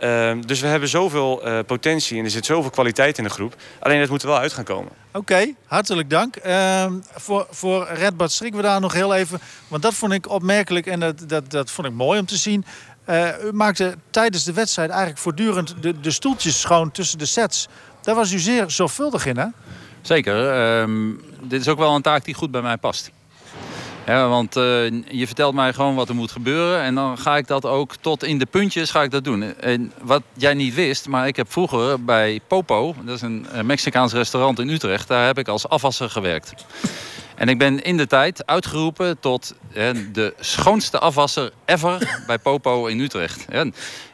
[0.03, 3.55] Uh, dus we hebben zoveel uh, potentie en er zit zoveel kwaliteit in de groep.
[3.81, 4.93] Alleen het moet er wel uit gaan komen.
[5.09, 6.37] Oké, okay, hartelijk dank.
[6.47, 9.41] Uh, voor, voor Redbad strikken we daar nog heel even.
[9.69, 12.65] Want dat vond ik opmerkelijk en dat, dat, dat vond ik mooi om te zien.
[13.09, 17.69] Uh, u maakte tijdens de wedstrijd eigenlijk voortdurend de, de stoeltjes schoon tussen de sets.
[18.01, 19.47] Daar was u zeer zorgvuldig in, hè?
[20.01, 20.51] Zeker.
[20.51, 21.11] Ehm,
[21.43, 23.11] dit is ook wel een taak die goed bij mij past.
[24.07, 24.63] Want uh,
[25.09, 26.83] je vertelt mij gewoon wat er moet gebeuren.
[26.83, 29.43] En dan ga ik dat ook tot in de puntjes ga ik dat doen.
[29.61, 32.95] En wat jij niet wist, maar ik heb vroeger bij Popo...
[33.05, 35.09] dat is een Mexicaans restaurant in Utrecht...
[35.09, 36.55] daar heb ik als afwasser gewerkt.
[37.35, 42.87] En ik ben in de tijd uitgeroepen tot hè, de schoonste afwasser ever bij Popo
[42.87, 43.47] in Utrecht.
[43.51, 43.65] Ja,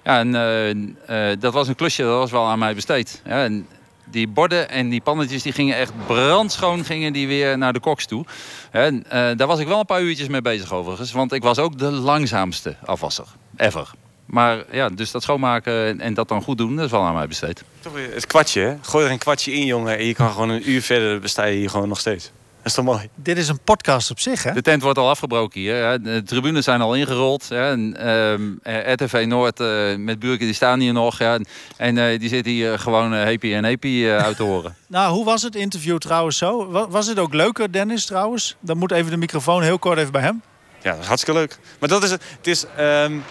[0.02, 3.20] en uh, uh, dat was een klusje, dat was wel aan mij besteed.
[3.24, 3.66] En
[4.10, 8.06] die borden en die pannetjes die gingen echt brandschoon gingen die weer naar de koks
[8.06, 8.24] toe.
[8.70, 11.12] En, uh, daar was ik wel een paar uurtjes mee bezig overigens.
[11.12, 13.26] Want ik was ook de langzaamste afwasser.
[13.56, 13.90] Ever.
[14.24, 17.28] Maar ja, dus dat schoonmaken en dat dan goed doen, dat is wel aan mij
[17.28, 17.64] besteed.
[17.80, 18.76] Toch weer het kwartje, hè?
[18.82, 19.98] Gooi er een kwartje in, jongen.
[19.98, 22.30] En je kan gewoon een uur verder je hier gewoon nog steeds.
[22.68, 23.08] Dat is toch mooi?
[23.14, 24.52] Dit is een podcast op zich, hè?
[24.52, 26.02] De tent wordt al afgebroken hier.
[26.02, 27.50] De tribunes zijn al ingerold.
[27.50, 31.18] En, um, RTV Noord uh, met Buurken die staan hier nog.
[31.18, 31.38] Ja,
[31.76, 34.76] en uh, die zitten hier gewoon happy en happy uit te horen.
[34.86, 36.70] nou, hoe was het interview trouwens zo?
[36.88, 38.56] Was het ook leuker, Dennis, trouwens?
[38.60, 40.42] Dan moet even de microfoon heel kort even bij hem.
[40.82, 41.58] Ja, dat is hartstikke leuk.
[41.78, 42.22] Maar dat is het.
[42.36, 43.24] het is, um,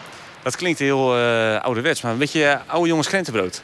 [0.43, 1.15] dat klinkt heel
[1.61, 3.61] ouderwets, maar een beetje oude jongens krentenbrood.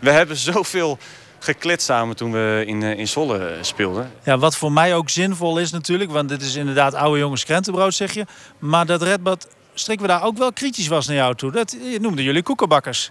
[0.00, 0.98] We hebben zoveel
[1.44, 4.10] gekletst samen toen we in, in Zwolle speelden.
[4.22, 7.94] Ja, wat voor mij ook zinvol is natuurlijk, want dit is inderdaad oude jongens krentenbrood
[7.94, 8.26] zeg je.
[8.58, 11.52] Maar dat Redbad strikken we daar ook wel kritisch was naar jou toe.
[11.52, 13.10] Dat noemden jullie koekenbakkers.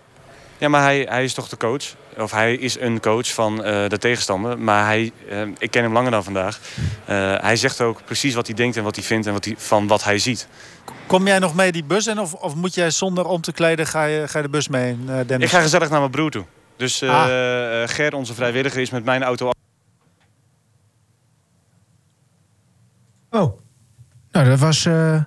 [0.57, 1.83] Ja, maar hij, hij is toch de coach.
[2.17, 4.59] Of hij is een coach van uh, de tegenstander.
[4.59, 6.59] Maar hij, uh, ik ken hem langer dan vandaag.
[7.09, 9.55] Uh, hij zegt ook precies wat hij denkt en wat hij vindt en wat hij,
[9.57, 10.47] van wat hij ziet.
[11.07, 12.19] Kom jij nog mee die bus in?
[12.19, 14.97] Of, of moet jij zonder om te kleden ga je, ga je de bus mee,
[15.05, 15.47] Dennis?
[15.47, 16.45] Ik ga gezellig naar mijn broer toe.
[16.83, 17.89] Dus uh, ah.
[17.89, 19.49] Ger, onze vrijwilliger, is met mijn auto...
[23.29, 23.59] Oh.
[24.31, 25.21] Nou, dat was, uh,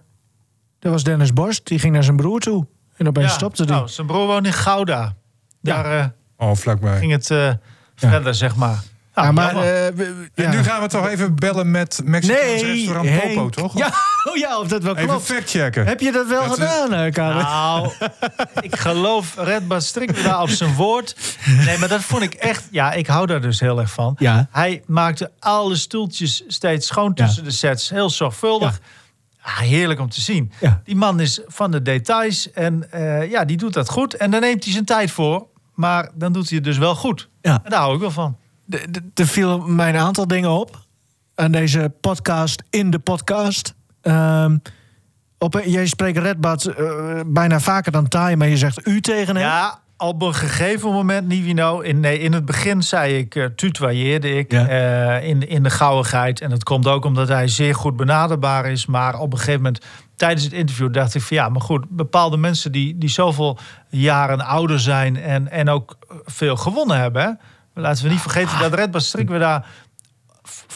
[0.78, 1.66] dat was Dennis Borst.
[1.66, 2.66] Die ging naar zijn broer toe.
[2.96, 3.72] En opeens ja, stopte hij.
[3.72, 5.14] Nou, zijn broer woont in Gouda.
[5.60, 6.14] Daar ja.
[6.38, 6.98] uh, oh, vlakbij.
[6.98, 7.52] ging het uh,
[7.94, 8.82] verder, zeg maar.
[9.24, 10.50] Ja, maar uh, we, ja.
[10.50, 13.34] nu gaan we toch even bellen met Mexicaans nee, restaurant hey.
[13.34, 13.78] Popo, toch?
[13.78, 13.86] Ja,
[14.30, 15.22] oh ja, of dat wel even klopt.
[15.22, 15.86] Even factchecken.
[15.86, 17.14] Heb je dat wel dat gedaan, is...
[17.14, 17.42] Kamer?
[17.42, 17.90] Nou,
[18.60, 21.36] ik geloof Redbad strikt daar op zijn woord.
[21.64, 22.68] Nee, maar dat vond ik echt...
[22.70, 24.14] Ja, ik hou daar dus heel erg van.
[24.18, 24.48] Ja.
[24.50, 27.48] Hij maakte alle stoeltjes steeds schoon tussen ja.
[27.48, 27.90] de sets.
[27.90, 28.80] Heel zorgvuldig.
[28.82, 29.50] Ja.
[29.50, 30.52] Ah, heerlijk om te zien.
[30.60, 30.80] Ja.
[30.84, 32.50] Die man is van de details.
[32.52, 34.14] En uh, ja, die doet dat goed.
[34.14, 35.46] En daar neemt hij zijn tijd voor.
[35.74, 37.28] Maar dan doet hij het dus wel goed.
[37.40, 37.60] Ja.
[37.64, 38.36] En daar hou ik wel van.
[39.14, 40.84] Er viel mij een aantal dingen op
[41.34, 43.74] aan deze podcast in de podcast.
[44.02, 44.62] Um,
[45.38, 49.44] op, jij spreekt Redbad uh, bijna vaker dan Taai, maar je zegt u tegen hem.
[49.44, 54.34] Ja, op een gegeven moment, Nivino, in, nee, in het begin zei ik, uh, tutoyeerde
[54.34, 55.18] ik ja.
[55.20, 56.40] uh, in, in de gauwigheid.
[56.40, 58.86] En dat komt ook omdat hij zeer goed benaderbaar is.
[58.86, 59.84] Maar op een gegeven moment,
[60.16, 63.58] tijdens het interview, dacht ik van ja, maar goed, bepaalde mensen die, die zoveel
[63.88, 67.22] jaren ouder zijn en, en ook veel gewonnen hebben.
[67.22, 67.30] Hè?
[67.78, 69.66] Laten we niet vergeten dat Red Strik we daar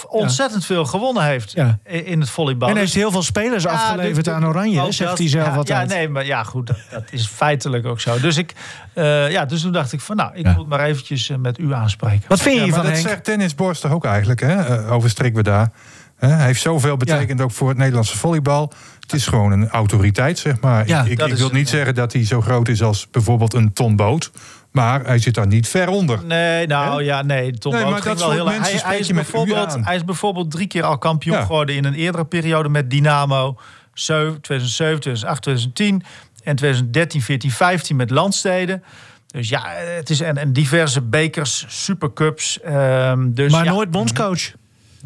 [0.09, 0.67] ontzettend ja.
[0.67, 1.79] veel gewonnen heeft ja.
[1.85, 2.69] in het volleybal.
[2.69, 5.91] En hij heeft heel veel spelers ja, afgeleverd aan Oranje, zegt hij zelf ja, altijd.
[5.91, 8.21] Ja, nee, maar ja, goed, dat, dat is feitelijk ook zo.
[8.21, 8.55] Dus, ik,
[8.95, 11.75] uh, ja, dus toen dacht ik van, nou, ik moet maar eventjes uh, met u
[11.75, 12.29] aanspreken.
[12.29, 13.09] Wat vind je van dat Henk?
[13.09, 15.71] zegt Dennis Borst toch ook eigenlijk, hè, uh, over Strik we daar.
[16.17, 18.73] hij heeft zoveel betekend ook voor het Nederlandse volleybal.
[19.01, 20.87] Het is gewoon een autoriteit, zeg maar.
[20.87, 23.73] Ja, ik ik, ik wil niet zeggen dat hij zo groot is als bijvoorbeeld een
[23.73, 24.31] Ton Boot.
[24.71, 26.25] Maar hij zit daar niet ver onder.
[26.25, 27.53] Nee, nou ja, nee.
[27.53, 30.83] Tom Nee, maar dat wel heel mensen hij, is bijvoorbeeld, hij is bijvoorbeeld drie keer
[30.83, 31.43] al kampioen Ja.
[31.43, 33.59] geworden in een eerdere periode met Dynamo.
[33.95, 36.03] 2007, 2008, 2010
[36.45, 38.83] en 2013, 14, 15 met Landsteden.
[39.27, 39.63] Dus ja,
[39.97, 42.61] het is en, en diverse bekers, supercups.
[42.61, 44.53] ehm dus maar ja, nooit bondscoach.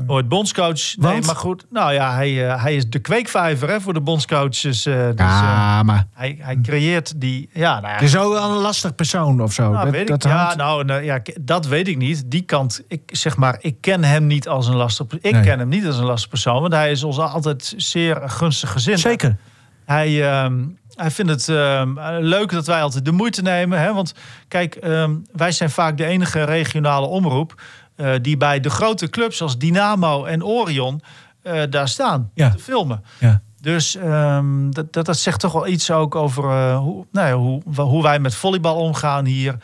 [0.06, 0.96] Nooit bondscoach.
[0.96, 1.26] Nee, Want?
[1.26, 1.66] maar goed.
[1.70, 4.86] Nou ja, hij, eh, hij is de kweekvijver hè, voor de bondscoaches.
[4.86, 7.48] eh, dus, Ja, eh, maar hij, hij creëert die...
[7.52, 9.70] Ja, nou ja, ook wel een lastig persoon of zo.
[9.70, 12.22] nou, dat, weet ik, dat ja, hangt- nou, nou, ja, dat weet ik niet.
[12.30, 15.42] Die kant, ik zeg maar, ik ken hem niet als een lastig Ik Nee.
[15.42, 19.00] ken hem niet als een lastig persoon, want hij is ons altijd zeer gunstig gezind.
[19.00, 19.36] Zeker.
[19.84, 20.64] Hij, ehm,
[20.94, 23.80] hij vindt het ehm, leuk dat wij altijd de moeite nemen.
[23.80, 23.92] Hè?
[23.94, 24.14] Want
[24.48, 27.62] kijk, ehm, wij zijn vaak de enige regionale omroep
[27.96, 31.02] eh, die bij de grote clubs als Dynamo en Orion
[31.42, 32.50] eh, daar staan Ja.
[32.50, 33.04] te filmen.
[33.18, 33.40] Ja.
[33.60, 37.34] Dus ehm, dat, dat, dat zegt toch wel iets ook over eh, hoe, nou ja,
[37.34, 39.56] hoe, hoe wij met volleybal omgaan hier.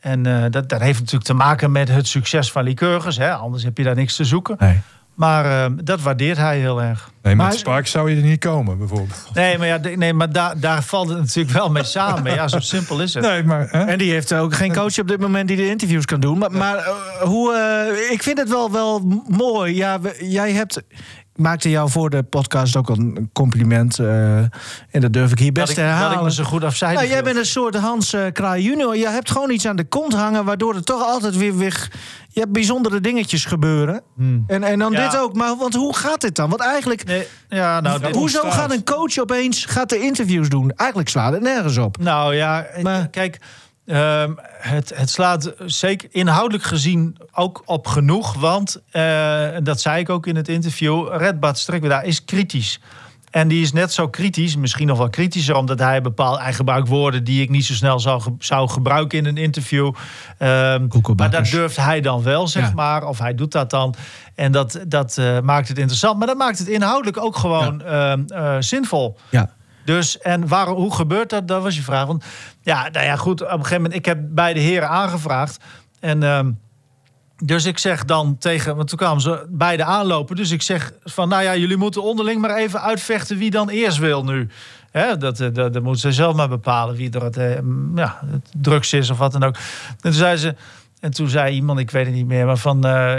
[0.00, 3.16] En dat, dat heeft natuurlijk te maken met het succes van Lycurgus.
[3.16, 3.34] Hè?
[3.34, 4.56] Anders heb je daar niks te zoeken.
[4.58, 4.80] Nee.
[5.20, 7.10] Maar ehm, dat waardeert hij heel erg.
[7.22, 9.30] Nee, met Maar- Spark zou je er niet komen, bijvoorbeeld.
[9.34, 12.34] Nee, maar, ja, nee, maar daar, daar valt het natuurlijk wel mee samen.
[12.34, 13.24] Ja, zo simpel is het.
[13.24, 13.68] Nee, maar...
[13.70, 13.84] Hè?
[13.84, 16.38] En die heeft ook geen coach op dit moment die de interviews kan doen.
[16.38, 16.86] Maar, maar eh,
[17.22, 19.74] hoe, eh, ik vind het wel, wel mooi.
[19.76, 20.82] Ja, we- jij hebt.
[21.36, 23.98] Maakte jou voor de podcast ook een compliment.
[23.98, 24.50] eh, en
[24.90, 26.10] dat durf ik hier best dat, te ik, herhalen.
[26.10, 28.96] dat ik me zo goed afzijdig Nou, jij bent een soort Hans eh, Kraai junior.
[28.96, 30.44] Je hebt gewoon iets aan de kont hangen...
[30.44, 31.88] waardoor er toch altijd weer, weer
[32.32, 34.02] je hebt bijzondere dingetjes gebeuren.
[34.16, 34.44] Hmm.
[34.46, 35.08] En, en dan Ja.
[35.08, 35.34] dit ook.
[35.34, 36.48] Maar want hoe gaat dit dan?
[36.48, 37.04] Want eigenlijk...
[37.04, 40.70] Nee, ja, nou, hoezo gaat een coach opeens gaat de interviews doen?
[40.76, 41.98] Eigenlijk slaat het nergens op.
[41.98, 43.38] Nou ja, Maar- kijk,
[43.90, 48.34] ehm, het, het slaat zeker inhoudelijk gezien ook op genoeg.
[48.34, 52.80] Want, eh, dat zei ik ook in het interview, Red Bad Strikweda is kritisch.
[53.30, 56.40] En die is net zo kritisch, misschien nog wel kritischer, omdat hij bepaalt.
[56.40, 59.92] Hij gebruikt woorden die ik niet zo snel zou, zou gebruiken in een interview.
[60.38, 60.86] Ehm,
[61.16, 62.72] maar dat durft hij dan wel, zeg Ja.
[62.74, 63.06] maar.
[63.06, 63.94] Of hij doet dat dan.
[64.34, 66.18] En dat, dat eh, maakt het interessant.
[66.18, 69.16] Maar dat maakt het inhoudelijk ook gewoon ehm, eh, zinvol.
[69.28, 69.50] Ja.
[69.90, 71.48] Dus, en waar, hoe gebeurt dat?
[71.48, 72.06] Dat was je vraag.
[72.06, 72.24] Want
[72.62, 73.42] ja, nou ja, goed.
[73.42, 75.64] Op een gegeven moment, ik heb beide heren aangevraagd.
[76.00, 76.50] En ehm,
[77.36, 80.36] dus ik zeg dan tegen, want toen kwamen ze beide aanlopen.
[80.36, 83.98] Dus ik zeg van, nou ja, jullie moeten onderling maar even uitvechten wie dan eerst
[83.98, 84.48] wil nu.
[85.18, 87.58] Dat, eh, dat, dat moeten ze zelf maar bepalen wie er het, eh,
[87.94, 89.54] ja, het drugs is of wat dan ook.
[89.54, 90.54] En toen zei ze,
[91.00, 93.18] en toen zei iemand, ik weet het niet meer, maar van, eh,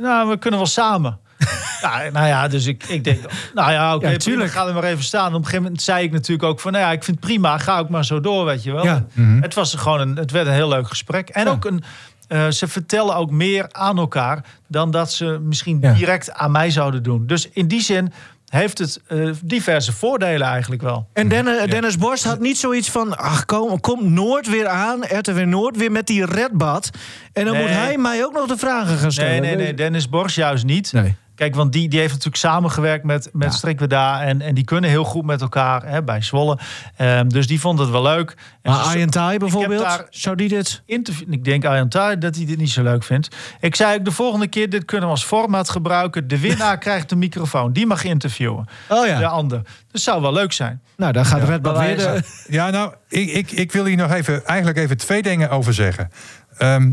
[0.00, 1.18] nou, we kunnen wel samen.
[1.82, 3.20] Ja, nou ja, dus ik, ik denk,
[3.54, 4.50] nou ja, oké, ja, tuurlijk.
[4.50, 5.28] ga er maar even staan.
[5.28, 7.58] Op een gegeven moment zei ik natuurlijk ook van, nou ja, ik vind het prima,
[7.58, 8.84] ga ook maar zo door, weet je wel.
[8.84, 9.04] Ja.
[9.40, 11.28] Het was gewoon een, het werd een heel leuk gesprek.
[11.28, 11.82] En ook een,
[12.28, 17.02] eh, ze vertellen ook meer aan elkaar dan dat ze misschien direct aan mij zouden
[17.02, 17.26] doen.
[17.26, 18.12] Dus in die zin
[18.48, 21.08] heeft het eh, diverse voordelen eigenlijk wel.
[21.12, 23.16] En Dennis, Dennis Borst had niet zoiets van...
[23.16, 26.90] ach, kom, kom Noord weer aan, RTW Noord, weer met die redbad.
[27.32, 27.62] En dan Nee.
[27.62, 29.30] moet hij mij ook nog de vragen gaan stellen.
[29.30, 30.92] Nee, nee, nee, Dennis Borst juist niet.
[30.92, 31.16] Nee.
[31.38, 33.56] Kijk, want die, die heeft natuurlijk samengewerkt met, met Ja.
[33.56, 34.22] Strikweda.
[34.22, 36.58] En, en die kunnen heel goed met elkaar hè, bij Zwolle.
[36.96, 38.36] Ehm, dus die vond het wel leuk.
[38.62, 40.82] En Maar bijvoorbeeld, zou die dit...
[40.86, 41.32] interview.
[41.32, 43.36] Ik denk Arjan Thai dat hij dit niet zo leuk vindt.
[43.60, 46.28] Ik zei ook de volgende keer, dit kunnen we als formaat gebruiken.
[46.28, 47.72] De winnaar krijgt de microfoon.
[47.72, 48.66] Die mag interviewen.
[48.88, 49.62] Oh ja, De ander.
[49.90, 50.82] Dat zou wel leuk zijn.
[50.96, 51.96] nou dan gaat redbad bij weer...
[51.96, 52.24] De, wijze.
[52.58, 56.10] Ja, nou, ik, ik, ik wil hier nog even, eigenlijk even twee dingen over zeggen.
[56.56, 56.92] Ehm,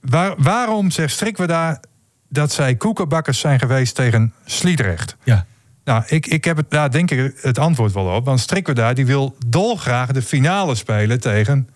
[0.00, 1.80] waar, waarom zegt Strikweda
[2.28, 5.16] dat zij koekenbakkers zijn geweest tegen Sliedrecht?
[5.24, 5.44] Ja.
[5.84, 8.24] Nou, ik, ik heb het, daar denk ik het antwoord wel op.
[8.24, 11.68] Want Strikweda die wil dolgraag de finale spelen tegen...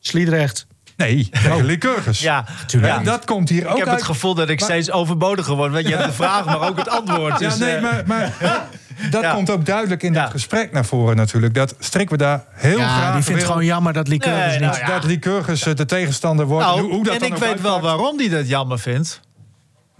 [0.00, 0.66] Sliedrecht.
[0.96, 2.20] Nee, tegen Lycurgus.
[2.20, 2.92] Ja, Tuurlijk.
[2.92, 3.04] En ja.
[3.04, 3.96] dat komt hier Ik ook heb uit.
[3.96, 5.72] het gevoel dat ik Maar- steeds overbodiger word.
[5.72, 7.38] Want je hebt de vraag, maar ook het antwoord.
[7.40, 8.32] Ja, Dus, nee, eh, maar, maar
[9.10, 9.34] dat Ja.
[9.34, 10.22] komt ook duidelijk in Ja.
[10.22, 11.54] dat gesprek naar voren natuurlijk.
[11.54, 14.60] Dat Strikweda heel Ja, graag die vindt wil gewoon jammer dat Lycurgus Nee, niet...
[14.60, 14.94] nou dat, ja.
[14.94, 16.66] dat Lycurgus eh, de tegenstander wordt.
[16.66, 19.20] nou, hoe, hoe dat en dan ik ook weet wel waarom hij dat jammer vindt.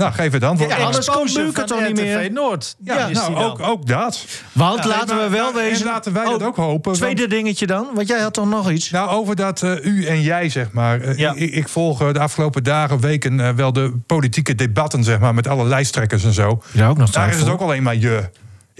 [0.00, 0.70] Nou, geef het antwoord.
[0.70, 2.32] Ja, anders komt van toch niet meer?
[2.32, 2.76] Noord.
[2.84, 4.24] Ja, nou, ook, ook dat.
[4.52, 5.86] Want Ja, laten we wel en wezen...
[5.86, 8.90] laten wij dat ook hopen, Tweede dingetje dan, want jij had toch nog iets?
[8.90, 11.00] Nou, over dat eh, u en jij, zeg maar.
[11.00, 11.32] Eh, Ja.
[11.34, 15.48] ik, ik volg eh, de afgelopen dagen, weken wel de politieke debatten, zeg maar, met
[15.48, 16.62] alle lijsttrekkers en zo.
[16.72, 18.28] Ja, ook nog Daar is het ook alleen maar je.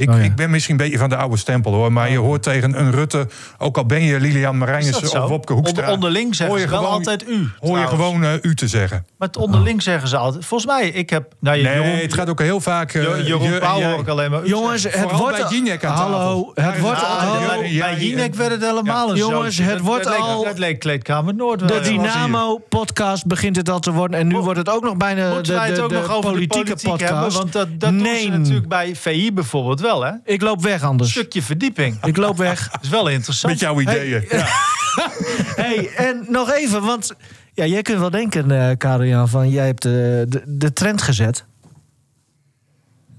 [0.01, 0.23] Ik, Oh, ja.
[0.23, 1.93] ik ben misschien een beetje van de oude stempel hoor.
[1.93, 3.27] Maar je hoort tegen een Rutte,
[3.59, 5.81] ook al ben je Lilian Is Marijnissen of Wopke Hoekstra.
[5.83, 7.49] Onder, onderling zeggen hoor je ze wel altijd u.
[7.59, 9.07] Hoor je gewoon eh, u te zeggen.
[9.19, 10.45] Maar het onderling zeggen ze altijd.
[10.45, 11.33] Volgens mij, ik heb...
[11.41, 12.93] Nou, je- Nee, Jeroen, het gaat ook heel vaak...
[12.95, 13.91] eh, Jo- Jeroen je en Pauw jij.
[13.91, 15.37] hoor ik alleen maar u Jongens, het Vooral wordt...
[15.37, 16.13] bij Jinek aan tafel.
[16.19, 17.47] Hallo, het wordt het al...
[17.61, 17.97] Bij- bij.
[17.99, 21.69] Jinek werd het helemaal een Jongens, het wordt al- Dat leek Kleedkamer Noord.
[21.69, 21.81] De.
[21.81, 24.19] Dynamo-podcast begint het al te worden.
[24.21, 27.37] En nu wordt het ook nog bijna de, het politieke podcast.
[27.37, 28.21] Want dat, dat doen nee.
[28.23, 29.90] ze natuurlijk bij VI bijvoorbeeld wel.
[29.91, 30.13] Wel, hè?
[30.25, 31.11] Ik loop weg anders.
[31.11, 32.05] stukje verdieping.
[32.05, 32.71] Ik loop weg.
[32.71, 33.53] Dat is wel interessant.
[33.53, 34.25] Met jouw ideeën.
[35.63, 37.13] hey, en nog even, want
[37.53, 41.45] ja, jij kunt wel denken, eh Karel-Jan, van jij hebt de, de, de trend gezet.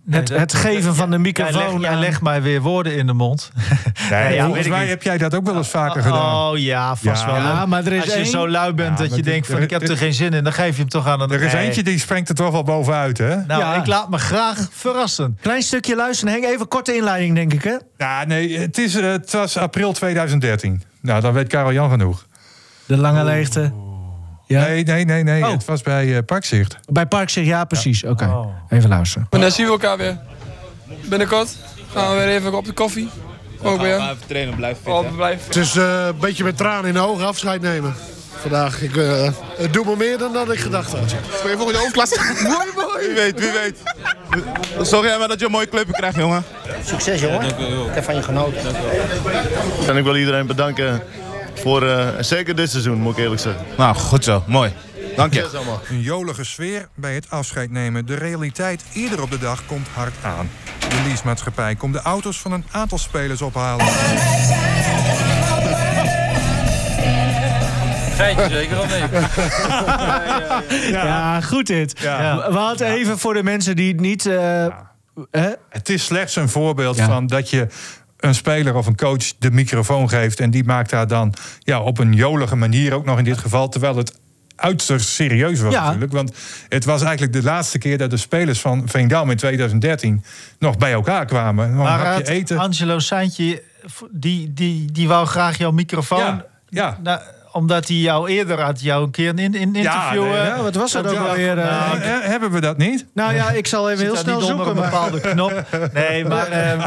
[0.09, 1.87] Het, dat- het geven van de microfoon.
[1.87, 3.51] aan- legt mij weer woorden in de mond.
[4.09, 6.35] Nee, ja, volgens weet ik mij heb jij dat ook wel eens vaker gedaan.
[6.51, 7.31] Oh ja, vast Ja.
[7.31, 7.35] wel.
[7.41, 9.55] Ja, maar er is Als je één- zo lui bent Ja, dat je denkt van
[9.55, 11.31] er- ik heb er- er geen zin in, dan geef je hem toch aan een...
[11.31, 11.65] Er is Nee.
[11.65, 13.35] eentje die springt er toch wel bovenuit, hè?
[13.35, 13.75] Nou, Ja.
[13.75, 15.37] ik laat me graag verrassen.
[15.41, 16.45] Klein stukje luisteren, Henk.
[16.45, 17.75] Even korte inleiding, denk ik, hè?
[17.97, 20.83] Nou, nee, het, is, eh, het was april 2013.
[21.01, 22.25] Nou, dan weet Karel Jan genoeg.
[22.85, 23.73] De lange leegte.
[24.51, 24.61] Ja.
[24.65, 25.43] Nee, nee, nee, nee.
[25.43, 25.51] Oh.
[25.51, 26.77] Het was bij eh Parkzicht.
[26.89, 28.03] Bij Park zeg ja, precies.
[28.03, 28.47] Oké, Oh.
[28.69, 29.27] even luisteren.
[29.29, 30.17] Maar dan zien we elkaar weer.
[31.05, 31.55] Binnenkort
[31.93, 33.09] gaan we weer even op de koffie.
[33.61, 33.95] Ook weer.
[33.95, 34.93] Even trainen, blijf fit.
[34.93, 35.29] Oh.
[35.45, 37.95] Het is eh, een beetje met tranen in de ogen afscheid nemen.
[38.41, 38.81] Vandaag.
[38.81, 41.15] Ik, eh, het doet me meer dan dat ik gedacht had.
[41.37, 42.19] Speel je volgende hoofdklasse?
[42.43, 43.05] mooi, mooi.
[43.07, 43.77] Wie weet, wie weet.
[44.87, 46.43] Zorg jij maar dat je een mooie club krijgt, jongen.
[46.85, 47.45] Succes, jongen.
[47.45, 48.75] Ik heb van je genoten.
[49.87, 51.01] En ik wil iedereen bedanken
[51.53, 53.65] voor, eh, zeker dit seizoen, moet ik eerlijk zeggen.
[53.77, 54.43] Nou, goed zo.
[54.47, 54.73] Mooi.
[55.15, 55.49] Dank je.
[55.89, 58.05] Een jolige sfeer bij het afscheid nemen.
[58.05, 60.49] De realiteit eerder op de dag komt hard aan.
[60.89, 63.85] De leasemaatschappij komt de auto's van een aantal spelers ophalen.
[68.15, 69.09] Geintje zeker of niet?
[70.91, 71.99] Ja, goed dit.
[71.99, 72.51] Ja.
[72.51, 74.25] We hadden even voor de mensen die het niet...
[74.25, 74.65] eh,
[75.31, 75.49] hè?
[75.69, 77.05] Het is slechts een voorbeeld Ja.
[77.05, 77.67] van dat je
[78.21, 80.39] een speler of een coach de microfoon geeft.
[80.39, 83.69] En die maakt daar dan ja, op een jolige manier ook nog in dit geval.
[83.69, 84.19] Terwijl het
[84.55, 85.83] uiterst serieus was Ja.
[85.83, 86.11] natuurlijk.
[86.11, 86.33] Want
[86.69, 90.23] het was eigenlijk de laatste keer dat de spelers van Veendam in 2013
[90.59, 91.75] nog bij elkaar kwamen.
[91.75, 92.57] Maar het eten.
[92.57, 93.63] Angelo Saintje,
[94.11, 96.19] die, die, die wou graag jouw microfoon.
[96.19, 96.99] Ja, ja.
[97.03, 97.21] Nou,
[97.51, 100.21] omdat hij jou eerder had, jou een keer in, in interview.
[100.23, 101.55] nee, eh, Ja, wat was dat ook Ja, alweer?
[101.55, 103.05] nou, hebben we dat niet?
[103.13, 104.83] nou ja, ik zal even zit heel snel niet onder zoeken.
[104.83, 105.63] een bepaalde knop.
[105.93, 106.81] Nee, maar, ehm,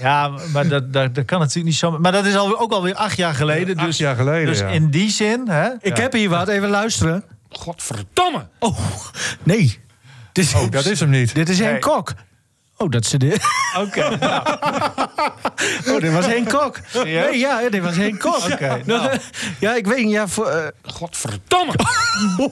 [0.00, 1.98] ja, maar dat, dat, dat kan natuurlijk niet zo.
[1.98, 3.76] Maar dat is al, ook alweer acht jaar geleden.
[3.76, 4.66] Acht dus jaar geleden, dus ja.
[4.68, 5.48] in die zin.
[5.48, 7.24] Hè, Ik heb hier wat, even luisteren.
[7.50, 8.46] Godverdomme!
[8.58, 8.78] Oh,
[9.42, 9.78] nee.
[10.32, 11.34] Dit is, Oh, dat is hem niet.
[11.34, 11.78] Dit is Nee.
[11.78, 12.12] Kok.
[12.76, 13.40] Oh, dat ze dit.
[13.78, 14.42] Oké, nou,
[15.88, 16.78] Oh, dit was Henk Kok.
[16.86, 17.30] Serieus?
[17.30, 18.36] Nee, ja, dit was Henk Kok.
[18.52, 19.18] Oké, Dat- nou.
[19.58, 20.12] Ja, ik weet niet.
[20.12, 21.72] Ja, voor, eh, Godverdomme!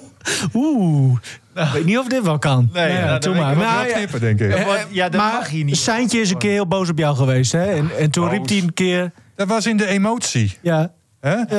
[0.54, 1.18] Oeh.
[1.54, 2.68] Ik weet niet of dit wel kan.
[2.72, 3.56] Nee, Nou ja, nou, doe dan maar.
[3.56, 4.56] Maar, Wel ja, knippen, denk ik.
[4.58, 5.76] Ja, maar- ja, dat maar mag hier niet.
[5.76, 7.52] Seintje is een keer heel boos op jou geweest.
[7.52, 7.64] Hè?
[7.74, 8.32] En, en toen Boos.
[8.32, 9.12] riep hij een keer...
[9.36, 10.58] Dat was in de emotie.
[10.62, 10.92] Ja,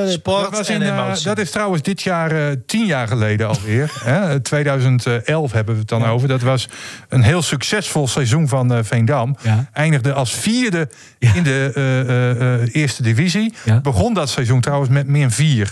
[0.07, 1.25] Sport dat, was in, eh, emotie.
[1.25, 3.91] dat is trouwens dit jaar eh, tien jaar geleden alweer.
[4.03, 4.39] hè?
[4.39, 6.27] 2011 hebben we het dan over.
[6.27, 6.69] Dat was
[7.09, 9.35] een heel succesvol seizoen van eh, Veendam.
[9.41, 9.69] Ja.
[9.73, 10.89] Eindigde als vierde
[11.19, 11.33] Ja.
[11.33, 13.53] in de eh, eh, eh, eerste divisie.
[13.81, 15.71] Begon dat seizoen trouwens met min vier.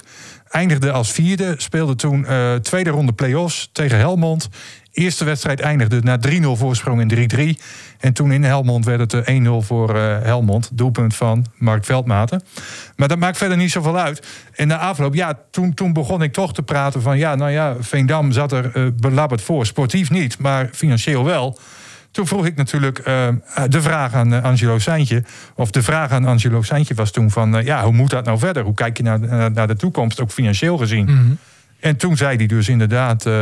[0.50, 1.54] Eindigde als vierde.
[1.58, 4.50] Speelde toen eh, tweede ronde play-offs tegen Helmond.
[4.94, 7.62] Eerste wedstrijd eindigde na 3-0 voorsprong in 3-3.
[8.00, 10.70] En toen in Helmond werd het eh, 1-0 voor eh, Helmond.
[10.74, 12.44] Doelpunt van Mark Veldmaten.
[12.96, 14.28] Maar dat maakt verder niet zoveel uit.
[14.56, 17.18] En na afloop, ja, toen, toen begon ik toch te praten van...
[17.18, 19.66] ja, nou ja, Veendam zat er eh, belabberd voor.
[19.66, 21.60] Sportief niet, maar financieel wel.
[22.12, 23.28] Toen vroeg ik natuurlijk eh,
[23.68, 25.24] de vraag aan eh, Angelo Seintje...
[25.56, 27.58] of de vraag aan Angelo Seintje was toen van...
[27.58, 28.64] eh, ja, hoe moet dat nou verder?
[28.64, 31.06] Hoe kijk je naar, naar- naar de toekomst, ook financieel gezien?
[31.06, 31.32] Mhm.
[31.82, 33.34] En toen zei hij dus inderdaad eh,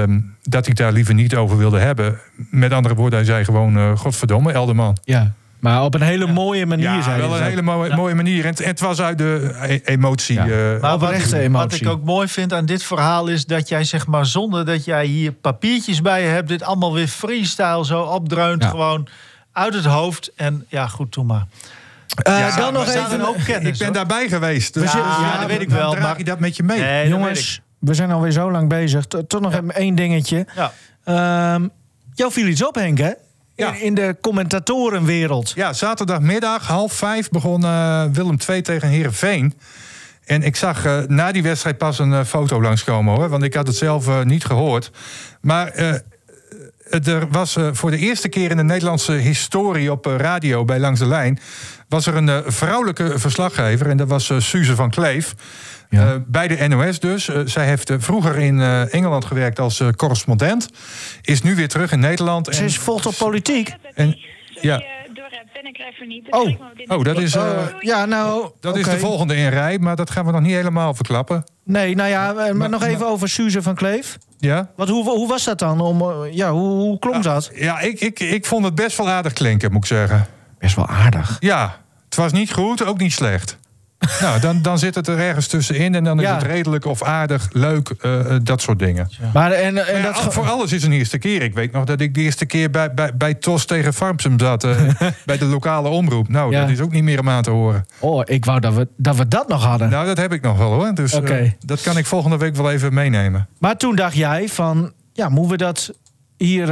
[0.44, 2.20] dat hij het daar liever niet over wilde hebben.
[2.36, 3.78] Met andere woorden, hij zei gewoon...
[3.78, 4.98] eh, godverdomme, Elderman.
[5.04, 5.32] ja.
[5.60, 7.50] Maar op een hele mooie manier Ja, zei wel hij een dat.
[7.50, 8.44] hele mooie, mooie manier.
[8.44, 10.36] En het, het was uit de e- emotie.
[10.36, 10.44] Ja.
[10.46, 11.82] eh, Maar wat, Oprechte wat emotie.
[11.82, 15.06] ik ook mooi vind aan dit verhaal is dat jij zeg maar zonder dat jij
[15.06, 18.70] hier papiertjes bij je hebt, dit allemaal weer freestyle zo opdreunt Ja.
[18.70, 19.08] gewoon
[19.52, 20.32] uit het hoofd.
[20.36, 21.46] En ja, goed, doe maar.
[22.24, 23.44] Eh, Ja, dan nog even...
[23.46, 23.96] kennis, ik ben hoor.
[23.96, 24.74] daarbij geweest.
[24.74, 26.80] Dus, dus ja, dat weet ik dan wel, draag maar- je dat met je mee.
[26.80, 29.06] Nee, dat weet Jongens, we zijn alweer zo lang bezig.
[29.06, 30.46] Toch nog even één dingetje.
[30.56, 30.74] Ja.
[31.04, 31.68] Ehm,
[32.14, 33.12] jou viel iets op, Henk, hè?
[33.56, 33.74] Ja.
[33.74, 35.52] In, de commentatorenwereld.
[35.56, 39.54] Ja, zaterdagmiddag half vijf begon eh, Willem II tegen Herenveen.
[40.26, 43.30] En ik zag eh, na die wedstrijd pas een eh, foto langskomen hoor.
[43.30, 44.92] Want ik had het zelf niet gehoord.
[45.42, 45.74] Maar
[46.90, 51.08] er was voor de eerste keer in de Nederlandse historie op radio bij Langs de
[51.08, 51.40] Lijn.
[51.88, 53.90] was er een vrouwelijke verslaggever.
[53.90, 55.36] En dat was Suze van Kleef.
[55.90, 56.08] Ja.
[56.14, 57.30] Eh, bij de NOS dus.
[57.30, 60.70] Eh, zij heeft eh, vroeger in eh, Engeland gewerkt als eh, correspondent.
[61.22, 62.48] Is nu weer terug in Nederland.
[62.52, 63.74] Ze en- is volgt op politiek.
[63.94, 64.18] en,
[64.62, 64.82] ja.
[66.30, 66.50] Oh,
[66.88, 67.34] Oh, dat is,
[67.80, 68.50] ja, nou...
[68.60, 71.44] dat is de volgende in rij, maar dat gaan we nog niet helemaal verklappen.
[71.64, 74.18] Nee, nou ja, maar, Maar- nog even over Suze van Kleef.
[74.38, 74.72] Ja?
[74.76, 75.82] Wat, hoe, hoe was dat dan?
[75.82, 77.52] Om, ja, hoe, hoe klonk dat?
[77.56, 80.28] Ja, ik, ik, ik vond het best wel aardig klinken, moet ik zeggen.
[80.60, 81.38] Best wel aardig.
[81.40, 83.58] Ja, het was niet goed, ook niet slecht.
[84.22, 86.34] Nou, dan, dan zit het er ergens tussenin en dan is Ja.
[86.34, 89.10] het redelijk of aardig, leuk, eh, eh, dat soort dingen.
[89.34, 91.42] Maar en, en Maar ja, dat voor alles is een eerste keer.
[91.42, 94.64] Ik weet nog dat ik de eerste keer bij, bij, bij TOS tegen Farmsum zat.
[94.64, 94.78] eh,
[95.26, 96.28] bij de lokale omroep.
[96.28, 97.86] Nou, dat is ook niet meer om aan te horen.
[98.00, 99.90] Oh, ik wou dat we dat, we dat nog hadden.
[99.90, 100.94] Nou, dat heb ik nog wel hoor.
[100.94, 101.20] Dus
[101.60, 103.48] dat kan ik volgende week wel even meenemen.
[103.60, 105.94] Maar toen dacht jij van, ja, moeten we dat
[106.38, 106.66] hier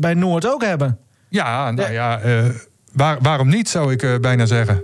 [0.00, 0.98] bij Noord ook hebben?
[1.28, 2.20] Ja, nou ja,
[2.92, 4.80] waar, waarom niet zou ik bijna zeggen.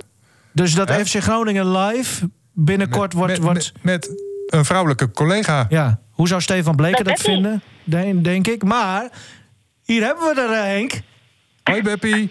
[0.57, 0.93] Dus dat?
[0.93, 3.33] FC Groningen live binnenkort wordt...
[3.33, 5.67] met, wordt met, met een vrouwelijke collega.
[5.69, 7.35] ja, hoe zou Stefan Bleker Met dat Beppie.
[7.35, 7.63] vinden?
[7.85, 8.65] Denk, denk ik.
[8.65, 9.09] Maar
[9.85, 11.01] hier hebben we er, eh, Henk.
[11.63, 12.31] Hoi Beppie.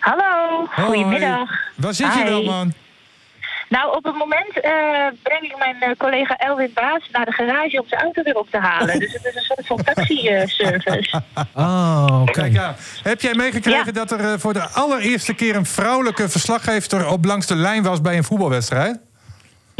[0.00, 1.50] Hallo, goedemiddag.
[1.74, 2.72] Waar zit je wel, man?
[3.68, 4.72] Nou, op het moment eh,
[5.22, 8.50] breng ik mijn eh, collega Elwin Baas naar de garage om zijn auto weer op
[8.50, 8.98] te halen.
[9.00, 11.22] Dus het is een soort van taxi-service.
[11.54, 12.32] Oh, oké.
[12.32, 12.76] Kijk aan.
[13.02, 17.46] Heb jij meegekregen dat er eh, voor de allereerste keer een vrouwelijke verslaggever op langs
[17.46, 19.00] de lijn was bij een voetbalwedstrijd?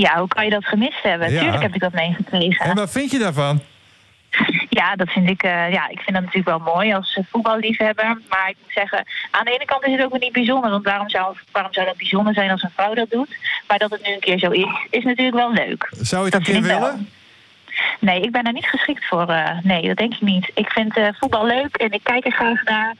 [0.03, 1.31] ja, hoe kan je dat gemist hebben?
[1.31, 1.41] Ja.
[1.41, 2.67] Tuurlijk heb ik dat meegekregen.
[2.67, 3.63] En wat vind je daarvan?
[4.71, 8.19] Ja, dat vind ik, eh, ja, ik vind dat natuurlijk wel mooi als eh, voetballiefhebber.
[8.29, 10.71] Maar ik moet zeggen, aan de ene kant is het ook weer niet bijzonder.
[10.71, 13.37] Want waarom zou, waarom zou dat bijzonder zijn als een vrouw dat doet?
[13.69, 15.89] Maar dat het nu een keer zo is, is natuurlijk wel leuk.
[15.91, 17.09] Zou je het Dat een keer willen?
[18.01, 19.29] Nee, ik ben er niet geschikt voor.
[19.29, 20.51] eh, nee, dat denk ik niet.
[20.55, 22.95] Ik vind voetbal leuk en ik kijk er graag naar.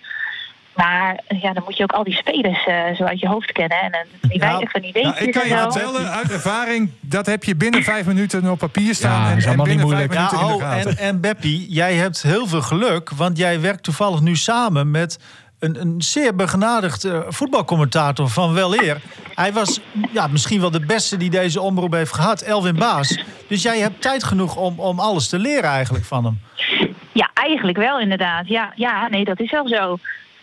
[0.79, 3.79] Maar ja, dan moet je ook al die spelers eh, zo uit je hoofd kennen.
[3.81, 7.27] En eh, die weinig van die weetjes Nou, ik kan je vertellen uit ervaring, dat
[7.27, 9.31] heb je binnen vijf minuten op papier staan.
[9.31, 10.33] en, is en allemaal niet binnen vijf moeilijk.
[10.33, 13.61] Ja, minuten in de oh, en, en Beppie, jij hebt heel veel geluk, want jij
[13.61, 15.19] werkt toevallig nu samen met
[15.59, 19.01] een, een zeer begenadigd eh, voetbalcommentator van weleer.
[19.35, 19.81] Hij was
[20.13, 23.25] ja, misschien wel de beste die deze omroep heeft gehad, Elwin Baas.
[23.49, 26.41] Dus jij hebt tijd genoeg om, om alles te leren eigenlijk van hem.
[27.13, 28.49] Ja, eigenlijk wel inderdaad.
[28.49, 29.99] Ja, ja nee, dat is wel zo.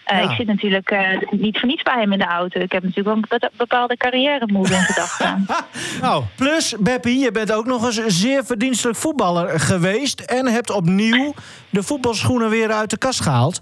[0.06, 0.30] Eh, Ja.
[0.30, 1.00] Ik zit natuurlijk eh,
[1.32, 2.60] niet voor niets bij hem in de auto.
[2.60, 5.46] Ik heb natuurlijk wel een bepa- bepaalde carrière move in gedachten.
[6.02, 10.20] Nou, Plus, Beppie, je bent ook nog eens een zeer verdienstelijk voetballer geweest...
[10.20, 11.34] en hebt opnieuw
[11.70, 13.62] de voetbalschoenen weer uit de kast gehaald.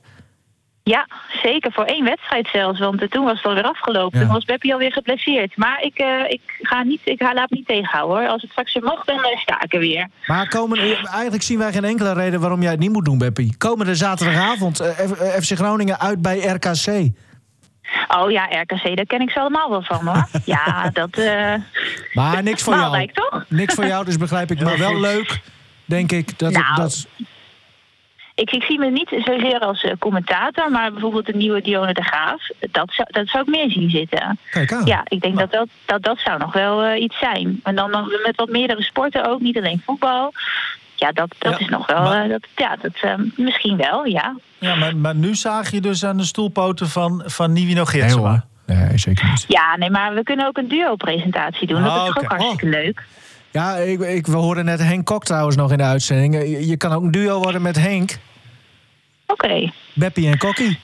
[0.85, 1.07] Ja,
[1.43, 2.80] zeker voor één wedstrijd zelfs.
[2.80, 4.19] Want eh, toen was het alweer afgelopen.
[4.19, 4.26] Ja.
[4.26, 5.57] Toen was Beppie alweer geblesseerd.
[5.57, 8.27] Maar ik, eh, ik, ga niet, ik laat me niet tegenhouden hoor.
[8.27, 10.07] Als het straks weer mag, dan eh, sta ik er weer.
[10.26, 13.57] Maar komen, eigenlijk zien wij geen enkele reden waarom jij het niet moet doen, Beppie.
[13.57, 14.77] Komende zaterdagavond
[15.41, 17.11] FC Groningen uit bij RKC.
[18.07, 20.27] Oh ja, RKC, daar ken ik ze allemaal wel van hoor.
[20.45, 21.18] Ja, dat...
[22.14, 22.85] Maar niks voor jou.
[22.85, 23.45] Waalwijk, toch?
[23.47, 24.61] Niks voor jou, dus begrijp ik.
[24.64, 25.41] Maar wel leuk,
[25.85, 26.39] denk ik.
[26.39, 27.07] Dat, Nou, dat,
[28.44, 32.03] Ik, ik zie me niet zozeer als eh, commentator, maar bijvoorbeeld de nieuwe Dionne de
[32.03, 32.48] Graaf.
[32.72, 34.40] Dat zou, dat zou ik meer zien zitten.
[34.52, 34.86] Kijk aan.
[34.86, 37.60] Ja, ik denk dat dat, dat, dat zou nog wel eh, iets zijn.
[37.64, 40.34] En dan nog met wat meerdere sporten ook, niet alleen voetbal.
[40.95, 42.02] Ja, dat, dat Ja, is nog wel...
[42.03, 44.36] maar- eh, dat, ja, dat, misschien wel, ja.
[44.57, 48.30] ja, maar, maar nu zaag je dus aan de stoelpoten van, van Nivino nee Gidsema.
[48.30, 48.41] hoor.
[48.76, 49.45] Nee, zeker niet.
[49.48, 51.84] Ja, nee, maar we kunnen ook een duo-presentatie doen.
[51.84, 52.26] Dat is toch oké.
[52.26, 53.03] ook hartstikke leuk.
[53.52, 56.34] Ja, ik, ik, we hoorden net Henk Kok trouwens nog in de uitzending.
[56.36, 58.18] Je, je kan ook een duo worden met Henk,
[59.34, 59.72] Oké.
[59.93, 60.80] Beppie en Kokkie.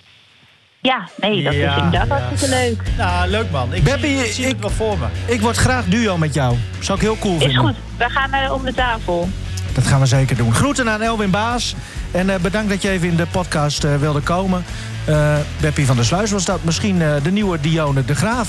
[0.82, 2.20] Ja, nee, dat Ja, is inderdaad ja.
[2.20, 2.82] hartstikke leuk.
[2.98, 3.74] Nou, leuk man.
[3.74, 5.06] Ik Beppie, zie, ik zie ik- het wel voor me.
[5.34, 6.56] Ik word graag duo met jou.
[6.80, 7.62] Zou ik heel cool Is vinden.
[7.64, 9.30] goed, we gaan eh, om de tafel.
[9.74, 10.54] Dat gaan we zeker doen.
[10.54, 11.76] Groeten aan Elwin Baas.
[12.12, 14.64] En eh, bedankt dat je even in de podcast eh, wilde komen.
[15.10, 16.64] Eh Beppie van der Sluis was dat.
[16.64, 18.48] Misschien eh, de nieuwe Dione de Graaf.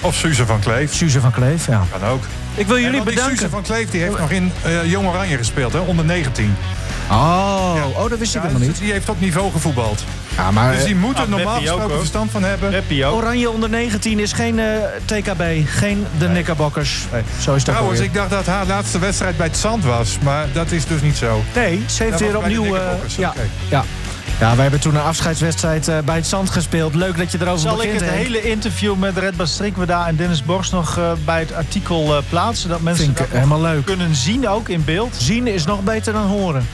[0.00, 0.94] Of Suze van Kleef.
[0.94, 1.86] Suze van Kleef, ja.
[1.98, 2.22] Kan ook.
[2.54, 3.36] Ik wil jullie bedanken.
[3.36, 6.56] Suze van Kleef die heeft nog in eh, Jong Oranje gespeeld, hè, onder 19.
[7.10, 8.78] Oh, oh, dat wist ik helemaal niet.
[8.78, 10.04] Die heeft op niveau gevoetbald.
[10.36, 12.84] Ja, maar Dus die moet er ah, normaal ook, gesproken verstand van hebben.
[13.12, 14.66] Oranje onder 19 is geen eh,
[15.04, 16.28] TKB, geen de.
[16.28, 16.44] Nee.
[16.44, 20.18] Zo is dat Trouwens, ik dacht dat haar laatste wedstrijd bij het Zand was.
[20.22, 21.42] Maar dat is dus niet zo.
[21.54, 22.76] Nee, ze heeft Dat weer opnieuw...
[22.76, 22.82] eh,
[23.16, 23.32] ja,
[23.68, 23.84] ja.
[24.40, 26.94] Ja, wij hebben toen een afscheidswedstrijd eh, bij het Zand gespeeld.
[26.94, 28.00] Leuk dat je erover Zal ik begint.
[28.00, 28.22] het Henk.
[28.22, 32.68] hele interview met Redba Strikweda en Dennis Borst nog eh, bij het artikel eh, plaatsen?
[32.68, 33.84] Dat mensen Vind ik dat helemaal leuk.
[33.84, 35.14] kunnen zien ook in beeld?
[35.18, 36.66] Zien is nog beter dan horen.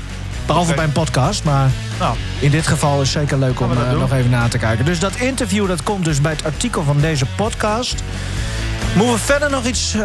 [0.47, 0.77] Behalve Oké.
[0.77, 4.31] bij een podcast, maar Nou, in dit geval is het zeker leuk om nog even
[4.31, 4.85] na te kijken.
[4.85, 7.95] Dus dat interview dat komt dus bij het artikel van deze podcast.
[8.95, 9.93] Moeten we verder nog iets...
[9.93, 10.03] het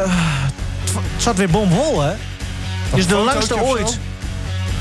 [0.94, 2.14] het zat weer bomvol, hè?
[2.94, 3.98] Is de langste ooit.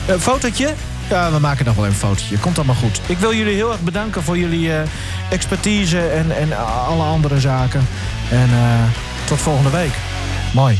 [0.06, 0.74] Een fotootje?
[1.08, 2.38] Ja, we maken nog wel een fotootje.
[2.38, 3.00] Komt allemaal goed.
[3.06, 4.82] Ik wil jullie heel erg bedanken voor jullie eh,
[5.30, 6.52] expertise en, en
[6.86, 7.86] alle andere zaken.
[8.30, 8.82] En eh,
[9.26, 9.92] tot volgende week.
[10.54, 10.78] Mooi.